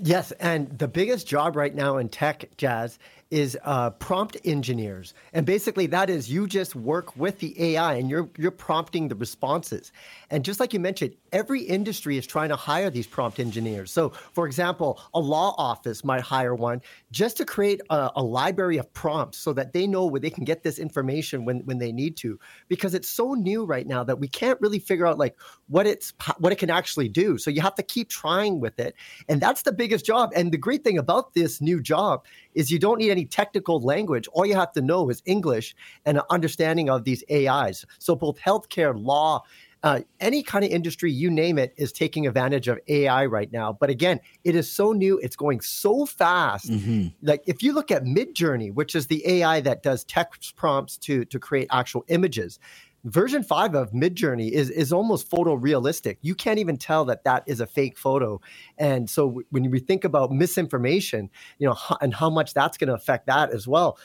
Yes, 0.00 0.30
and 0.38 0.78
the 0.78 0.86
biggest 0.86 1.26
job 1.26 1.56
right 1.56 1.74
now 1.74 1.98
in 1.98 2.08
tech, 2.08 2.44
Jas, 2.56 3.00
is 3.30 3.58
uh, 3.64 3.90
prompt 3.90 4.36
engineers, 4.44 5.14
and 5.32 5.44
basically 5.44 5.86
that 5.86 6.08
is 6.10 6.30
you 6.30 6.46
just 6.46 6.74
work 6.74 7.16
with 7.16 7.38
the 7.40 7.74
AI 7.74 7.94
and 7.94 8.08
you're 8.08 8.28
you're 8.38 8.50
prompting 8.50 9.08
the 9.08 9.14
responses. 9.14 9.92
And 10.30 10.44
just 10.44 10.60
like 10.60 10.72
you 10.72 10.80
mentioned, 10.80 11.14
every 11.32 11.62
industry 11.62 12.18
is 12.18 12.26
trying 12.26 12.50
to 12.50 12.56
hire 12.56 12.90
these 12.90 13.06
prompt 13.06 13.40
engineers. 13.40 13.90
So, 13.90 14.10
for 14.10 14.46
example, 14.46 15.00
a 15.14 15.20
law 15.20 15.54
office 15.56 16.04
might 16.04 16.20
hire 16.20 16.54
one 16.54 16.82
just 17.10 17.36
to 17.38 17.44
create 17.44 17.80
a, 17.90 18.10
a 18.16 18.22
library 18.22 18.76
of 18.76 18.92
prompts 18.92 19.38
so 19.38 19.52
that 19.54 19.72
they 19.72 19.86
know 19.86 20.06
where 20.06 20.20
they 20.20 20.30
can 20.30 20.44
get 20.44 20.62
this 20.62 20.78
information 20.78 21.44
when 21.44 21.60
when 21.60 21.78
they 21.78 21.92
need 21.92 22.16
to. 22.18 22.38
Because 22.68 22.94
it's 22.94 23.08
so 23.08 23.34
new 23.34 23.64
right 23.64 23.86
now 23.86 24.04
that 24.04 24.18
we 24.18 24.28
can't 24.28 24.60
really 24.60 24.78
figure 24.78 25.06
out 25.06 25.18
like 25.18 25.36
what 25.68 25.86
it's 25.86 26.12
what 26.38 26.52
it 26.52 26.56
can 26.56 26.70
actually 26.70 27.08
do. 27.08 27.38
So 27.38 27.50
you 27.50 27.62
have 27.62 27.74
to 27.76 27.82
keep 27.82 28.10
trying 28.10 28.60
with 28.60 28.78
it, 28.78 28.94
and 29.28 29.40
that's 29.40 29.62
the 29.62 29.72
biggest 29.72 30.04
job. 30.04 30.30
And 30.34 30.52
the 30.52 30.58
great 30.58 30.84
thing 30.84 30.98
about 30.98 31.34
this 31.34 31.60
new 31.60 31.80
job 31.80 32.24
is 32.54 32.70
you 32.70 32.78
don't 32.78 32.98
need 32.98 33.10
any 33.10 33.24
technical 33.24 33.80
language. 33.80 34.28
All 34.32 34.44
you 34.44 34.56
have 34.56 34.72
to 34.72 34.82
know 34.82 35.08
is 35.08 35.22
English 35.24 35.74
and 36.04 36.18
an 36.18 36.24
understanding 36.30 36.90
of 36.90 37.04
these 37.04 37.24
AIs. 37.30 37.84
So 37.98 38.14
both 38.14 38.38
healthcare, 38.38 38.92
law, 38.94 39.42
uh, 39.88 40.00
any 40.20 40.42
kind 40.42 40.66
of 40.66 40.70
industry, 40.70 41.10
you 41.10 41.30
name 41.30 41.56
it, 41.56 41.72
is 41.78 41.92
taking 41.92 42.26
advantage 42.26 42.68
of 42.68 42.78
AI 42.88 43.24
right 43.24 43.50
now. 43.50 43.72
But 43.72 43.88
again, 43.88 44.20
it 44.44 44.54
is 44.54 44.70
so 44.70 44.92
new; 44.92 45.18
it's 45.20 45.34
going 45.34 45.62
so 45.62 46.04
fast. 46.04 46.70
Mm-hmm. 46.70 47.08
Like 47.22 47.42
if 47.46 47.62
you 47.62 47.72
look 47.72 47.90
at 47.90 48.04
Midjourney, 48.04 48.70
which 48.70 48.94
is 48.94 49.06
the 49.06 49.26
AI 49.26 49.60
that 49.62 49.82
does 49.82 50.04
text 50.04 50.56
prompts 50.56 50.98
to 50.98 51.24
to 51.24 51.38
create 51.38 51.68
actual 51.70 52.04
images, 52.08 52.58
version 53.04 53.42
5 53.42 53.74
of 53.74 53.92
midjourney 53.92 54.50
is 54.50 54.68
is 54.70 54.92
almost 54.92 55.30
photorealistic 55.30 56.16
you 56.20 56.34
can't 56.34 56.58
even 56.58 56.76
tell 56.76 57.04
that 57.04 57.22
that 57.24 57.44
is 57.46 57.60
a 57.60 57.66
fake 57.66 57.96
photo 57.96 58.40
and 58.76 59.08
so 59.08 59.28
w- 59.28 59.46
when 59.50 59.70
we 59.70 59.78
think 59.78 60.04
about 60.04 60.32
misinformation 60.32 61.30
you 61.58 61.66
know 61.66 61.74
h- 61.74 61.96
and 62.00 62.12
how 62.12 62.28
much 62.28 62.54
that's 62.54 62.76
going 62.76 62.88
to 62.88 62.94
affect 62.94 63.26
that 63.26 63.50
as 63.50 63.68
well 63.68 63.96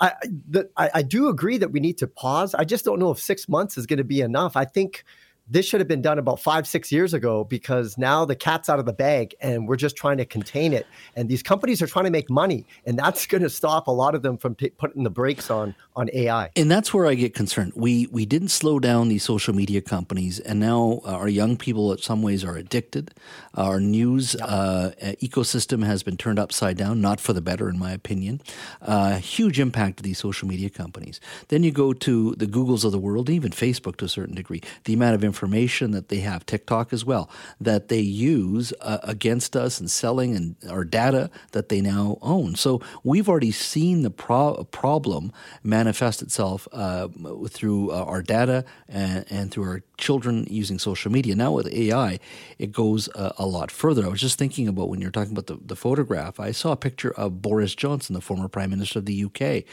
I, 0.00 0.12
the, 0.50 0.68
I, 0.76 0.90
I 0.96 1.02
do 1.02 1.28
agree 1.28 1.58
that 1.58 1.72
we 1.72 1.80
need 1.80 1.96
to 1.98 2.06
pause 2.06 2.54
i 2.54 2.64
just 2.64 2.84
don't 2.84 2.98
know 2.98 3.10
if 3.10 3.18
six 3.18 3.48
months 3.48 3.78
is 3.78 3.86
going 3.86 3.98
to 3.98 4.04
be 4.04 4.20
enough 4.20 4.54
i 4.54 4.66
think 4.66 5.02
this 5.48 5.66
should 5.66 5.80
have 5.80 5.88
been 5.88 6.02
done 6.02 6.18
about 6.18 6.40
five, 6.40 6.66
six 6.66 6.92
years 6.92 7.14
ago 7.14 7.44
because 7.44 7.98
now 7.98 8.24
the 8.24 8.36
cat's 8.36 8.68
out 8.68 8.78
of 8.78 8.86
the 8.86 8.92
bag 8.92 9.34
and 9.40 9.68
we're 9.68 9.76
just 9.76 9.96
trying 9.96 10.18
to 10.18 10.24
contain 10.24 10.72
it. 10.72 10.86
And 11.16 11.28
these 11.28 11.42
companies 11.42 11.82
are 11.82 11.86
trying 11.86 12.04
to 12.06 12.10
make 12.10 12.30
money, 12.30 12.64
and 12.86 12.98
that's 12.98 13.26
going 13.32 13.42
to 13.42 13.50
stop 13.50 13.86
a 13.86 13.90
lot 13.90 14.14
of 14.14 14.22
them 14.22 14.38
from 14.38 14.54
t- 14.54 14.70
putting 14.70 15.02
the 15.02 15.10
brakes 15.10 15.50
on 15.50 15.74
on 15.94 16.08
AI. 16.12 16.50
And 16.56 16.70
that's 16.70 16.94
where 16.94 17.06
I 17.06 17.14
get 17.14 17.34
concerned. 17.34 17.72
We 17.74 18.06
we 18.10 18.24
didn't 18.24 18.48
slow 18.48 18.78
down 18.78 19.08
these 19.08 19.22
social 19.22 19.54
media 19.54 19.80
companies, 19.80 20.40
and 20.40 20.60
now 20.60 21.00
our 21.04 21.28
young 21.28 21.56
people, 21.56 21.92
in 21.92 21.98
some 21.98 22.22
ways, 22.22 22.44
are 22.44 22.56
addicted. 22.56 23.12
Our 23.54 23.80
news 23.80 24.34
uh, 24.36 24.92
ecosystem 25.22 25.84
has 25.84 26.02
been 26.02 26.16
turned 26.16 26.38
upside 26.38 26.76
down, 26.76 27.00
not 27.00 27.20
for 27.20 27.32
the 27.32 27.40
better, 27.40 27.68
in 27.68 27.78
my 27.78 27.92
opinion. 27.92 28.40
Uh, 28.80 29.16
huge 29.16 29.60
impact 29.60 30.00
of 30.00 30.04
these 30.04 30.18
social 30.18 30.48
media 30.48 30.70
companies. 30.70 31.20
Then 31.48 31.62
you 31.62 31.72
go 31.72 31.92
to 31.92 32.34
the 32.36 32.46
Googles 32.46 32.84
of 32.84 32.92
the 32.92 32.98
world, 32.98 33.28
even 33.28 33.50
Facebook 33.50 33.96
to 33.96 34.06
a 34.06 34.08
certain 34.08 34.34
degree. 34.34 34.62
The 34.84 34.94
amount 34.94 35.14
of 35.14 35.24
information 35.32 35.92
that 35.92 36.10
they 36.10 36.20
have, 36.20 36.44
TikTok 36.44 36.92
as 36.92 37.06
well, 37.06 37.30
that 37.58 37.88
they 37.88 38.00
use 38.00 38.74
uh, 38.82 38.98
against 39.02 39.56
us 39.56 39.80
and 39.80 39.90
selling 39.90 40.36
and 40.36 40.56
our 40.68 40.84
data 40.84 41.30
that 41.52 41.70
they 41.70 41.80
now 41.80 42.18
own. 42.20 42.54
So 42.54 42.82
we've 43.02 43.30
already 43.30 43.50
seen 43.50 44.02
the 44.02 44.10
pro- 44.10 44.64
problem 44.64 45.32
manifest 45.62 46.20
itself 46.20 46.68
uh, 46.70 47.08
through 47.48 47.90
uh, 47.92 48.04
our 48.04 48.20
data 48.20 48.66
and, 48.88 49.24
and, 49.30 49.50
through 49.50 49.64
our 49.64 49.82
children 49.96 50.46
using 50.50 50.78
social 50.78 51.10
media. 51.10 51.34
Now 51.34 51.52
with 51.52 51.72
AI, 51.72 52.18
it 52.58 52.72
goes 52.72 53.08
uh, 53.14 53.32
a 53.38 53.46
lot 53.46 53.70
further. 53.70 54.04
I 54.04 54.08
was 54.08 54.20
just 54.20 54.38
thinking 54.38 54.68
about 54.68 54.90
when 54.90 55.00
you're 55.00 55.10
talking 55.10 55.32
about 55.32 55.46
the, 55.46 55.58
the, 55.64 55.76
photograph, 55.76 56.38
I 56.38 56.52
saw 56.52 56.72
a 56.72 56.76
picture 56.76 57.12
of 57.12 57.40
Boris 57.40 57.74
Johnson, 57.74 58.14
the 58.14 58.20
former 58.20 58.48
Prime 58.48 58.70
Minister 58.70 58.98
of 58.98 59.06
the 59.06 59.24
UK. 59.24 59.64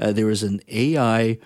Uh, 0.00 0.12
there 0.12 0.26
was 0.26 0.42
an 0.44 0.60
AI 0.68 1.38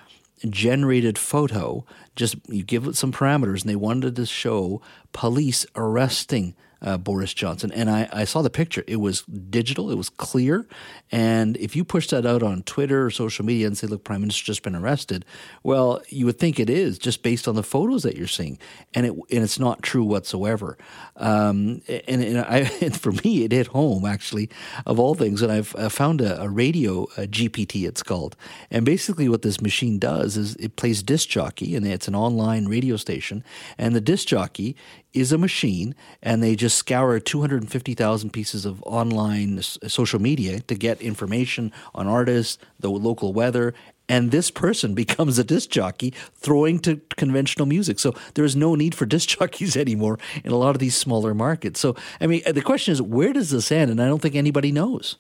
generated 0.49 1.19
photo. 1.19 1.85
Just 2.17 2.37
you 2.49 2.63
give 2.63 2.87
it 2.87 2.97
some 2.97 3.13
parameters, 3.13 3.63
and 3.63 3.71
they 3.71 3.77
wanted 3.77 4.17
to 4.17 4.27
show 4.27 4.81
police 5.13 5.67
arresting 5.77 6.55
uh, 6.83 6.99
Boris 6.99 7.33
Johnson. 7.33 7.71
And 7.73 7.89
I, 7.89 8.09
I, 8.13 8.25
saw 8.25 8.43
the 8.43 8.51
picture. 8.51 8.83
It 8.87 8.97
was 8.97 9.23
digital, 9.23 9.91
it 9.91 9.97
was 9.97 10.09
clear. 10.09 10.67
And 11.11 11.57
if 11.59 11.77
you 11.77 11.85
push 11.85 12.09
that 12.09 12.27
out 12.27 12.43
on 12.43 12.63
Twitter 12.63 13.07
or 13.07 13.11
social 13.11 13.45
media 13.45 13.67
and 13.67 13.79
say, 13.79 13.87
look, 13.87 14.05
Prime 14.05 14.21
Minister's 14.21 14.47
just 14.47 14.63
been 14.63 14.75
arrested, 14.75 15.25
well, 15.63 16.03
you 16.09 16.27
would 16.27 16.39
think 16.39 16.59
it 16.59 16.69
is 16.69 16.99
just 16.99 17.23
based 17.23 17.47
on 17.47 17.55
the 17.55 17.63
photos 17.63 18.03
that 18.03 18.17
you're 18.17 18.27
seeing. 18.27 18.59
And, 18.95 19.07
it, 19.07 19.13
and 19.13 19.45
it's 19.45 19.59
not 19.59 19.83
true 19.83 20.05
whatsoever. 20.05 20.77
Um, 21.17 21.83
and, 21.89 22.23
and, 22.23 22.39
I, 22.39 22.71
and, 22.81 22.99
for 22.99 23.13
me, 23.13 23.45
it 23.45 23.53
hit 23.53 23.69
home, 23.69 24.05
actually, 24.05 24.51
of 24.87 24.99
all 24.99 25.15
things. 25.15 25.43
And 25.43 25.53
I've 25.53 25.75
I 25.77 25.89
found 25.89 26.21
a, 26.21 26.43
a 26.43 26.49
radio 26.49 27.05
a 27.17 27.27
GPT, 27.27 27.87
it's 27.87 28.03
called. 28.03 28.37
And 28.71 28.85
basically, 28.85 29.29
what 29.29 29.43
this 29.43 29.61
machine 29.61 29.99
does 29.99 30.37
is 30.37 30.57
it 30.57 30.77
plays 30.77 31.03
disc 31.03 31.29
jockey, 31.29 31.77
and 31.77 31.87
it's 31.87 32.09
an 32.09 32.15
online 32.15 32.67
radio 32.67 32.97
station. 32.97 33.45
And 33.79 33.95
the 33.95 34.01
disc 34.01 34.27
jockey 34.27 34.77
is 35.13 35.33
a 35.33 35.39
machine, 35.39 35.95
and 36.23 36.43
they 36.43 36.57
just 36.57 36.77
scour 36.77 37.19
250,000 37.19 38.31
pieces 38.31 38.65
of 38.65 38.83
online 38.85 39.61
social 39.63 40.21
media 40.21 40.61
to 40.61 40.75
get 40.75 41.01
information 41.01 41.73
on 41.95 42.07
artists, 42.07 42.59
the 42.81 42.91
local 42.91 43.33
weather, 43.33 43.75
and 44.09 44.31
this 44.31 44.51
person 44.51 44.95
becomes 45.03 45.39
a 45.39 45.45
disc 45.45 45.71
jockey 45.71 46.13
throwing 46.35 46.79
to 46.81 47.01
conventional 47.17 47.67
music. 47.67 47.99
So 47.99 48.15
there's 48.35 48.57
no 48.57 48.75
need 48.75 48.95
for 48.95 49.07
disc 49.07 49.29
jockeys 49.39 49.77
anymore 49.77 50.19
in 50.45 50.53
a 50.53 50.57
lot 50.57 50.71
of 50.71 50.79
these 50.79 50.95
smaller 50.95 51.35
markets. 51.35 51.81
So, 51.81 51.97
I 52.21 52.27
mean, 52.27 52.43
uh, 52.47 52.53
the 52.53 52.63
question 52.63 52.93
is, 52.93 53.01
where 53.01 53.33
does 53.33 53.51
this 53.51 53.73
end? 53.73 53.91
And 53.91 54.03
I 54.03 54.07
don't 54.07 54.21
think 54.21 54.35
anybody 54.35 54.73
knows. 54.73 55.17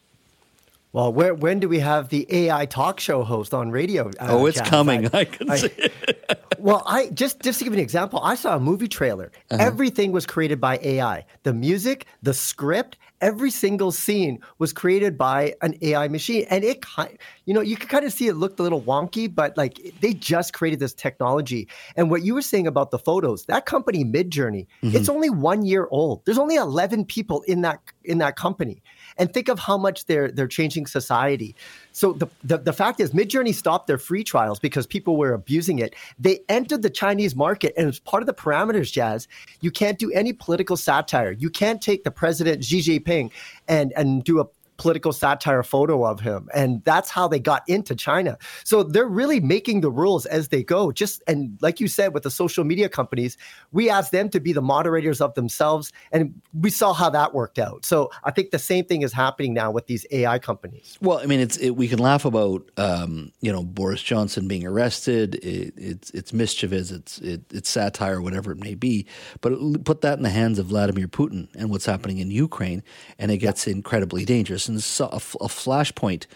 Well, 0.93 1.11
where, 1.11 1.34
when 1.34 1.59
do 1.59 1.70
we 1.70 1.78
have 1.78 2.11
the 2.11 2.26
AI 2.28 2.66
talk 2.66 3.01
show 3.01 3.22
host 3.22 3.55
on 3.55 3.70
radio? 3.70 4.09
Uh, 4.09 4.26
oh, 4.28 4.47
it's 4.47 4.61
coming. 4.61 5.07
I, 5.07 5.18
I 5.20 5.24
can 5.24 5.51
I, 5.51 5.57
see 5.57 5.66
it. 5.78 6.45
well, 6.59 6.82
I 6.86 7.09
just 7.09 7.40
just 7.40 7.59
to 7.61 7.64
give 7.64 7.72
you 7.72 7.78
an 7.78 7.82
example, 7.82 8.20
I 8.22 8.34
saw 8.34 8.57
a 8.57 8.61
movie 8.61 8.88
trailer. 8.88 9.32
Uh-huh. 9.51 9.62
Everything 9.62 10.12
was 10.12 10.26
created 10.26 10.61
by 10.61 10.78
AI. 10.82 11.24
The 11.45 11.55
music, 11.55 12.07
the 12.22 12.34
script, 12.34 12.99
every 13.22 13.51
single 13.51 13.90
scene 13.90 14.40
was 14.59 14.74
created 14.74 15.16
by 15.16 15.55
an 15.62 15.78
AI 15.80 16.09
machine, 16.09 16.45
and 16.51 16.62
it, 16.62 16.82
kind, 16.82 17.16
you 17.47 17.55
know, 17.55 17.62
you 17.62 17.76
can 17.76 17.88
kind 17.88 18.05
of 18.05 18.12
see 18.12 18.26
it 18.26 18.34
looked 18.34 18.61
a 18.61 18.62
little 18.62 18.82
wonky, 18.82 19.34
but 19.34 19.57
like 19.57 19.95
they 20.03 20.12
just 20.12 20.53
created 20.53 20.78
this 20.78 20.93
technology. 20.93 21.68
And 21.97 22.11
what 22.11 22.22
you 22.22 22.34
were 22.34 22.43
saying 22.43 22.66
about 22.66 22.90
the 22.90 22.99
photos, 22.99 23.47
that 23.47 23.64
company 23.64 24.05
Midjourney, 24.05 24.66
mm-hmm. 24.82 24.95
it's 24.95 25.09
only 25.09 25.30
one 25.30 25.64
year 25.64 25.88
old. 25.90 26.22
There's 26.26 26.38
only 26.38 26.57
11 26.57 27.07
people 27.07 27.40
in 27.43 27.62
that 27.62 27.80
in 28.05 28.18
that 28.18 28.36
company 28.36 28.82
and 29.18 29.32
think 29.32 29.48
of 29.48 29.58
how 29.58 29.76
much 29.76 30.06
they're 30.06 30.30
they're 30.30 30.48
changing 30.48 30.86
society. 30.86 31.54
So 31.92 32.12
the, 32.12 32.28
the, 32.42 32.58
the 32.58 32.72
fact 32.72 33.00
is, 33.00 33.12
Midjourney 33.12 33.54
stopped 33.54 33.86
their 33.86 33.98
free 33.98 34.24
trials 34.24 34.58
because 34.58 34.86
people 34.86 35.16
were 35.16 35.34
abusing 35.34 35.78
it. 35.78 35.94
They 36.18 36.40
entered 36.48 36.82
the 36.82 36.90
Chinese 36.90 37.36
market, 37.36 37.74
and 37.76 37.88
as 37.88 37.98
part 37.98 38.22
of 38.22 38.26
the 38.26 38.34
parameters, 38.34 38.90
Jas, 38.90 39.28
you 39.60 39.70
can't 39.70 39.98
do 39.98 40.10
any 40.12 40.32
political 40.32 40.76
satire. 40.76 41.32
You 41.32 41.50
can't 41.50 41.82
take 41.82 42.04
the 42.04 42.10
president 42.10 42.64
Xi 42.64 42.80
Jinping 42.80 43.30
and 43.68 43.92
and 43.96 44.24
do 44.24 44.40
a 44.40 44.46
political 44.83 45.12
satire 45.12 45.62
photo 45.62 46.05
of 46.05 46.18
him. 46.18 46.49
And 46.53 46.83
that's 46.83 47.09
how 47.09 47.28
they 47.28 47.39
got 47.39 47.62
into 47.68 47.95
China. 47.95 48.37
So 48.64 48.83
they're 48.83 49.07
really 49.07 49.39
making 49.39 49.80
the 49.80 49.93
rules 49.93 50.26
as 50.26 50.49
they 50.49 50.64
go. 50.64 50.91
Just 50.91 51.22
and 51.28 51.57
like 51.62 51.78
you 51.78 51.87
said, 51.87 52.12
with 52.14 52.24
the 52.24 52.33
social 52.33 52.64
media 52.64 52.89
companies, 52.89 53.37
we 53.70 53.89
asked 53.89 54.11
them 54.11 54.28
to 54.30 54.41
be 54.41 54.53
the 54.53 54.61
moderators 54.61 55.20
of 55.20 55.35
themselves. 55.35 55.93
And 56.11 56.43
we 56.53 56.68
saw 56.68 56.93
how 56.93 57.11
that 57.11 57.33
worked 57.33 57.61
out. 57.61 57.85
So 57.85 58.11
I 58.24 58.33
think 58.33 58.51
the 58.51 58.59
same 58.59 58.85
thing 58.85 59.03
is 59.03 59.12
happening 59.12 59.55
now 59.55 59.70
with 59.70 59.87
these 59.87 60.05
AI 60.11 60.41
companies. 60.41 60.99
Well, 61.01 61.18
I 61.18 61.26
mean, 61.26 61.39
it's 61.39 61.57
it, 61.59 61.70
we 61.70 61.87
can 61.87 62.01
laugh 62.01 62.24
about 62.24 62.68
um, 62.76 63.30
you 63.41 63.53
know 63.53 63.62
Boris 63.62 64.03
Johnson 64.03 64.49
being 64.49 64.66
arrested. 64.66 65.37
It, 65.37 65.74
it's 65.76 66.11
it's 66.11 66.33
mischievous. 66.33 66.91
It's 66.91 67.18
it, 67.18 67.43
it's 67.53 67.70
satire, 67.70 68.20
whatever 68.20 68.51
it 68.51 68.59
may 68.59 68.74
be. 68.74 69.07
But 69.41 69.53
put 69.85 70.01
that 70.01 70.18
in 70.18 70.24
the 70.24 70.30
hands 70.30 70.59
of 70.59 70.66
Vladimir 70.66 71.07
Putin 71.07 71.47
and 71.55 71.70
what's 71.70 71.87
happening 71.87 72.18
in 72.18 72.33
Ukraine, 72.33 72.83
and 73.16 73.30
it 73.30 73.39
gets 73.39 73.68
incredibly 73.68 74.24
dangerous 74.24 74.68
a, 74.76 75.16
a 75.16 75.48
flashpoint 75.48 76.26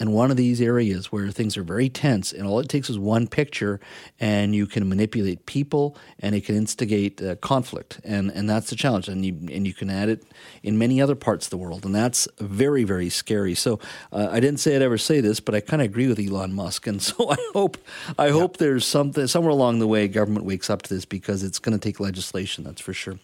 in 0.00 0.12
one 0.12 0.30
of 0.30 0.36
these 0.36 0.60
areas 0.60 1.10
where 1.10 1.30
things 1.30 1.56
are 1.56 1.62
very 1.62 1.88
tense, 1.88 2.32
and 2.32 2.46
all 2.46 2.60
it 2.60 2.68
takes 2.68 2.88
is 2.88 2.98
one 2.98 3.26
picture, 3.26 3.80
and 4.20 4.54
you 4.54 4.66
can 4.66 4.88
manipulate 4.88 5.44
people, 5.46 5.96
and 6.20 6.34
it 6.34 6.44
can 6.44 6.54
instigate 6.54 7.20
uh, 7.22 7.34
conflict, 7.36 8.00
and 8.04 8.30
and 8.30 8.48
that's 8.48 8.70
the 8.70 8.76
challenge. 8.76 9.08
And 9.08 9.24
you 9.24 9.32
and 9.52 9.66
you 9.66 9.74
can 9.74 9.90
add 9.90 10.08
it 10.08 10.24
in 10.62 10.78
many 10.78 11.00
other 11.00 11.14
parts 11.14 11.46
of 11.46 11.50
the 11.50 11.56
world, 11.56 11.84
and 11.84 11.94
that's 11.94 12.28
very 12.38 12.84
very 12.84 13.08
scary. 13.08 13.54
So 13.54 13.80
uh, 14.12 14.28
I 14.30 14.40
didn't 14.40 14.60
say 14.60 14.76
I'd 14.76 14.82
ever 14.82 14.98
say 14.98 15.20
this, 15.20 15.40
but 15.40 15.54
I 15.54 15.60
kind 15.60 15.82
of 15.82 15.86
agree 15.86 16.06
with 16.06 16.20
Elon 16.20 16.52
Musk, 16.52 16.86
and 16.86 17.02
so 17.08 17.30
I 17.30 17.36
hope 17.52 17.76
I 18.18 18.26
yeah. 18.26 18.32
hope 18.32 18.58
there's 18.58 18.86
something 18.86 19.26
somewhere 19.26 19.50
along 19.50 19.80
the 19.80 19.88
way 19.88 20.06
government 20.06 20.46
wakes 20.46 20.70
up 20.70 20.82
to 20.82 20.94
this 20.94 21.04
because 21.04 21.42
it's 21.42 21.58
going 21.58 21.76
to 21.76 21.82
take 21.82 21.98
legislation. 21.98 22.64
That's 22.64 22.80
for 22.80 22.92
sure. 22.92 23.18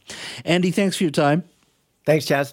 Andy, 0.44 0.70
thanks 0.70 0.96
for 0.96 1.04
your 1.04 1.10
time. 1.12 1.44
Thanks, 2.04 2.26
Jas. 2.26 2.52